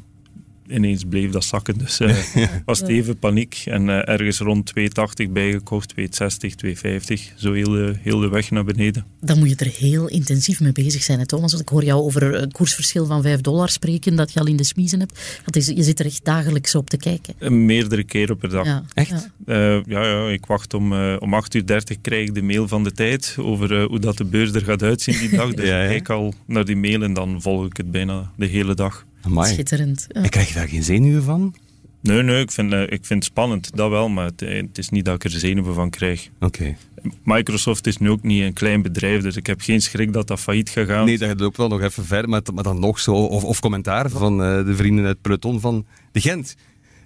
ineens 0.70 1.04
bleef 1.08 1.30
dat 1.30 1.44
zakken. 1.44 1.78
Dus 1.78 2.00
eh, 2.00 2.16
was 2.64 2.78
het 2.80 2.88
even 2.88 3.18
paniek. 3.18 3.62
En 3.64 3.88
eh, 3.88 4.08
ergens 4.14 4.38
rond 4.38 4.66
280 4.66 5.30
bijgekocht, 5.30 5.88
260, 5.88 6.54
250. 6.54 7.32
Zo 7.36 7.52
heel, 7.52 7.70
de- 7.70 7.94
heel 8.02 8.18
de 8.18 8.28
weg 8.28 8.50
naar 8.50 8.64
beneden. 8.64 9.04
Dan 9.20 9.38
moet 9.38 9.48
je 9.48 9.56
er 9.56 9.72
heel 9.78 10.08
intensief 10.08 10.60
mee 10.60 10.72
bezig 10.72 11.02
zijn, 11.02 11.18
hè, 11.18 11.26
Thomas. 11.26 11.50
Want 11.50 11.62
ik 11.62 11.68
hoor 11.68 11.84
jou 11.84 12.02
over 12.02 12.34
een 12.42 12.52
koersverschil 12.52 13.06
van 13.06 13.22
5 13.22 13.40
dollar 13.40 13.68
spreken 13.68 14.16
dat 14.16 14.32
je 14.32 14.40
al 14.40 14.46
in 14.46 14.56
de 14.56 14.64
smiezen 14.64 14.98
hebt. 15.00 15.40
Dat 15.44 15.56
is, 15.56 15.66
je 15.66 15.82
zit 15.82 15.98
er 16.00 16.06
echt 16.06 16.24
dagelijks 16.24 16.74
op 16.74 16.90
te 16.90 16.96
kijken. 16.96 17.34
Eh, 17.38 17.50
meerdere 17.50 18.04
keren 18.04 18.36
per 18.36 18.48
dag. 18.48 18.66
Ja. 18.66 18.84
Echt? 18.94 19.10
Ja. 19.10 19.24
Eh, 19.76 19.84
ja, 19.86 20.04
ja, 20.06 20.28
ik 20.28 20.46
wacht 20.46 20.74
om, 20.74 20.92
eh, 20.92 21.16
om 21.18 21.34
8 21.34 21.54
uur 21.54 21.66
30 21.66 22.00
krijg 22.00 22.28
ik 22.28 22.34
de 22.34 22.42
mail 22.42 22.68
van 22.68 22.84
de 22.84 22.92
tijd 22.92 23.36
over 23.38 23.80
eh, 23.80 23.86
hoe 23.86 23.98
dat 23.98 24.16
de 24.16 24.24
beurs 24.24 24.52
er 24.52 24.64
gaat 24.64 24.82
uitzien 24.82 25.18
die 25.18 25.28
dag. 25.36 25.48
Dus 25.60 25.68
Ja, 25.68 25.76
ja. 25.82 25.82
ik 25.82 25.88
kijk 25.88 26.08
al 26.08 26.34
naar 26.46 26.64
die 26.64 26.76
mail 26.76 27.02
en 27.02 27.12
dan 27.14 27.42
volg 27.42 27.66
ik 27.66 27.76
het 27.76 27.90
bijna 27.90 28.30
de 28.36 28.46
hele 28.46 28.74
dag. 28.74 29.04
Amai. 29.22 29.52
Schitterend. 29.52 30.06
Ja. 30.08 30.22
En 30.22 30.28
krijg 30.28 30.48
je 30.48 30.54
daar 30.54 30.68
geen 30.68 30.82
zenuwen 30.82 31.22
van? 31.22 31.54
Nee, 32.02 32.22
nee, 32.22 32.42
ik 32.42 32.50
vind, 32.50 32.72
eh, 32.72 32.82
ik 32.82 32.88
vind 32.88 33.08
het 33.08 33.24
spannend, 33.24 33.76
dat 33.76 33.90
wel, 33.90 34.08
maar 34.08 34.24
het, 34.24 34.40
het 34.40 34.78
is 34.78 34.88
niet 34.88 35.04
dat 35.04 35.14
ik 35.14 35.24
er 35.24 35.30
zenuwen 35.30 35.74
van 35.74 35.90
krijg. 35.90 36.28
Oké. 36.40 36.76
Microsoft 37.24 37.86
is 37.86 37.96
nu 37.96 38.10
ook 38.10 38.22
niet 38.22 38.42
een 38.42 38.52
klein 38.52 38.82
bedrijf, 38.82 39.22
dus 39.22 39.36
ik 39.36 39.46
heb 39.46 39.60
geen 39.60 39.80
schrik 39.82 40.12
dat 40.12 40.26
dat 40.26 40.40
failliet 40.40 40.70
gaat 40.70 40.86
gaan. 40.86 41.04
Nee, 41.04 41.18
dat 41.18 41.40
loopt 41.40 41.56
wel 41.56 41.68
nog 41.68 41.82
even 41.82 42.04
verder, 42.04 42.30
maar, 42.30 42.42
maar 42.54 42.64
dan 42.64 42.80
nog 42.80 43.00
zo. 43.00 43.14
Of, 43.14 43.44
of 43.44 43.60
commentaar 43.60 44.10
van 44.10 44.42
eh, 44.42 44.64
de 44.64 44.76
vrienden 44.76 45.04
uit 45.04 45.12
het 45.12 45.22
peloton 45.22 45.60
van 45.60 45.86
de 46.12 46.20
Gent. 46.20 46.56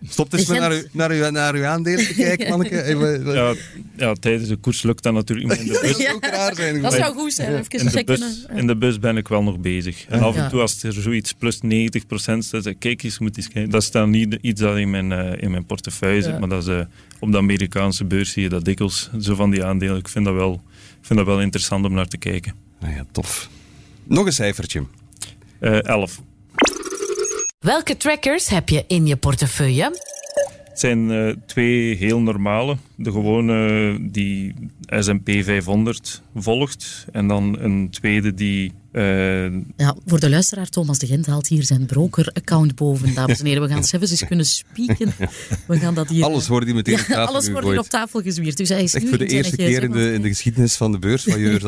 Stop 0.09 0.33
eens 0.33 0.47
maar 0.47 0.59
naar, 0.59 0.85
naar, 0.93 1.11
uw, 1.11 1.31
naar 1.31 1.55
uw 1.55 1.65
aandelen 1.65 2.07
te 2.07 2.15
kijken, 2.15 2.49
manneke. 2.49 2.83
Even, 2.83 3.33
Ja, 3.33 3.55
ja, 3.97 4.13
tijdens 4.15 4.49
de 4.49 4.57
koers 4.57 4.83
lukt 4.83 5.03
dat 5.03 5.13
natuurlijk 5.13 5.49
niet. 5.49 5.59
In 5.61 5.67
de 5.67 5.73
dat 5.83 5.83
bus, 5.83 5.97
zou 5.97 6.15
ook 6.15 6.25
raar 6.25 6.55
zijn. 6.55 6.83
Dat 6.83 6.93
zou 6.93 7.15
goed 7.15 7.33
zijn, 7.33 7.53
even 7.59 7.79
in 7.79 7.85
de 7.85 7.91
checken. 7.91 8.19
bus, 8.19 8.47
in 8.55 8.67
de 8.67 8.77
bus 8.77 8.99
ben 8.99 9.17
ik 9.17 9.29
wel 9.29 9.43
nog 9.43 9.59
bezig. 9.59 10.07
En 10.09 10.21
af 10.21 10.37
en 10.37 10.49
toe 10.51 10.61
als 10.61 10.83
er 10.83 10.93
zoiets 10.93 11.33
plus 11.33 11.61
90% 11.65 12.39
staat, 12.39 12.75
kijk 12.79 13.03
eens, 13.03 13.19
moet 13.19 13.37
eens 13.37 13.49
kijken. 13.49 13.71
Dat 13.71 13.83
is 13.83 13.91
dan 13.91 14.11
niet 14.11 14.39
iets 14.41 14.61
dat 14.61 14.77
in 14.77 14.91
mijn, 14.91 15.13
eh, 15.13 15.43
in 15.43 15.51
mijn 15.51 15.65
portefeuille 15.67 16.23
zit, 16.23 16.33
Ja. 16.33 16.39
maar 16.39 16.49
dat 16.49 16.63
is, 16.63 16.69
eh, 16.69 16.81
op 17.21 17.33
de 17.33 17.39
Amerikaanse 17.39 18.05
beurs 18.05 18.33
zie 18.33 18.43
je 18.43 18.49
dat 18.49 18.65
dikwijls, 18.65 19.11
zo 19.21 19.35
van 19.35 19.51
die 19.51 19.65
aandelen. 19.65 19.97
Ik 19.97 20.09
vind 20.09 20.25
dat 20.25 20.35
wel, 20.35 20.63
vind 21.01 21.19
dat 21.19 21.29
wel 21.29 21.41
interessant 21.41 21.85
om 21.85 21.93
naar 21.93 22.09
te 22.09 22.17
kijken. 22.19 22.55
Ah 22.81 22.95
ja, 22.95 23.05
tof. 23.13 23.49
Nog 24.05 24.27
een 24.27 24.33
cijfertje. 24.33 24.85
Eh 25.61 25.83
11. 25.85 26.21
Welke 27.65 27.97
trackers 27.97 28.49
heb 28.49 28.69
je 28.69 28.85
in 28.87 29.07
je 29.07 29.17
portefeuille? 29.17 29.85
Het 30.65 30.81
zijn 30.81 31.11
eh, 31.11 31.35
twee 31.47 31.97
heel 31.97 32.21
normale. 32.21 32.77
De 32.97 33.11
gewone, 33.11 33.99
die, 34.11 34.55
S&P 34.89 35.31
500 35.43 36.23
volgt. 36.35 37.07
En 37.13 37.29
dan 37.29 37.59
een 37.59 37.91
tweede 37.91 38.35
die 38.35 38.73
uh, 38.95 39.45
ja, 39.77 39.97
voor 40.07 40.21
de 40.21 40.31
luisteraar, 40.31 40.69
Thomas 40.69 40.99
de 40.99 41.07
Gent 41.07 41.27
haalt 41.27 41.47
hier 41.47 41.63
zijn 41.65 41.87
broker-account 41.87 42.75
boven, 42.75 43.15
dames 43.15 43.41
en 43.41 43.47
heren. 43.47 43.63
We 43.63 43.69
gaan 43.69 43.85
zelfs 43.95 44.11
eens 44.11 44.27
kunnen 44.27 44.47
spieken. 44.47 45.13
We 45.67 45.79
gaan 45.79 45.95
dat 45.95 46.09
hier... 46.09 46.25
Alles 46.25 46.49
wordt 46.49 46.67
hier 46.67 46.75
meteen 46.75 46.95
op 46.95 47.01
tafel 47.01 47.27
Alles 47.27 47.51
wordt 47.51 47.67
hier 47.67 47.79
op 47.79 47.89
tafel 47.89 48.23
gezwierd. 48.23 48.57
Dus 48.57 48.69
hij 48.69 48.83
is 48.83 48.95
Echt 48.95 49.09
voor 49.09 49.19
de 49.19 49.27
eerste 49.27 49.57
keer 49.57 49.83
in 49.83 49.91
de, 49.91 50.13
in 50.13 50.23
de 50.23 50.29
geschiedenis 50.29 50.75
van 50.75 50.93
de 50.93 50.99
beurs 50.99 51.23
van 51.23 51.41
je 51.41 51.61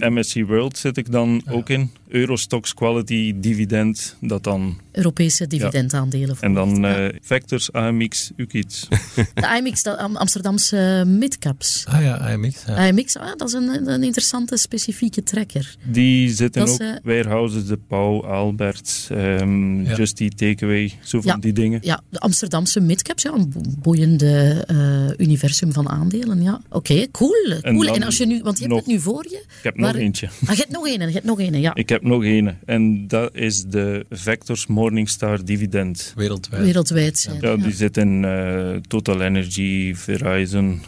uh, 0.00 0.08
MSC 0.14 0.34
World 0.46 0.78
zit 0.78 0.96
ik 0.96 1.12
dan 1.12 1.42
ook 1.48 1.68
in. 1.68 1.90
Eurostox 2.08 2.74
Quality 2.74 3.34
Dividend, 3.36 4.16
dat 4.20 4.44
dan... 4.44 4.80
Europese 4.92 5.46
dividendaandelen. 5.46 6.36
Ja. 6.40 6.40
En 6.40 6.54
dan 6.54 6.84
uh, 6.84 7.08
Vectors, 7.22 7.72
AMX, 7.72 8.30
UKITS. 8.36 8.88
De 9.34 9.48
AMX, 9.48 9.82
de 9.82 9.98
Amsterdamse 9.98 11.04
midcaps. 11.06 11.84
Ah 11.88 12.02
ja, 12.02 12.16
AMX. 12.16 12.64
Ja. 12.66 12.88
AMX, 12.88 13.16
ah, 13.16 13.36
dat 13.36 13.48
is 13.48 13.54
een, 13.54 13.88
een 13.88 14.02
interessante 14.02 14.56
specifieke 14.56 15.22
trekker. 15.22 15.76
Die 15.84 16.34
zit 16.34 16.55
en 16.56 16.68
ook 16.68 16.80
uh, 16.80 16.94
Warehouses, 17.02 17.66
de 17.66 17.78
Pauw, 17.88 18.24
Albert, 18.24 19.08
um, 19.12 19.84
ja. 19.84 19.96
Justy, 19.96 20.28
Takeaway, 20.28 20.92
zo 21.02 21.20
van 21.20 21.32
ja, 21.32 21.38
die 21.38 21.52
dingen. 21.52 21.78
Ja, 21.82 22.02
de 22.08 22.18
Amsterdamse 22.18 22.80
midcaps, 22.80 23.22
ja, 23.22 23.32
een 23.32 23.52
boeiende 23.78 24.64
uh, 24.70 25.26
universum 25.26 25.72
van 25.72 25.88
aandelen. 25.88 26.42
Ja. 26.42 26.60
Oké, 26.68 26.76
okay, 26.76 27.08
cool. 27.12 27.60
cool. 27.60 27.86
En, 27.86 27.94
en, 27.94 28.02
als 28.02 28.16
je 28.16 28.26
nu, 28.26 28.40
want 28.42 28.58
je 28.58 28.64
hebt 28.64 28.76
het 28.76 28.86
nu 28.86 29.00
voor 29.00 29.26
je. 29.30 29.36
Ik 29.36 29.62
heb 29.62 29.76
maar, 29.76 29.92
nog 29.92 30.02
eentje. 30.02 30.28
Ah, 30.46 30.54
je 30.54 30.60
hebt 30.60 30.72
nog 30.72 30.86
een, 30.86 31.06
je 31.06 31.12
hebt 31.12 31.24
nog 31.24 31.40
een, 31.40 31.60
ja. 31.60 31.74
Ik 31.74 31.88
heb 31.88 32.02
nog 32.02 32.24
een. 32.24 32.54
En 32.64 33.08
dat 33.08 33.34
is 33.34 33.64
de 33.64 34.06
Vectors 34.10 34.66
Morningstar 34.66 35.44
Dividend. 35.44 36.12
Wereldwijd. 36.16 36.62
Wereldwijd 36.62 37.18
zijn. 37.18 37.38
Ja, 37.40 37.56
die 37.56 37.74
zit 37.74 37.96
in 37.96 38.22
uh, 38.22 38.76
Total 38.88 39.20
Energy, 39.20 39.94
Verizon, 39.94 40.80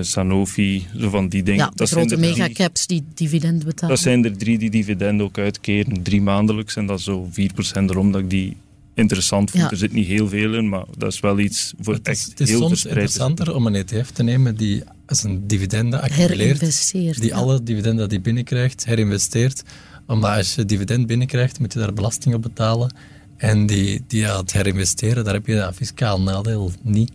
Sanofi, 0.00 0.86
zo 0.96 1.08
van 1.08 1.28
die 1.28 1.42
dingen. 1.42 1.60
Ja, 1.60 1.70
de 1.70 1.76
dat 1.76 1.90
grote 1.90 2.16
megacaps 2.16 2.86
die 2.86 3.04
dividend 3.14 3.64
betalen. 3.64 3.94
Dat 3.94 4.04
zijn 4.04 4.24
er 4.24 4.36
drie 4.36 4.58
die 4.58 4.70
dividend 4.70 4.91
ook 5.20 5.38
uitkeren, 5.38 6.02
drie 6.02 6.22
maandelijks. 6.22 6.76
En 6.76 6.86
dat 6.86 6.98
is 6.98 7.04
zo 7.04 7.28
4% 7.30 7.32
erom 7.72 8.12
dat 8.12 8.20
ik 8.20 8.30
die 8.30 8.56
interessant 8.94 9.50
vind. 9.50 9.62
Ja. 9.62 9.70
Er 9.70 9.76
zit 9.76 9.92
niet 9.92 10.06
heel 10.06 10.28
veel 10.28 10.54
in, 10.54 10.68
maar 10.68 10.84
dat 10.96 11.12
is 11.12 11.20
wel 11.20 11.38
iets 11.38 11.72
voor 11.80 11.94
het 11.94 12.08
is, 12.08 12.18
echt 12.18 12.30
het 12.30 12.40
is 12.40 12.48
heel 12.48 12.58
soms 12.58 12.84
interessanter 12.84 13.54
om 13.54 13.66
een 13.66 13.74
ETF 13.74 14.10
te 14.10 14.22
nemen 14.22 14.56
die 14.56 14.82
als 15.06 15.22
een 15.22 15.46
dividende 15.46 16.00
accumuleert, 16.00 16.92
die 16.92 17.26
ja. 17.26 17.34
alle 17.34 17.62
dividenden 17.62 18.08
die 18.08 18.20
binnenkrijgt, 18.20 18.84
herinvesteert. 18.84 19.62
Omdat 20.06 20.36
als 20.36 20.54
je 20.54 20.64
dividend 20.64 21.06
binnenkrijgt, 21.06 21.58
moet 21.58 21.72
je 21.72 21.78
daar 21.78 21.92
belasting 21.92 22.34
op 22.34 22.42
betalen. 22.42 22.94
En 23.36 23.66
die, 23.66 24.04
die 24.06 24.20
ja, 24.20 24.40
het 24.40 24.52
herinvesteren, 24.52 25.24
daar 25.24 25.34
heb 25.34 25.46
je 25.46 25.54
dat 25.54 25.74
fiscaal 25.74 26.20
nadeel 26.20 26.72
niet. 26.82 27.12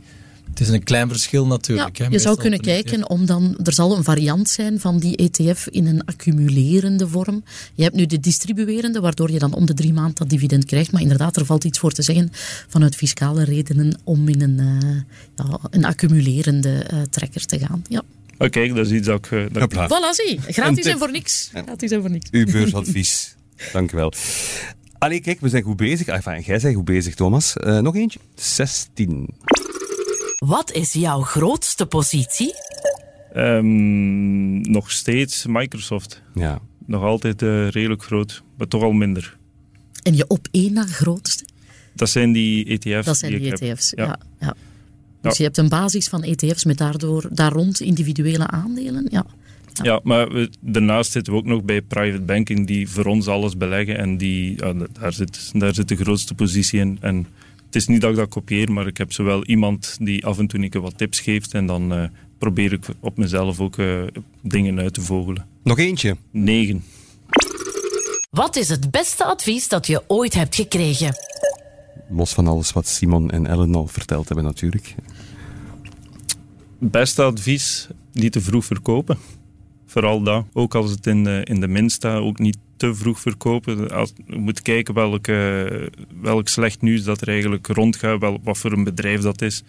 Het 0.50 0.60
is 0.60 0.70
een 0.70 0.84
klein 0.84 1.08
verschil 1.08 1.48
natuurlijk. 1.48 1.98
Ja, 1.98 2.06
hè, 2.06 2.12
je 2.12 2.20
zou 2.20 2.38
kunnen 2.38 2.60
een 2.60 2.66
kijken 2.66 3.10
om 3.10 3.26
dan, 3.26 3.58
er 3.64 3.74
zal 3.74 3.98
een 3.98 4.04
variant 4.04 4.50
zijn 4.50 4.80
van 4.80 5.00
die 5.00 5.16
ETF 5.16 5.68
in 5.68 5.88
een 5.88 6.06
accumulerende 6.06 7.08
vorm. 7.08 7.44
Je 7.74 7.84
hebt 7.84 7.96
nu 7.96 8.06
de 8.06 8.20
distribuerende, 8.20 9.00
waardoor 9.00 9.32
je 9.32 9.40
dan 9.40 9.54
om 9.54 9.66
de 9.66 9.74
drie 9.74 9.94
maanden 9.94 10.16
dat 10.16 10.30
dividend 10.30 10.66
krijgt. 10.66 10.92
Maar 10.92 11.02
inderdaad, 11.02 11.38
er 11.38 11.46
valt 11.46 11.64
iets 11.64 11.80
voor 11.80 11.92
te 11.92 12.02
zeggen 12.02 12.30
vanuit 12.68 12.96
fiscale 12.96 13.44
redenen 13.44 14.00
om 14.04 14.28
in 14.28 14.42
een, 14.42 14.60
uh, 14.60 15.02
ja, 15.36 15.60
een 15.70 15.86
accumulerende 15.86 16.88
uh, 16.94 17.02
trekker 17.10 17.46
te 17.46 17.60
gaan. 17.60 17.84
Ja. 17.90 18.02
Kijk, 18.50 18.76
dat 18.76 18.86
is 18.86 18.92
iets 18.92 19.08
dat 19.08 19.26
ik... 19.26 19.32
Uh, 19.32 19.46
dat 19.52 19.64
ik... 19.64 19.74
Voilà, 19.74 20.26
zie. 20.26 20.40
Gratis 20.48 20.86
en 20.86 20.98
voor 20.98 21.12
niks. 21.12 21.50
Gratis 21.54 21.92
en 21.92 22.02
voor 22.02 22.10
niks. 22.10 22.30
Uw 22.32 22.46
beursadvies. 22.46 23.36
Dank 23.74 23.92
u 23.92 23.96
wel. 23.96 24.14
Allee, 24.98 25.20
kijk, 25.20 25.40
we 25.40 25.50
zijn 25.50 25.64
goed 25.64 25.78
bezig. 25.78 26.08
Enfin, 26.08 26.42
jij 26.42 26.60
bent 26.60 26.76
goed 26.76 26.86
bezig, 26.86 27.16
Thomas. 27.16 27.56
Uh, 27.58 27.80
nog 27.80 27.96
eentje. 27.96 28.20
16. 28.36 29.30
Wat 30.46 30.72
is 30.72 30.94
jouw 30.94 31.22
grootste 31.22 31.86
positie? 31.86 32.54
Um, 33.36 34.62
nog 34.62 34.92
steeds 34.92 35.46
Microsoft. 35.46 36.22
Ja. 36.34 36.60
Nog 36.86 37.04
altijd 37.04 37.42
uh, 37.42 37.70
redelijk 37.70 38.04
groot, 38.04 38.44
maar 38.58 38.68
toch 38.68 38.84
al 38.84 38.92
minder. 38.92 39.38
En 40.04 40.16
je 40.16 40.28
op 40.28 40.48
één 40.52 40.74
na 40.74 40.86
grootste? 40.86 41.46
Dat 41.94 42.10
zijn 42.10 42.32
die 42.32 42.66
ETF's. 42.66 43.06
Dat 43.06 43.18
zijn 43.18 43.38
die, 43.38 43.52
ETF's, 43.52 43.90
heb. 43.90 44.00
ja. 44.00 44.20
ja. 44.40 44.56
Dus 45.22 45.32
ja. 45.32 45.38
je 45.38 45.44
hebt 45.44 45.58
een 45.58 45.70
basis 45.70 46.08
van 46.08 46.24
ETF's 46.24 46.66
met 46.66 46.78
daardoor, 46.78 47.30
daar 47.32 47.52
rond 47.52 47.80
individuele 47.80 48.48
aandelen. 48.48 49.08
Ja. 49.10 49.26
Ja, 49.74 49.84
ja 49.84 50.00
maar 50.04 50.30
we, 50.32 50.50
daarnaast 50.60 51.12
zitten 51.12 51.34
we 51.34 51.40
ook 51.40 51.46
nog 51.46 51.64
bij 51.64 51.82
private 51.82 52.24
banking 52.24 52.68
die 52.68 52.90
voor 52.90 53.06
ons 53.06 53.28
alles 53.28 53.58
beleggen. 53.58 53.98
En 53.98 54.18
die, 54.18 54.56
ja, 54.58 54.74
daar, 55.00 55.14
zit, 55.14 55.52
daar 55.54 55.74
zit 55.74 55.88
de 55.88 55.96
grootste 55.96 56.34
positie 56.34 56.80
in. 56.80 56.98
En 57.02 57.28
het 57.68 57.76
is 57.76 57.88
niet 57.88 58.02
dat 58.02 58.10
ik 58.10 58.16
dat 58.16 58.30
kopieer, 58.30 58.72
maar 58.72 58.88
ik 58.88 58.98
heb 58.98 59.14
zowel 59.14 59.46
iemand 59.46 59.98
die 60.00 60.26
af 60.26 60.38
en 60.38 60.48
toe 60.48 60.60
een 60.60 60.70
keer 60.70 60.82
wat 60.82 60.98
tips 60.98 61.20
geeft. 61.20 61.54
En 61.54 61.66
dan 61.66 61.94
uh, 61.94 62.04
probeer 62.38 62.74
ik 62.74 62.86
op 63.00 63.18
mezelf 63.18 63.60
ook 63.60 63.78
uh, 63.78 64.04
dingen 64.42 64.80
uit 64.80 64.94
te 64.94 65.02
vogelen. 65.02 65.46
Nog 65.64 65.80
eentje. 65.80 66.18
Negen. 66.32 66.84
Wat 68.30 68.56
is 68.56 68.70
het 68.70 68.92
beste 68.92 69.26
advies 69.26 69.68
dat 69.68 69.88
je 69.88 70.04
ooit 70.08 70.34
hebt 70.34 70.56
gekregen? 70.56 71.16
Los 72.10 72.34
van 72.34 72.48
alles 72.48 72.72
wat 72.72 72.88
Simon 72.88 73.30
en 73.30 73.48
Ellen 73.48 73.76
al 73.76 73.88
verteld 73.88 74.28
hebben 74.28 74.46
natuurlijk. 74.46 74.96
Beste 76.80 77.24
advies, 77.24 77.88
niet 78.12 78.32
te 78.32 78.42
vroeg 78.42 78.66
verkopen. 78.66 79.18
Vooral 79.88 80.22
dat. 80.22 80.46
Ook 80.54 80.76
als 80.76 80.92
het 80.92 81.08
in 81.08 81.24
de, 81.24 81.42
in 81.44 81.60
de 81.60 81.68
min 81.68 81.90
staat, 81.90 82.22
ook 82.22 82.40
niet 82.40 82.58
te 82.78 82.96
vroeg 82.96 83.20
verkopen. 83.20 83.92
Als, 83.92 84.14
je 84.26 84.38
moet 84.38 84.62
kijken 84.62 84.94
welk, 84.94 85.28
uh, 85.28 85.64
welk 86.22 86.48
slecht 86.48 86.82
nieuws 86.82 87.04
dat 87.04 87.22
er 87.22 87.28
eigenlijk 87.28 87.68
rondgaat, 87.68 88.20
wel, 88.20 88.40
wat 88.44 88.58
voor 88.58 88.72
een 88.72 88.84
bedrijf 88.84 89.22
dat 89.22 89.42
is. 89.42 89.64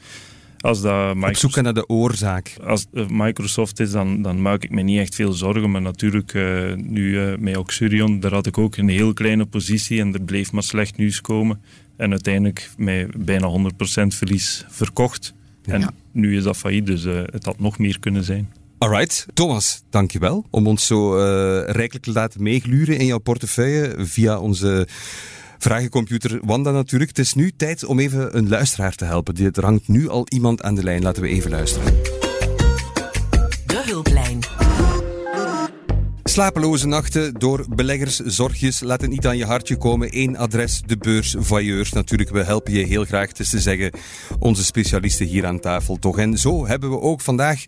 Als 0.61 0.81
dat 0.81 1.15
Microsoft, 1.15 1.45
Op 1.45 1.51
zoek 1.51 1.65
naar 1.65 1.75
de 1.75 1.89
oorzaak. 1.89 2.57
Als 2.65 2.87
Microsoft 3.09 3.81
is, 3.81 3.91
dan, 3.91 4.23
dan 4.23 4.43
maak 4.43 4.65
ik 4.65 4.71
me 4.71 4.83
niet 4.83 4.99
echt 4.99 5.15
veel 5.15 5.33
zorgen. 5.33 5.71
Maar 5.71 5.83
natuurlijk, 5.83 6.35
uh, 6.35 6.75
nu 6.75 7.01
uh, 7.01 7.37
met 7.39 7.57
Oxurion, 7.57 8.21
daar 8.21 8.33
had 8.33 8.47
ik 8.47 8.59
ook 8.59 8.77
een 8.77 8.89
heel 8.89 9.13
kleine 9.13 9.47
positie 9.47 10.01
en 10.01 10.15
er 10.15 10.23
bleef 10.23 10.53
maar 10.53 10.63
slecht 10.63 10.97
nieuws 10.97 11.21
komen. 11.21 11.61
En 11.97 12.11
uiteindelijk 12.11 12.71
met 12.77 13.25
bijna 13.25 13.71
100% 14.03 14.07
verlies 14.07 14.65
verkocht. 14.69 15.35
Ja. 15.63 15.73
En 15.73 15.95
nu 16.13 16.37
is 16.37 16.43
dat 16.43 16.57
failliet, 16.57 16.87
dus 16.87 17.05
het 17.05 17.45
had 17.45 17.61
nog 17.61 17.79
meer 17.79 17.99
kunnen 18.01 18.25
zijn. 18.25 18.49
Alright, 18.79 19.27
Thomas, 19.35 19.83
dankjewel 19.91 20.45
om 20.51 20.67
ons 20.67 20.87
zo 20.87 21.17
uh, 21.17 21.23
rijkelijk 21.67 22.05
te 22.05 22.13
laten 22.13 22.43
meegluren 22.43 22.99
in 22.99 23.07
jouw 23.07 23.19
portefeuille 23.19 23.95
via 23.99 24.39
onze 24.39 24.89
vragencomputer 25.59 26.41
Wanda 26.43 26.71
natuurlijk. 26.71 27.11
Het 27.11 27.19
is 27.19 27.35
nu 27.35 27.53
tijd 27.57 27.85
om 27.85 27.99
even 27.99 28.37
een 28.37 28.49
luisteraar 28.49 28.95
te 28.95 29.05
helpen. 29.05 29.53
Er 29.55 29.65
hangt 29.65 29.89
nu 29.89 30.09
al 30.09 30.27
iemand 30.29 30.63
aan 30.63 30.75
de 30.75 30.83
lijn. 30.83 31.03
Laten 31.03 31.23
we 31.23 31.29
even 31.29 31.51
luisteren. 31.51 32.03
De 33.67 33.83
hulplijn. 33.85 34.58
Slapeloze 36.39 36.87
nachten 36.87 37.35
door 37.35 37.67
beleggerszorgjes. 37.75 38.81
Laat 38.81 39.01
het 39.01 39.11
niet 39.11 39.27
aan 39.27 39.37
je 39.37 39.45
hartje 39.45 39.77
komen. 39.77 40.09
Eén 40.11 40.37
adres, 40.37 40.83
de 40.87 40.97
beurs 40.97 41.35
Voyeurs. 41.39 41.93
Natuurlijk, 41.93 42.31
we 42.31 42.43
helpen 42.43 42.73
je 42.73 42.87
heel 42.87 43.05
graag. 43.05 43.29
Het 43.29 43.39
is 43.39 43.51
te 43.51 43.61
zeggen, 43.61 43.91
onze 44.39 44.65
specialisten 44.65 45.27
hier 45.27 45.47
aan 45.47 45.61
tafel 45.61 45.97
toch. 45.97 46.19
En 46.19 46.39
zo 46.39 46.67
hebben 46.67 46.91
we 46.91 47.01
ook 47.01 47.21
vandaag 47.21 47.65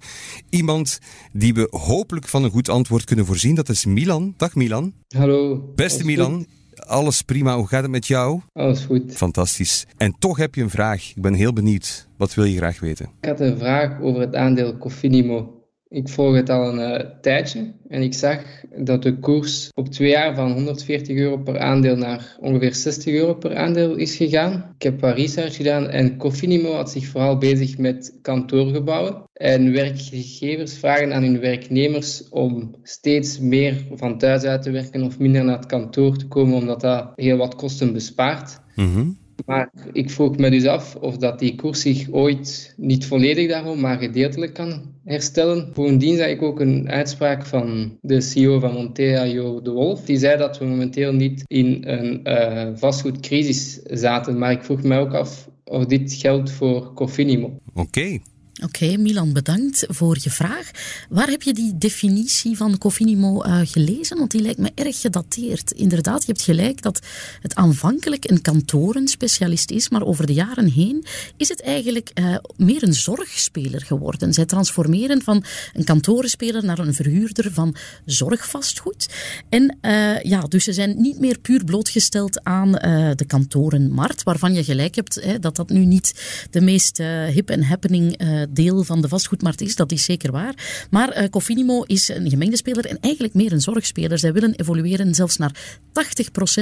iemand 0.51 0.99
die 1.33 1.55
we 1.55 1.67
hopelijk 1.71 2.29
van 2.29 2.45
een 2.45 2.51
goed 2.51 2.69
antwoord 2.69 3.05
kunnen 3.05 3.27
voorzien. 3.27 3.55
Dat 3.55 3.69
is 3.69 3.85
Milan. 3.85 4.35
Dag 4.37 4.55
Milan. 4.55 4.93
Hallo. 5.09 5.73
Beste 5.75 6.05
Milan. 6.05 6.47
Alles 6.75 7.23
prima. 7.23 7.57
Hoe 7.57 7.69
gaat 7.69 7.83
het 7.83 7.91
met 7.91 8.07
jou? 8.07 8.41
Alles 8.53 8.85
goed. 8.85 9.17
Fantastisch. 9.17 9.87
En 9.97 10.15
toch 10.19 10.37
heb 10.37 10.55
je 10.55 10.63
een 10.63 10.71
vraag. 10.71 11.11
Ik 11.15 11.23
ben 11.23 11.35
heel 11.35 11.53
benieuwd. 11.53 12.09
Wat 12.17 12.35
wil 12.35 12.45
je 12.45 12.57
graag 12.57 12.81
weten? 12.81 13.11
Ik 13.21 13.29
had 13.29 13.41
een 13.41 13.59
vraag 13.59 14.01
over 14.01 14.21
het 14.21 14.35
aandeel 14.35 14.79
Cofinimo. 14.79 15.60
Ik 15.93 16.09
volg 16.09 16.35
het 16.35 16.49
al 16.51 16.69
een 16.69 17.01
uh, 17.01 17.11
tijdje 17.21 17.73
en 17.89 18.03
ik 18.03 18.15
zag 18.15 18.43
dat 18.77 19.03
de 19.03 19.19
koers 19.19 19.71
op 19.75 19.89
twee 19.89 20.11
jaar 20.11 20.35
van 20.35 20.53
140 20.53 21.17
euro 21.17 21.37
per 21.37 21.59
aandeel 21.59 21.97
naar 21.97 22.37
ongeveer 22.41 22.75
60 22.75 23.15
euro 23.15 23.35
per 23.35 23.57
aandeel 23.57 23.97
is 23.97 24.17
gegaan. 24.17 24.73
Ik 24.75 24.83
heb 24.83 25.01
wat 25.01 25.17
research 25.17 25.57
gedaan 25.57 25.89
en 25.89 26.17
Cofinimo 26.17 26.73
had 26.73 26.91
zich 26.91 27.07
vooral 27.07 27.39
bezig 27.39 27.79
met 27.79 28.19
kantoorgebouwen. 28.23 29.23
En 29.33 29.73
werkgevers 29.73 30.79
vragen 30.79 31.13
aan 31.13 31.23
hun 31.23 31.41
werknemers 31.41 32.29
om 32.29 32.75
steeds 32.83 33.39
meer 33.39 33.87
van 33.95 34.19
thuis 34.19 34.43
uit 34.43 34.63
te 34.63 34.71
werken 34.71 35.03
of 35.03 35.19
minder 35.19 35.45
naar 35.45 35.57
het 35.57 35.67
kantoor 35.67 36.17
te 36.17 36.29
komen, 36.29 36.57
omdat 36.57 36.81
dat 36.81 37.13
heel 37.17 37.37
wat 37.37 37.55
kosten 37.55 37.93
bespaart. 37.93 38.61
Mm-hmm. 38.75 39.19
Maar 39.47 39.71
ik 39.93 40.11
vroeg 40.11 40.37
me 40.37 40.51
dus 40.51 40.67
af 40.67 40.97
of 40.97 41.17
dat 41.17 41.39
die 41.39 41.55
koers 41.55 41.81
zich 41.81 42.11
ooit 42.11 42.75
niet 42.77 43.07
volledig 43.07 43.49
daarom, 43.49 43.81
maar 43.81 43.99
gedeeltelijk 43.99 44.55
kan 44.55 44.95
herstellen. 45.05 45.71
Bovendien 45.75 46.17
zag 46.17 46.29
ik 46.29 46.43
ook 46.43 46.61
een 46.61 46.89
uitspraak 46.89 47.47
van 47.47 47.99
de 48.01 48.21
CEO 48.21 48.59
van 48.59 48.73
Montea, 48.73 49.25
Jo 49.25 49.63
de 49.63 49.71
Wolf. 49.71 50.05
Die 50.05 50.19
zei 50.19 50.39
dat 50.39 50.59
we 50.59 50.65
momenteel 50.65 51.13
niet 51.13 51.43
in 51.47 51.79
een 51.87 52.21
uh, 52.25 52.69
vastgoedcrisis 52.75 53.83
zaten. 53.83 54.39
Maar 54.39 54.53
ik 54.53 54.63
vroeg 54.63 54.83
me 54.83 54.99
ook 54.99 55.15
af 55.15 55.49
of 55.65 55.87
dit 55.87 56.13
geldt 56.13 56.51
voor 56.51 56.93
Cofinimo. 56.95 57.59
Oké. 57.75 58.19
Oké, 58.65 58.97
Milan, 58.97 59.33
bedankt 59.33 59.85
voor 59.89 60.17
je 60.21 60.31
vraag. 60.31 60.71
Waar 61.09 61.29
heb 61.29 61.43
je 61.43 61.53
die 61.53 61.79
definitie 61.79 62.57
van 62.57 62.79
Cofinimo 62.79 63.45
uh, 63.45 63.61
gelezen? 63.65 64.19
Want 64.19 64.31
die 64.31 64.41
lijkt 64.41 64.59
me 64.59 64.71
erg 64.75 65.01
gedateerd. 65.01 65.71
Inderdaad, 65.71 66.21
je 66.21 66.33
hebt 66.33 66.45
gelijk 66.45 66.83
dat 66.83 67.01
het 67.41 67.55
aanvankelijk 67.55 68.31
een 68.31 68.41
kantorenspecialist 68.41 69.71
is, 69.71 69.89
maar 69.89 70.03
over 70.03 70.27
de 70.27 70.33
jaren 70.33 70.71
heen 70.71 71.05
is 71.37 71.49
het 71.49 71.63
eigenlijk 71.63 72.11
uh, 72.15 72.37
meer 72.57 72.83
een 72.83 72.95
zorgspeler 72.95 73.83
geworden. 73.83 74.33
Zij 74.33 74.45
transformeren 74.45 75.23
van 75.23 75.45
een 75.73 75.85
kantorenspeler 75.85 76.65
naar 76.65 76.79
een 76.79 76.95
verhuurder 76.95 77.53
van 77.53 77.77
zorgvastgoed. 78.05 79.09
En 79.49 79.79
uh, 79.83 80.23
ja, 80.23 80.41
dus 80.41 80.65
ze 80.65 80.73
zijn 80.73 81.01
niet 81.01 81.19
meer 81.19 81.39
puur 81.39 81.65
blootgesteld 81.65 82.45
aan 82.45 82.73
de 83.17 83.25
kantorenmarkt, 83.27 84.23
waarvan 84.23 84.55
je 84.55 84.65
gelijk 84.65 84.95
hebt 84.95 85.15
hè, 85.15 85.39
dat 85.39 85.57
dat 85.57 85.69
nu 85.69 85.85
niet 85.85 86.23
de 86.51 86.61
meest 86.61 86.99
hip 87.33 87.51
en 87.51 87.63
happening 87.63 88.19
deel 88.53 88.85
van 88.85 89.01
de 89.01 89.09
vastgoedmarkt 89.09 89.61
is, 89.61 89.77
dat 89.77 89.93
is 89.93 90.05
zeker 90.05 90.33
waar. 90.33 90.87
Maar 90.91 91.23
uh, 91.23 91.29
Cofinimo 91.29 91.83
is 91.83 92.09
een 92.09 92.31
gemengde 92.31 92.57
speler 92.57 92.87
en 92.87 92.99
eigenlijk 93.01 93.35
meer 93.35 93.53
een 93.53 93.61
zorgspeler. 93.61 94.19
Zij 94.19 94.33
willen 94.33 94.55
evolueren 94.55 95.15
zelfs 95.15 95.37
naar 95.37 95.79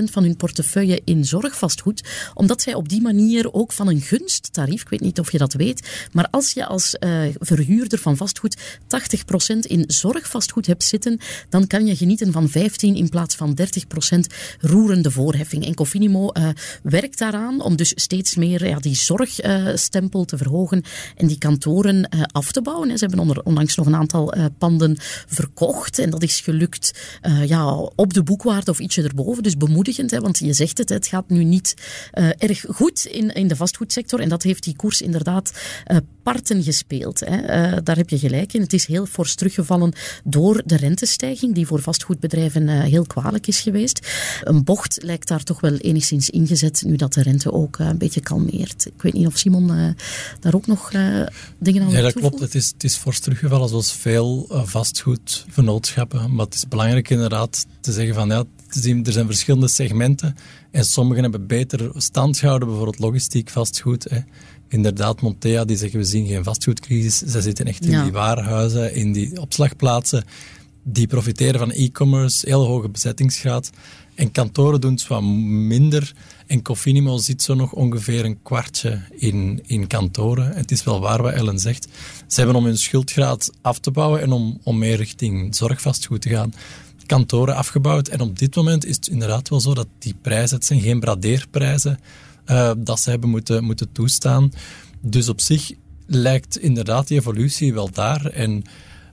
80% 0.00 0.04
van 0.04 0.22
hun 0.22 0.36
portefeuille 0.36 1.00
in 1.04 1.24
zorgvastgoed, 1.24 2.02
omdat 2.34 2.62
zij 2.62 2.74
op 2.74 2.88
die 2.88 3.02
manier 3.02 3.52
ook 3.52 3.72
van 3.72 3.88
een 3.88 4.00
gunsttarief, 4.00 4.82
ik 4.82 4.88
weet 4.88 5.00
niet 5.00 5.18
of 5.18 5.32
je 5.32 5.38
dat 5.38 5.52
weet, 5.52 6.08
maar 6.12 6.28
als 6.30 6.52
je 6.52 6.66
als 6.66 6.96
uh, 7.00 7.20
verhuurder 7.38 7.98
van 7.98 8.16
vastgoed 8.16 8.56
80% 8.56 9.58
in 9.60 9.84
zorgvastgoed 9.86 10.66
hebt 10.66 10.84
zitten, 10.84 11.18
dan 11.48 11.66
kan 11.66 11.86
je 11.86 11.96
genieten 11.96 12.32
van 12.32 12.48
15 12.48 12.96
in 12.96 13.08
plaats 13.08 13.34
van 13.34 13.58
30% 13.60 13.64
roerende 14.60 15.10
voorheffing. 15.10 15.66
En 15.66 15.74
Cofinimo 15.74 16.30
uh, 16.32 16.48
werkt 16.82 17.18
daaraan 17.18 17.60
om 17.60 17.76
dus 17.76 17.92
steeds 17.94 18.36
meer 18.36 18.80
die 18.80 18.96
zorgstempel 18.96 20.24
te 20.24 20.36
verhogen 20.36 20.82
en 21.16 21.26
die 21.26 21.38
kantoren 21.38 21.77
uh, 21.86 22.22
af 22.32 22.52
te 22.52 22.62
bouwen. 22.62 22.98
Ze 22.98 23.06
hebben 23.06 23.44
onlangs 23.44 23.76
nog 23.76 23.86
een 23.86 23.94
aantal 23.94 24.36
uh, 24.36 24.44
panden 24.58 24.96
verkocht 25.26 25.98
en 25.98 26.10
dat 26.10 26.22
is 26.22 26.40
gelukt 26.40 27.18
uh, 27.22 27.46
ja, 27.46 27.74
op 27.74 28.12
de 28.12 28.22
boekwaarde 28.22 28.70
of 28.70 28.78
ietsje 28.78 29.02
erboven. 29.02 29.42
Dus 29.42 29.56
bemoedigend, 29.56 30.10
hè, 30.10 30.20
want 30.20 30.38
je 30.38 30.52
zegt 30.52 30.78
het, 30.78 30.88
het 30.88 31.06
gaat 31.06 31.28
nu 31.28 31.44
niet 31.44 31.74
erg 32.38 32.64
goed 32.68 33.04
in, 33.04 33.32
in 33.32 33.48
de 33.48 33.56
vastgoedsector 33.56 34.20
en 34.20 34.28
dat 34.28 34.42
heeft 34.42 34.62
die 34.62 34.76
koers 34.76 35.02
inderdaad 35.02 35.52
parten 36.32 36.62
gespeeld. 36.62 37.20
Hè. 37.20 37.82
daar 37.82 37.96
heb 37.96 38.10
je 38.10 38.18
gelijk 38.18 38.52
in. 38.52 38.60
Het 38.60 38.72
is 38.72 38.86
heel 38.86 39.06
fors 39.06 39.34
teruggevallen 39.34 39.92
door 40.24 40.62
de 40.64 40.76
rentestijging 40.76 41.54
die 41.54 41.66
voor 41.66 41.80
vastgoedbedrijven 41.80 42.68
heel 42.68 43.06
kwalijk 43.06 43.46
is 43.46 43.60
geweest. 43.60 44.08
Een 44.42 44.64
bocht 44.64 44.98
lijkt 45.02 45.28
daar 45.28 45.42
toch 45.42 45.60
wel 45.60 45.76
enigszins 45.76 46.30
ingezet 46.30 46.82
nu 46.86 46.96
dat 46.96 47.12
de 47.12 47.22
rente 47.22 47.52
ook 47.52 47.78
een 47.78 47.98
beetje 47.98 48.20
kalmeert. 48.20 48.86
Ik 48.86 49.02
weet 49.02 49.12
niet 49.12 49.26
of 49.26 49.38
Simon 49.38 49.94
daar 50.40 50.54
ook 50.54 50.66
nog 50.66 50.92
ja, 51.90 52.00
dat 52.02 52.12
klopt. 52.12 52.40
Het 52.40 52.54
is, 52.54 52.66
het 52.66 52.84
is 52.84 52.96
fors 52.96 53.20
teruggevallen, 53.20 53.68
zoals 53.68 53.92
veel 53.92 54.46
vastgoedvernootschappen. 54.48 56.34
Maar 56.34 56.44
het 56.44 56.54
is 56.54 56.68
belangrijk 56.68 57.10
inderdaad 57.10 57.66
te 57.80 57.92
zeggen 57.92 58.14
van 58.14 58.28
ja, 58.28 58.44
er 59.04 59.12
zijn 59.12 59.26
verschillende 59.26 59.68
segmenten 59.68 60.36
en 60.70 60.84
sommigen 60.84 61.22
hebben 61.22 61.46
beter 61.46 61.90
stand 61.94 62.38
gehouden, 62.38 62.68
bijvoorbeeld 62.68 62.98
logistiek 62.98 63.50
vastgoed. 63.50 64.06
Hè. 64.10 64.18
Inderdaad, 64.68 65.20
Montea, 65.20 65.64
die 65.64 65.76
zeggen 65.76 65.98
we 65.98 66.04
zien 66.04 66.26
geen 66.26 66.44
vastgoedcrisis. 66.44 67.18
Ze 67.18 67.42
zitten 67.42 67.66
echt 67.66 67.84
in 67.86 68.02
die 68.02 68.12
warenhuizen, 68.12 68.94
in 68.94 69.12
die 69.12 69.40
opslagplaatsen. 69.40 70.24
Die 70.82 71.06
profiteren 71.06 71.58
van 71.58 71.70
e-commerce, 71.70 72.48
heel 72.48 72.66
hoge 72.66 72.88
bezettingsgraad. 72.88 73.70
En 74.14 74.30
kantoren 74.30 74.80
doen 74.80 74.92
het 74.92 75.06
wat 75.06 75.22
minder. 75.22 76.12
En 76.46 76.62
Cofinimo 76.62 77.16
zit 77.16 77.42
zo 77.42 77.54
nog 77.54 77.72
ongeveer 77.72 78.24
een 78.24 78.42
kwartje 78.42 79.00
in, 79.10 79.62
in 79.66 79.86
kantoren. 79.86 80.52
Het 80.52 80.70
is 80.70 80.84
wel 80.84 81.00
waar 81.00 81.22
wat 81.22 81.32
Ellen 81.32 81.58
zegt. 81.58 81.88
Ze 82.26 82.40
hebben 82.40 82.56
om 82.56 82.64
hun 82.64 82.78
schuldgraad 82.78 83.50
af 83.60 83.78
te 83.78 83.90
bouwen 83.90 84.20
en 84.20 84.32
om, 84.32 84.60
om 84.62 84.78
meer 84.78 84.96
richting 84.96 85.56
zorgvastgoed 85.56 86.20
te 86.20 86.28
gaan, 86.28 86.54
kantoren 87.06 87.54
afgebouwd. 87.54 88.08
En 88.08 88.20
op 88.20 88.38
dit 88.38 88.54
moment 88.54 88.84
is 88.84 88.96
het 88.96 89.08
inderdaad 89.08 89.48
wel 89.48 89.60
zo 89.60 89.74
dat 89.74 89.88
die 89.98 90.14
prijzen, 90.22 90.56
het 90.56 90.66
zijn 90.66 90.80
geen 90.80 91.00
bradeerprijzen, 91.00 91.98
uh, 92.50 92.72
dat 92.78 93.00
ze 93.00 93.10
hebben 93.10 93.28
moeten, 93.28 93.64
moeten 93.64 93.92
toestaan. 93.92 94.52
Dus 95.00 95.28
op 95.28 95.40
zich 95.40 95.72
lijkt 96.06 96.58
inderdaad 96.58 97.08
die 97.08 97.18
evolutie 97.18 97.74
wel 97.74 97.90
daar. 97.90 98.26
En 98.26 98.62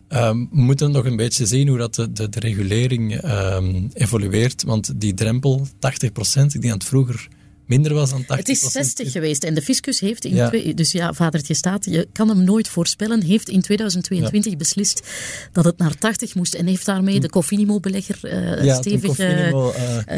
Um, 0.09 0.49
we 0.51 0.61
moeten 0.61 0.91
nog 0.91 1.05
een 1.05 1.15
beetje 1.15 1.45
zien 1.45 1.67
hoe 1.67 1.77
dat 1.77 1.95
de, 1.95 2.11
de, 2.11 2.39
regulering 2.39 3.23
um, 3.23 3.89
evolueert. 3.93 4.63
Want 4.63 5.01
die 5.01 5.13
drempel, 5.13 5.67
80 5.79 6.11
procent, 6.11 6.53
ik 6.53 6.61
denk 6.61 6.73
dat 6.73 6.83
vroeger 6.83 7.27
minder 7.65 7.93
was 7.93 8.09
dan 8.09 8.25
80 8.25 8.37
Het 8.37 8.49
is 8.49 8.71
60 8.71 9.11
geweest 9.11 9.43
en 9.43 9.53
de 9.53 9.61
fiscus 9.61 9.99
heeft 9.99 10.25
in 10.25 10.47
twee, 10.47 10.73
dus 10.73 10.91
ja, 10.91 11.13
vadertje 11.13 11.53
staat, 11.53 11.85
je 11.85 12.07
kan 12.11 12.29
hem 12.29 12.43
nooit 12.43 12.67
voorspellen, 12.67 13.23
heeft 13.23 13.49
in 13.49 13.61
2022 13.61 14.57
beslist 14.57 15.07
dat 15.51 15.65
het 15.65 15.77
naar 15.77 15.97
80 15.97 16.35
moest 16.35 16.53
en 16.53 16.67
heeft 16.67 16.85
daarmee 16.85 17.19
de 17.19 17.29
Cofinimo-belegger 17.29 18.19
uh, 18.23 18.63
ja, 18.63 18.75
stevig 18.75 19.19
uh, 19.19 19.49
uh, 19.49 19.69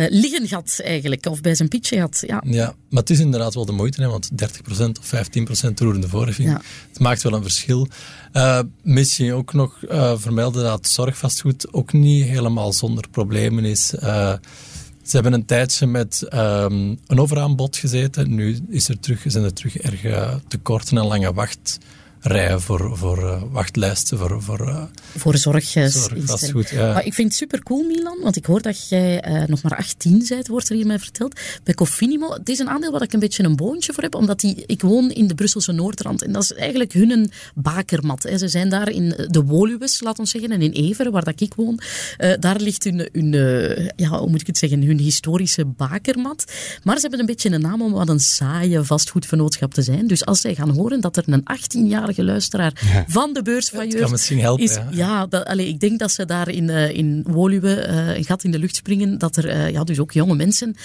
liggen 0.09 0.47
gehad 0.47 0.79
eigenlijk, 0.83 1.25
of 1.25 1.41
bij 1.41 1.55
zijn 1.55 1.69
pitje 1.69 1.99
had. 1.99 2.23
Ja. 2.27 2.43
ja, 2.45 2.75
maar 2.89 2.99
het 2.99 3.09
is 3.09 3.19
inderdaad 3.19 3.53
wel 3.53 3.65
de 3.65 3.71
moeite, 3.71 4.01
hè, 4.01 4.07
want 4.07 4.29
30% 4.31 4.35
of 4.99 5.13
15% 5.15 5.73
roerende 5.75 6.07
voorheffing, 6.07 6.49
ja. 6.49 6.61
het 6.89 6.99
maakt 6.99 7.23
wel 7.23 7.33
een 7.33 7.41
verschil. 7.41 7.87
misschien 8.81 9.33
ook 9.33 9.53
nog 9.53 9.77
vermelden 10.15 10.63
dat 10.63 10.87
zorgvastgoed 10.87 11.73
ook 11.73 11.93
niet 11.93 12.25
helemaal 12.25 12.73
zonder 12.73 13.09
problemen 13.09 13.65
is. 13.65 13.93
Ze 15.07 15.15
hebben 15.15 15.33
een 15.33 15.45
tijdje 15.45 15.85
met 15.85 16.27
um, 16.33 16.99
een 17.07 17.19
overaanbod 17.19 17.77
gezeten. 17.77 18.35
Nu 18.35 18.59
is 18.69 18.89
er 18.89 18.99
terug, 18.99 19.23
zijn 19.25 19.43
er 19.43 19.53
terug 19.53 19.77
erg 19.77 20.39
tekorten 20.47 20.97
en 20.97 21.05
lange 21.05 21.33
wacht 21.33 21.77
rijen 22.21 22.61
voor, 22.61 22.97
voor 22.97 23.17
uh, 23.17 23.41
wachtlijsten 23.51 24.17
voor, 24.17 24.41
voor, 24.41 24.67
uh, 24.67 24.83
voor 25.17 25.37
zorginstellingen. 25.37 26.65
Ja. 26.69 26.93
Maar 26.93 27.05
ik 27.05 27.13
vind 27.13 27.27
het 27.27 27.37
super 27.37 27.63
cool, 27.63 27.83
Milan, 27.83 28.19
want 28.21 28.35
ik 28.35 28.45
hoor 28.45 28.61
dat 28.61 28.89
jij 28.89 29.27
uh, 29.27 29.43
nog 29.47 29.61
maar 29.61 29.75
18 29.75 30.25
bent, 30.29 30.47
wordt 30.47 30.69
er 30.69 30.75
hier 30.75 30.85
mij 30.85 30.99
verteld. 30.99 31.39
Bij 31.63 31.73
Cofinimo, 31.73 32.33
het 32.33 32.49
is 32.49 32.59
een 32.59 32.69
aandeel 32.69 32.91
waar 32.91 33.01
ik 33.01 33.13
een 33.13 33.19
beetje 33.19 33.43
een 33.43 33.55
boontje 33.55 33.93
voor 33.93 34.03
heb, 34.03 34.15
omdat 34.15 34.39
die, 34.39 34.63
ik 34.65 34.81
woon 34.81 35.11
in 35.11 35.27
de 35.27 35.35
Brusselse 35.35 35.71
Noordrand 35.71 36.23
en 36.23 36.31
dat 36.31 36.43
is 36.43 36.53
eigenlijk 36.53 36.93
hun 36.93 37.31
bakermat. 37.55 38.23
Hè. 38.23 38.37
Ze 38.37 38.47
zijn 38.47 38.69
daar 38.69 38.89
in 38.89 39.09
de 39.27 39.43
Woluwes, 39.43 40.01
laat 40.01 40.19
ons 40.19 40.31
zeggen, 40.31 40.51
en 40.51 40.61
in 40.61 40.71
Everen, 40.71 41.11
waar 41.11 41.23
dat 41.23 41.41
ik 41.41 41.53
woon, 41.53 41.79
daar 42.39 42.59
ligt 42.59 42.83
hun, 42.83 43.09
hun 43.11 43.31
ja, 43.95 44.19
hoe 44.19 44.29
moet 44.29 44.41
ik 44.41 44.47
het 44.47 44.57
zeggen, 44.57 44.83
hun 44.83 44.99
historische 44.99 45.65
bakermat. 45.65 46.45
Maar 46.83 46.95
ze 46.95 47.01
hebben 47.01 47.19
een 47.19 47.25
beetje 47.25 47.51
een 47.51 47.61
naam 47.61 47.81
om 47.81 47.91
wat 47.91 48.09
een 48.09 48.19
saaie 48.19 48.83
vastgoedvernootschap 48.83 49.73
te 49.73 49.81
zijn. 49.81 50.07
Dus 50.07 50.25
als 50.25 50.41
zij 50.41 50.55
gaan 50.55 50.69
horen 50.69 51.01
dat 51.01 51.17
er 51.17 51.23
een 51.25 51.45
18-jarige 52.07 52.23
luisteraar 52.23 52.73
van 53.07 53.33
de 53.33 53.41
beursvailleur. 53.41 53.91
Dat 53.91 54.01
kan 54.01 54.11
misschien 54.11 54.39
helpen. 54.39 54.63
Is, 54.63 54.77
ja, 54.91 55.25
dat, 55.25 55.45
allez, 55.45 55.67
ik 55.67 55.79
denk 55.79 55.99
dat 55.99 56.11
ze 56.11 56.25
daar 56.25 56.49
in, 56.49 56.63
uh, 56.63 56.89
in 56.89 57.23
Woluwe 57.27 57.87
uh, 57.87 58.15
een 58.17 58.23
gat 58.23 58.43
in 58.43 58.51
de 58.51 58.59
lucht 58.59 58.75
springen. 58.75 59.17
Dat 59.17 59.35
er 59.35 59.45
uh, 59.45 59.69
ja, 59.69 59.83
dus 59.83 59.99
ook 59.99 60.11
jonge 60.11 60.35
mensen 60.35 60.75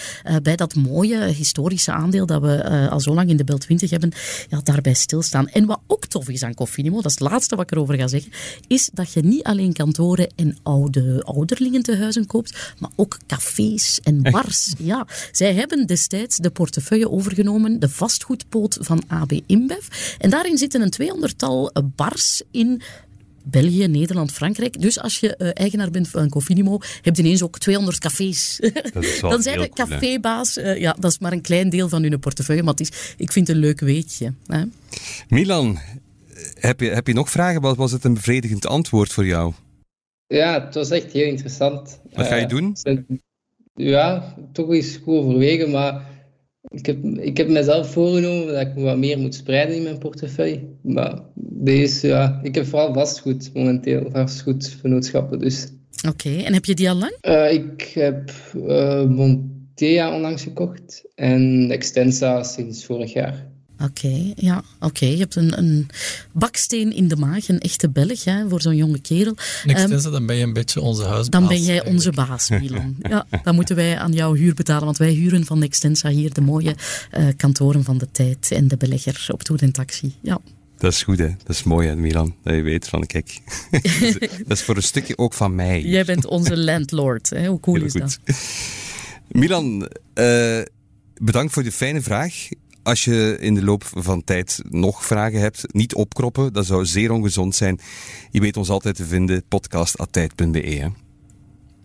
bij 0.43 0.57
dat 0.57 0.75
mooie 0.75 1.25
historische 1.25 1.93
aandeel 1.93 2.27
dat 2.27 2.43
we 2.43 2.89
al 2.91 3.01
zo 3.01 3.15
lang 3.15 3.29
in 3.29 3.37
de 3.37 3.45
Bel 3.45 3.59
20 3.59 3.91
hebben, 3.91 4.13
ja, 4.49 4.61
daarbij 4.63 4.95
stilstaan. 4.95 5.49
En 5.49 5.67
wat 5.67 5.81
ook 5.87 6.07
tof 6.07 6.29
is 6.29 6.43
aan 6.43 6.55
Cofinimo, 6.55 6.97
dat 6.97 7.11
is 7.11 7.19
het 7.19 7.31
laatste 7.31 7.57
wat 7.57 7.65
ik 7.65 7.71
erover 7.71 7.97
ga 7.97 8.07
zeggen, 8.07 8.33
is 8.67 8.91
dat 8.93 9.13
je 9.13 9.21
niet 9.21 9.43
alleen 9.43 9.73
kantoren 9.73 10.33
en 10.37 10.57
oude 10.63 11.23
ouderlingen 11.25 11.83
te 11.83 11.97
huizen 11.97 12.27
koopt, 12.27 12.75
maar 12.79 12.91
ook 12.97 13.19
cafés 13.27 14.01
en 14.03 14.23
bars. 14.23 14.73
Ja, 14.79 15.07
zij 15.33 15.55
hebben 15.55 15.87
destijds 15.87 16.37
de 16.37 16.51
portefeuille 16.51 17.11
overgenomen, 17.11 17.81
de 17.81 17.89
vastgoedpoot 17.89 18.79
van 18.81 19.03
AB 19.07 19.33
InBev. 19.47 19.87
En 20.19 20.31
daarin 20.31 20.59
zitten 20.59 20.83
een 20.83 20.91
200 21.13 21.41
honderdtal 21.41 21.71
bars 21.97 22.43
in 22.51 22.83
België, 23.45 23.87
Nederland, 23.87 24.33
Frankrijk. 24.33 24.81
Dus 24.81 25.01
als 25.01 25.21
je 25.21 25.35
uh, 25.39 25.49
eigenaar 25.53 25.91
bent 25.91 26.09
van 26.09 26.29
Cofinimo, 26.29 26.79
heb 27.03 27.17
je 27.17 27.23
ineens 27.23 27.43
ook 27.43 27.59
200 27.59 27.99
cafés. 27.99 28.61
Dan 29.21 29.43
zijn 29.43 29.59
de 29.59 29.69
cafébaas. 29.69 30.59
Uh, 30.59 30.79
ja, 30.79 30.97
dat 30.99 31.11
is 31.11 31.19
maar 31.19 31.33
een 31.33 31.41
klein 31.41 31.71
deel 31.71 31.89
van 31.89 32.03
hun 32.03 32.19
portefeuille, 32.19 32.63
maar 32.63 32.75
het 32.75 32.81
is, 32.81 33.15
ik 33.17 33.33
vind 33.33 33.47
het 33.47 33.57
een 33.57 33.63
leuk 33.63 33.81
weetje. 33.81 34.33
Hè? 34.47 34.63
Milan, 35.29 35.79
heb 36.55 36.81
je, 36.81 36.89
heb 36.89 37.07
je 37.07 37.13
nog 37.13 37.31
vragen? 37.31 37.61
Wat 37.61 37.77
was 37.77 37.93
het 37.93 38.05
een 38.05 38.15
bevredigend 38.15 38.67
antwoord 38.67 39.13
voor 39.13 39.27
jou? 39.27 39.53
Ja, 40.27 40.65
het 40.65 40.75
was 40.75 40.91
echt 40.91 41.13
heel 41.13 41.27
interessant. 41.27 42.01
Wat 42.13 42.27
ga 42.27 42.35
je 42.35 42.43
uh, 42.43 42.49
doen? 42.49 42.77
Ja, 43.75 44.35
toch 44.53 44.71
eens 44.71 44.99
goed 45.03 45.15
overwegen, 45.15 45.71
maar 45.71 46.12
ik 46.69 46.87
heb, 46.87 47.05
ik 47.05 47.37
heb 47.37 47.49
mezelf 47.49 47.93
voorgenomen 47.93 48.47
dat 48.47 48.61
ik 48.61 48.73
wat 48.75 48.97
meer 48.97 49.19
moet 49.19 49.35
spreiden 49.35 49.77
in 49.77 49.83
mijn 49.83 49.99
portefeuille. 49.99 50.61
Maar 50.83 51.21
deze, 51.35 52.07
ja, 52.07 52.41
ik 52.43 52.55
heb 52.55 52.67
vooral 52.67 52.93
vastgoed 52.93 53.51
momenteel, 53.55 54.09
vastgoedvernootschappen. 54.11 55.39
Dus. 55.39 55.69
Oké, 56.09 56.31
en 56.31 56.53
heb 56.53 56.65
je 56.65 56.75
die 56.75 56.91
al 56.91 56.97
lang? 56.97 57.17
Uh, 57.23 57.53
ik 57.53 57.83
heb 57.95 58.33
uh, 58.57 59.05
Montea 59.05 60.15
onlangs 60.15 60.43
gekocht 60.43 61.05
en 61.15 61.71
Extensa 61.71 62.43
sinds 62.43 62.85
vorig 62.85 63.13
jaar. 63.13 63.52
Oké, 63.83 64.33
ja, 64.37 64.63
oké. 64.81 65.07
Je 65.07 65.19
hebt 65.19 65.37
een, 65.37 65.59
een, 65.59 65.89
baksteen 66.33 66.93
in 66.93 67.09
de 67.09 67.17
maag, 67.17 67.49
een 67.49 67.61
echte 67.61 67.91
Belg 67.91 68.25
hè, 68.25 68.49
voor 68.49 68.61
zo'n 68.61 68.77
jonge 68.77 69.01
kerel. 69.01 69.37
Niks 69.65 69.83
um, 69.83 70.13
dan 70.13 70.27
ben 70.27 70.37
je 70.37 70.43
een 70.43 70.53
beetje 70.53 70.81
onze 70.81 71.03
huisbaas. 71.03 71.29
Dan 71.29 71.49
ben 71.49 71.63
jij 71.63 71.85
onze 71.85 72.11
baas, 72.11 72.49
Milan. 72.49 72.97
ja, 73.09 73.27
dan 73.43 73.55
moeten 73.55 73.77
wij 73.77 73.99
aan 73.99 74.13
jou 74.13 74.39
huur 74.39 74.55
betalen, 74.55 74.85
want 74.85 74.97
wij 74.97 75.11
huren 75.11 75.45
van 75.45 75.63
Extensa 75.63 76.09
hier 76.09 76.33
de 76.33 76.41
mooie 76.41 76.75
uh, 77.19 77.27
kantoren 77.37 77.85
van 77.85 77.99
de 77.99 78.09
tijd 78.13 78.51
en 78.51 78.69
de 78.69 78.77
belegger 78.77 79.27
op 79.29 79.43
Toer 79.43 79.63
en 79.63 79.73
Taxi. 79.73 80.15
Ja. 80.21 80.41
Dat 80.79 80.93
is 80.93 81.03
goed, 81.03 81.19
hè? 81.19 81.29
Dat 81.29 81.57
is 81.57 81.63
mooi, 81.63 81.89
hè, 81.89 81.97
Milan? 81.97 82.35
Dat 82.43 82.55
je 82.55 82.63
weet 82.63 82.89
van, 82.89 83.07
kijk, 83.07 83.39
dat 84.47 84.57
is 84.57 84.63
voor 84.63 84.77
een 84.77 84.83
stukje 84.83 85.19
ook 85.19 85.35
van 85.35 85.55
mij. 85.55 85.83
Jij 85.83 86.05
bent 86.05 86.27
onze 86.27 86.57
landlord, 86.57 87.31
hè? 87.31 87.47
Hoe 87.47 87.61
cool 87.61 87.83
is 87.83 87.93
dat? 87.93 88.19
Milan, 89.29 89.89
uh, 90.15 90.61
bedankt 91.15 91.53
voor 91.53 91.63
de 91.63 91.73
fijne 91.73 92.01
vraag. 92.01 92.49
Als 92.83 93.05
je 93.05 93.37
in 93.41 93.55
de 93.55 93.65
loop 93.65 93.85
van 93.95 94.25
tijd 94.25 94.63
nog 94.69 95.05
vragen 95.05 95.41
hebt, 95.41 95.65
niet 95.73 95.95
opkroppen. 95.95 96.53
Dat 96.53 96.67
zou 96.67 96.87
zeer 96.87 97.11
ongezond 97.11 97.55
zijn. 97.55 97.81
Je 98.31 98.41
weet 98.41 98.57
ons 98.57 98.69
altijd 98.69 98.97
te 98.97 99.05
vinden, 99.05 99.45
podcast.tijd.be. 99.49 100.91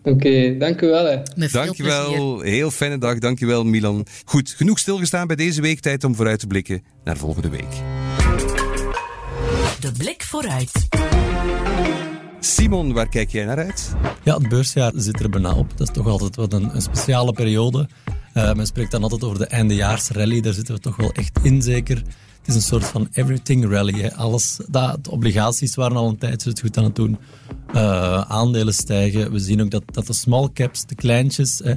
Oké, 0.02 0.10
okay, 0.10 0.58
dank 0.58 0.80
u 0.80 0.86
wel. 0.86 1.04
Hè. 1.04 1.16
Met 1.36 1.52
dank 1.52 1.76
je 1.76 1.82
wel. 1.82 2.40
Heel 2.40 2.70
fijne 2.70 2.98
dag. 2.98 3.18
Dank 3.18 3.38
je 3.38 3.46
wel, 3.46 3.64
Milan. 3.64 4.06
Goed, 4.24 4.54
genoeg 4.56 4.78
stilgestaan 4.78 5.26
bij 5.26 5.36
deze 5.36 5.60
week. 5.60 5.80
Tijd 5.80 6.04
om 6.04 6.14
vooruit 6.14 6.38
te 6.38 6.46
blikken 6.46 6.82
naar 7.04 7.16
volgende 7.16 7.48
week. 7.48 7.70
De 9.80 9.92
blik 9.98 10.22
vooruit. 10.22 10.88
Simon, 12.40 12.92
waar 12.92 13.08
kijk 13.08 13.30
jij 13.30 13.44
naar 13.44 13.58
uit? 13.58 13.94
Ja, 14.22 14.38
het 14.38 14.48
beursjaar 14.48 14.92
zit 14.94 15.20
er 15.20 15.30
bijna 15.30 15.54
op. 15.54 15.70
Dat 15.76 15.88
is 15.88 15.94
toch 15.94 16.06
altijd 16.06 16.36
wat 16.36 16.52
een, 16.52 16.74
een 16.74 16.82
speciale 16.82 17.32
periode. 17.32 17.88
Uh, 18.38 18.52
men 18.52 18.66
spreekt 18.66 18.90
dan 18.90 19.02
altijd 19.02 19.24
over 19.24 19.38
de 19.38 19.46
eindejaarsrally. 19.46 20.40
Daar 20.40 20.52
zitten 20.52 20.74
we 20.74 20.80
toch 20.80 20.96
wel 20.96 21.12
echt 21.12 21.38
in, 21.42 21.62
zeker. 21.62 21.96
Het 21.96 22.48
is 22.48 22.54
een 22.54 22.62
soort 22.62 22.84
van 22.84 23.08
everything 23.12 23.70
rally. 23.70 24.00
Hè. 24.00 24.14
Alles, 24.14 24.58
dat, 24.68 25.04
de 25.04 25.10
obligaties 25.10 25.74
waren 25.74 25.96
al 25.96 26.08
een 26.08 26.18
tijdje 26.18 26.50
het 26.50 26.60
goed 26.60 26.76
aan 26.76 26.84
het 26.84 26.96
doen. 26.96 27.18
Uh, 27.74 28.20
aandelen 28.20 28.74
stijgen. 28.74 29.32
We 29.32 29.38
zien 29.38 29.62
ook 29.62 29.70
dat, 29.70 29.82
dat 29.86 30.06
de 30.06 30.12
small 30.12 30.48
caps, 30.52 30.86
de 30.86 30.94
kleintjes, 30.94 31.60
hè, 31.64 31.74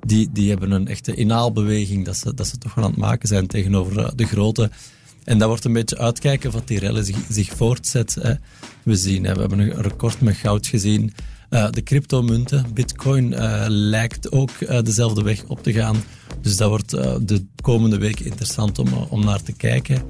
die, 0.00 0.28
die 0.32 0.50
hebben 0.50 0.70
een 0.70 0.88
echte 0.88 1.14
inhaalbeweging 1.14 2.04
dat 2.04 2.16
ze, 2.16 2.34
dat 2.34 2.46
ze 2.46 2.58
toch 2.58 2.74
wel 2.74 2.84
aan 2.84 2.90
het 2.90 3.00
maken 3.00 3.28
zijn 3.28 3.46
tegenover 3.46 3.98
eh, 3.98 4.10
de 4.16 4.26
grote. 4.26 4.70
En 5.24 5.38
dat 5.38 5.48
wordt 5.48 5.64
een 5.64 5.72
beetje 5.72 5.98
uitkijken 5.98 6.54
of 6.54 6.64
die 6.64 6.80
rally 6.80 7.02
zich, 7.02 7.16
zich 7.28 7.48
voortzet. 7.56 8.16
Hè. 8.20 8.34
We 8.82 8.96
zien, 8.96 9.22
we 9.22 9.28
hebben 9.28 9.58
een 9.58 9.82
record 9.82 10.20
met 10.20 10.36
goud 10.36 10.66
gezien. 10.66 11.12
Uh, 11.54 11.70
de 11.70 11.82
cryptomunten, 11.82 12.66
bitcoin, 12.72 13.32
uh, 13.32 13.64
lijkt 13.68 14.32
ook 14.32 14.50
uh, 14.60 14.80
dezelfde 14.82 15.22
weg 15.22 15.44
op 15.46 15.62
te 15.62 15.72
gaan. 15.72 15.96
Dus 16.40 16.56
dat 16.56 16.68
wordt 16.68 16.90
de 17.28 17.44
komende 17.60 17.98
weken 17.98 18.24
interessant 18.24 18.78
om, 18.78 18.88
om 19.08 19.24
naar 19.24 19.42
te 19.42 19.52
kijken. 19.52 20.02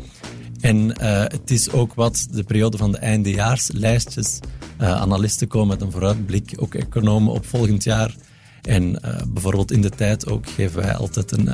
En 0.61 1.03
het 1.03 1.51
is 1.51 1.70
ook 1.70 1.95
wat 1.95 2.26
de 2.30 2.42
periode 2.42 2.76
van 2.76 2.92
de 2.92 2.99
eindejaarslijstjes. 2.99 4.38
analisten 4.78 5.49
komen 5.49 5.68
met 5.68 5.80
een 5.80 5.90
vooruitblik, 5.90 6.53
ook 6.57 6.74
economen 6.74 7.32
op 7.32 7.47
volgend 7.47 7.84
jaar. 7.84 8.14
En 8.62 9.01
bijvoorbeeld 9.28 9.72
in 9.72 9.80
de 9.80 9.90
tijd 9.90 10.28
ook 10.28 10.49
geven 10.49 10.82
wij 10.82 10.95
altijd 10.95 11.32
een, 11.32 11.49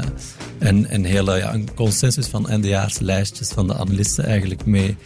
een, 0.58 0.94
een 0.94 1.04
hele 1.04 1.36
ja, 1.36 1.54
een 1.54 1.74
consensus 1.74 2.26
van 2.26 2.48
eindejaarslijstjes 2.48 3.48
van 3.48 3.66
de 3.66 3.74
analisten 3.74 4.24
eigenlijk 4.24 4.66
mee. 4.66 4.96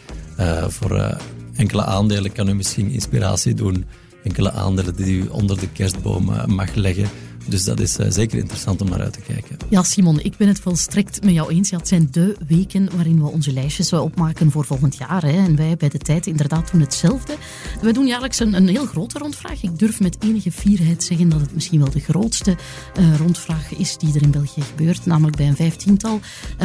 voor 0.68 1.18
enkele 1.54 1.84
aandelen 1.84 2.32
kan 2.32 2.48
u 2.48 2.54
misschien 2.54 2.90
inspiratie 2.90 3.54
doen 3.54 3.84
enkele 4.24 4.52
aandelen 4.52 4.96
die 4.96 5.22
u 5.22 5.26
onder 5.28 5.60
de 5.60 5.68
kerstboom 5.68 6.32
eh, 6.32 6.46
mag 6.46 6.74
leggen. 6.74 7.08
Dus 7.48 7.64
dat 7.64 7.80
is 7.80 7.98
uh, 7.98 8.06
zeker 8.08 8.38
interessant 8.38 8.80
om 8.80 8.88
naar 8.88 9.00
uit 9.00 9.12
te 9.12 9.20
kijken. 9.20 9.56
Ja, 9.68 9.82
Simon, 9.82 10.20
ik 10.20 10.36
ben 10.36 10.48
het 10.48 10.60
volstrekt 10.60 11.24
met 11.24 11.34
jou 11.34 11.50
eens. 11.50 11.70
Ja, 11.70 11.76
het 11.76 11.88
zijn 11.88 12.08
de 12.10 12.36
weken 12.46 12.88
waarin 12.94 13.22
we 13.22 13.28
onze 13.28 13.52
lijstjes 13.52 13.92
opmaken 13.92 14.50
voor 14.50 14.64
volgend 14.64 14.96
jaar. 14.96 15.22
Hè. 15.22 15.44
En 15.44 15.56
wij 15.56 15.76
bij 15.76 15.88
de 15.88 15.98
tijd 15.98 16.26
inderdaad 16.26 16.70
doen 16.70 16.80
hetzelfde. 16.80 17.36
We 17.80 17.92
doen 17.92 18.06
jaarlijks 18.06 18.40
een, 18.40 18.54
een 18.54 18.68
heel 18.68 18.86
grote 18.86 19.18
rondvraag. 19.18 19.62
Ik 19.62 19.78
durf 19.78 20.00
met 20.00 20.16
enige 20.20 20.52
fierheid 20.52 21.02
zeggen 21.02 21.28
dat 21.28 21.40
het 21.40 21.54
misschien 21.54 21.80
wel 21.80 21.90
de 21.90 22.00
grootste 22.00 22.56
rondvraag 23.18 23.74
is 23.74 23.96
die 23.96 24.14
er 24.14 24.22
in 24.22 24.30
België 24.30 24.62
gebeurt. 24.62 25.06
Namelijk 25.06 25.36
bij 25.36 25.48
een 25.48 25.56
vijftiental 25.56 26.20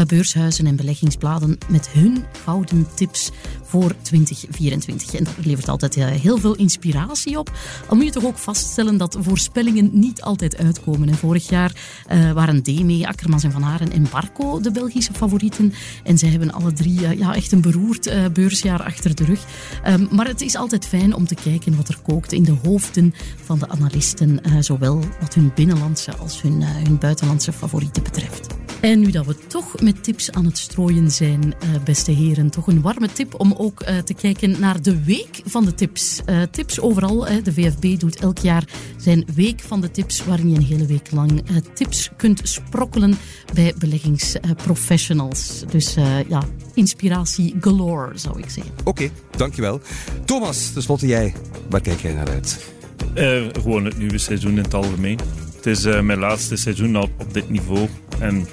beurshuizen 0.08 0.66
en 0.66 0.76
beleggingsbladen 0.76 1.58
met 1.68 1.90
hun 1.90 2.26
gouden 2.44 2.88
tips 2.96 3.32
voor 3.70 3.96
2024. 4.02 5.14
En 5.14 5.24
dat 5.24 5.34
levert 5.46 5.70
altijd 5.70 5.96
heel 5.96 6.38
veel 6.38 6.56
inspiratie 6.56 7.40
op. 7.40 7.52
Al 7.88 7.96
moet 7.96 8.06
je 8.06 8.12
toch 8.12 8.26
ook 8.26 8.38
vaststellen 8.38 8.98
dat 8.98 9.18
voorspellingen 9.20 9.90
niet 9.94 10.22
altijd 10.22 10.58
uitkomen. 10.58 11.10
En 11.10 11.16
vorig 11.16 11.50
jaar 11.50 11.72
uh, 12.12 12.32
waren 12.32 12.64
Deme, 12.64 13.08
Akkermans 13.08 13.44
en 13.44 13.52
Van 13.52 13.62
Haren 13.62 13.92
en 13.92 14.06
Barco 14.12 14.60
de 14.60 14.72
Belgische 14.72 15.14
favorieten. 15.14 15.74
En 16.04 16.18
zij 16.18 16.30
hebben 16.30 16.52
alle 16.52 16.74
drie 16.74 17.00
uh, 17.00 17.14
ja, 17.14 17.36
echt 17.36 17.52
een 17.52 17.62
beroerd 17.62 18.34
beursjaar 18.34 18.84
achter 18.84 19.16
de 19.16 19.26
rug. 19.26 19.46
Um, 19.88 20.08
maar 20.12 20.28
het 20.28 20.42
is 20.42 20.56
altijd 20.56 20.86
fijn 20.86 21.14
om 21.14 21.28
te 21.28 21.36
kijken 21.36 21.76
wat 21.76 21.88
er 21.88 22.00
kookt 22.04 22.32
in 22.32 22.44
de 22.44 22.56
hoofden 22.64 23.14
van 23.44 23.60
de 23.60 23.70
analisten. 23.70 24.42
zowel 24.60 25.04
wat 25.20 25.34
hun 25.34 25.52
binnenlandse 25.56 26.16
als 26.16 26.42
hun, 26.42 26.64
hun 26.64 26.98
buitenlandse 26.98 27.54
favorieten 27.54 28.04
betreft. 28.04 28.48
En 28.82 29.00
nu 29.00 29.12
dat 29.12 29.26
we 29.26 29.36
toch 29.48 29.82
met 29.82 30.04
tips 30.04 30.32
aan 30.32 30.46
het 30.46 30.58
strooien 30.58 31.12
zijn, 31.12 31.54
beste 31.84 32.12
heren, 32.12 32.50
toch 32.50 32.68
een 32.68 32.82
warme 32.82 33.08
tip 33.12 33.40
om 33.40 33.52
ook 33.60 33.84
te 33.84 34.14
kijken 34.14 34.60
naar 34.60 34.82
de 34.82 35.04
week 35.04 35.42
van 35.46 35.66
de 35.66 35.74
tips. 35.74 36.22
tips 36.52 36.80
overal. 36.80 37.28
de 37.44 37.54
VFB 37.54 38.00
doet 38.00 38.16
elk 38.16 38.38
jaar 38.38 38.64
zijn 38.98 39.26
week 39.36 39.60
van 39.60 39.82
de 39.82 39.92
tips, 39.92 40.26
waarin 40.26 40.50
je 40.50 40.56
een 40.56 40.64
hele 40.64 40.86
week 40.86 41.12
lang 41.12 41.32
uh, 41.52 41.58
tips 41.74 42.10
kunt 42.18 42.42
sprokkelen 42.44 43.18
bij 43.54 43.74
beleggingsprofessionals. 43.78 45.64
dus 45.70 45.98
uh, 45.98 46.30
ja, 46.30 46.44
inspiratie 46.74 47.56
galore, 47.62 48.18
zou 48.18 48.40
ik 48.40 48.50
zeggen. 48.50 48.74
Oké, 48.80 48.90
okay, 48.90 49.12
dankjewel. 49.38 49.82
Thomas, 50.26 50.72
tenslotte 50.72 51.08
jij. 51.08 51.34
Waar 51.70 51.82
kijk 51.82 52.02
jij 52.02 52.14
naar 52.14 52.30
uit? 52.30 52.74
Uh, 53.16 53.48
gewoon 53.52 53.86
het 53.86 53.98
nieuwe 53.98 54.18
seizoen 54.18 54.58
in 54.58 54.64
het 54.64 54.74
algemeen. 54.74 55.20
Het 55.56 55.66
is 55.66 55.84
mijn 55.84 56.20
laatste 56.20 56.56
seizoen 56.56 56.98
op, 56.98 57.10
op 57.20 57.34
dit 57.34 57.50
niveau. 57.50 57.88
En 58.20 58.48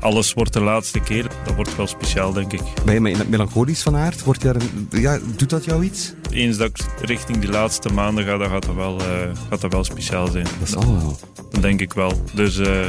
alles 0.00 0.32
wordt 0.32 0.52
de 0.52 0.60
laatste 0.60 1.00
keer. 1.00 1.26
Dat 1.44 1.54
wordt 1.54 1.76
wel 1.76 1.86
speciaal, 1.86 2.32
denk 2.32 2.52
ik. 2.52 2.60
Ben 2.84 2.94
je 3.04 3.24
melancholisch 3.28 3.82
van 3.82 3.96
aard? 3.96 4.24
Wordt 4.24 4.42
daar 4.42 4.54
een, 4.54 4.88
ja, 4.90 5.18
doet 5.36 5.50
dat 5.50 5.64
jou 5.64 5.84
iets? 5.84 6.14
Eens 6.30 6.56
dat 6.56 6.68
ik 6.68 6.84
richting 7.00 7.38
die 7.38 7.50
laatste 7.50 7.92
maanden 7.92 8.24
ga, 8.24 8.36
dan 8.36 8.48
gaat 8.48 8.66
dat 8.66 8.74
wel, 8.74 9.00
uh, 9.00 9.06
gaat 9.48 9.60
dat 9.60 9.72
wel 9.72 9.84
speciaal 9.84 10.26
zijn. 10.26 10.46
Dat 10.58 10.68
zal 10.68 10.98
wel. 10.98 11.16
Dat 11.50 11.62
denk 11.62 11.80
ik 11.80 11.92
wel. 11.92 12.22
Dus 12.34 12.58
uh, 12.58 12.84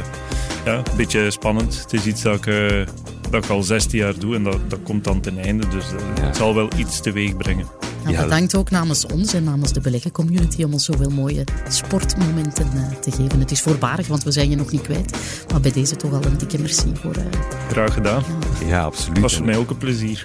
ja, 0.64 0.76
een 0.76 0.96
beetje 0.96 1.30
spannend. 1.30 1.80
Het 1.82 1.92
is 1.92 2.06
iets 2.06 2.22
dat 2.22 2.36
ik, 2.36 2.46
uh, 2.46 2.86
dat 3.30 3.44
ik 3.44 3.50
al 3.50 3.62
16 3.62 3.98
jaar 3.98 4.18
doe 4.18 4.34
en 4.34 4.44
dat, 4.44 4.58
dat 4.68 4.82
komt 4.82 5.04
dan 5.04 5.20
ten 5.20 5.38
einde. 5.38 5.68
Dus 5.68 5.84
ja. 6.16 6.22
het 6.24 6.36
zal 6.36 6.54
wel 6.54 6.68
iets 6.76 7.00
teweeg 7.00 7.36
brengen. 7.36 7.66
Ja, 8.06 8.22
bedankt 8.22 8.54
ook 8.54 8.70
namens 8.70 9.06
ons 9.06 9.34
en 9.34 9.44
namens 9.44 9.72
de 9.72 9.80
beleggen-community 9.80 10.62
om 10.62 10.72
ons 10.72 10.84
zoveel 10.84 11.10
mooie 11.10 11.44
sportmomenten 11.68 12.70
uh, 12.74 12.98
te 13.00 13.10
geven. 13.10 13.40
Het 13.40 13.50
is 13.50 13.60
voorbarig, 13.60 14.06
want 14.06 14.22
we 14.22 14.30
zijn 14.30 14.50
je 14.50 14.56
nog 14.56 14.70
niet 14.70 14.82
kwijt. 14.82 15.16
Maar 15.50 15.60
bij 15.60 15.72
deze 15.72 15.96
toch 15.96 16.12
al 16.12 16.24
een 16.24 16.38
dikke 16.38 16.58
merci 16.58 16.92
voor... 16.94 17.16
Uh, 17.16 17.24
Graag 17.70 17.94
gedaan. 17.94 18.22
Ja, 18.60 18.66
ja 18.66 18.82
absoluut. 18.82 19.18
was 19.20 19.36
voor 19.36 19.46
mij 19.46 19.56
ook 19.56 19.70
een 19.70 19.78
plezier. 19.78 20.22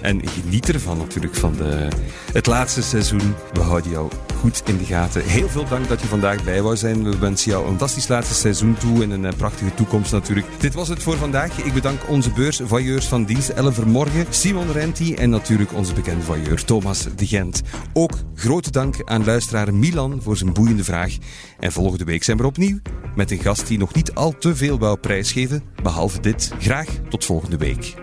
en 0.00 0.28
geniet 0.28 0.68
ervan 0.68 0.98
natuurlijk, 0.98 1.34
van 1.34 1.56
de, 1.56 1.88
het 2.32 2.46
laatste 2.46 2.82
seizoen. 2.82 3.34
We 3.52 3.60
houden 3.60 3.90
jou 3.90 4.10
goed 4.38 4.62
in 4.68 4.76
de 4.76 4.84
gaten. 4.84 5.24
Heel 5.24 5.48
veel 5.48 5.68
dank 5.68 5.88
dat 5.88 6.00
je 6.00 6.06
vandaag 6.06 6.44
bij 6.44 6.62
wou 6.62 6.76
zijn. 6.76 7.04
We 7.04 7.18
wensen 7.18 7.50
jou 7.50 7.62
een 7.62 7.68
fantastisch 7.68 8.08
laatste 8.08 8.34
seizoen 8.34 8.74
toe 8.74 9.02
en 9.02 9.10
een 9.10 9.24
uh, 9.24 9.30
prachtige 9.36 9.74
toekomst 9.74 10.12
natuurlijk. 10.12 10.46
Dit 10.58 10.74
was 10.74 10.88
het 10.88 11.02
voor 11.02 11.16
vandaag. 11.16 11.64
Ik 11.64 11.72
bedank 11.72 12.08
onze 12.08 12.32
beursvoyeurs 12.32 13.08
van 13.08 13.24
dienst 13.24 13.48
Ellen 13.48 13.74
Vermorgen, 13.74 14.26
Simon 14.28 14.72
Renti 14.72 15.14
en 15.14 15.30
natuurlijk 15.30 15.72
onze 15.72 15.94
bekende 15.94 16.22
voyeur 16.22 16.64
Thomas 16.64 17.14
de 17.16 17.26
Gent. 17.26 17.62
Ook 17.92 18.12
grote 18.34 18.70
dank 18.70 18.94
aan 19.04 19.24
luisteraar 19.24 19.74
Milan 19.74 20.22
voor 20.22 20.36
zijn 20.36 20.52
boeiende 20.52 20.84
vraag. 20.84 21.16
En 21.58 21.72
volgende 21.72 22.04
week 22.04 22.22
zijn 22.22 22.36
we 22.36 22.46
opnieuw 22.46 22.78
met 23.14 23.30
een 23.30 23.38
gast 23.38 23.68
die 23.68 23.78
nog 23.78 23.94
niet 23.94 24.14
al 24.14 24.32
te 24.38 24.56
veel 24.56 24.78
wou 24.78 24.98
prijsgeven, 24.98 25.62
behalve 25.82 26.20
dit. 26.20 26.54
Graag 26.58 26.88
tot 27.08 27.24
volgende 27.24 27.56
week. 27.56 27.94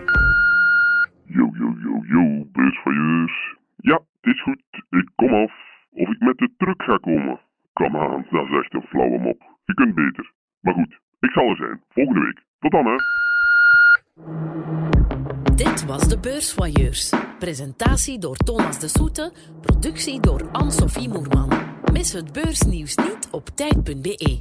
Yo, 1.26 1.50
yo, 1.52 1.74
yo, 1.82 2.02
yo, 2.08 2.46
beursvoyeurs. 2.52 3.56
Ja, 3.76 4.00
het 4.20 4.34
is 4.34 4.42
goed. 4.42 4.62
Ik 4.90 5.10
kom 5.14 5.34
af. 5.34 5.65
Of 5.96 6.08
ik 6.08 6.20
met 6.20 6.38
de 6.38 6.50
truck 6.56 6.82
ga 6.82 6.96
komen. 6.96 7.40
Kom 7.72 7.96
aan, 7.96 8.26
dat 8.30 8.44
is 8.44 8.58
echt 8.58 8.74
een 8.74 8.82
flauwe 8.88 9.18
mop. 9.18 9.42
Je 9.64 9.74
kunt 9.74 9.94
beter. 9.94 10.32
Maar 10.60 10.74
goed, 10.74 11.00
ik 11.20 11.30
zal 11.30 11.48
er 11.48 11.56
zijn. 11.56 11.82
Volgende 11.88 12.20
week. 12.20 12.44
Tot 12.58 12.70
dan, 12.70 12.86
hè. 12.86 12.96
Dit 15.54 15.86
was 15.86 16.08
de 16.08 16.18
Beursvoyeurs. 16.20 17.12
Presentatie 17.38 18.18
door 18.18 18.36
Thomas 18.36 18.78
de 18.80 18.88
Soete, 18.88 19.32
productie 19.60 20.20
door 20.20 20.48
Anne-Sophie 20.52 21.08
Moerman. 21.08 21.52
Mis 21.92 22.12
het 22.12 22.32
beursnieuws 22.32 22.96
niet 22.96 23.28
op 23.30 23.46
tijd.be. 23.48 24.40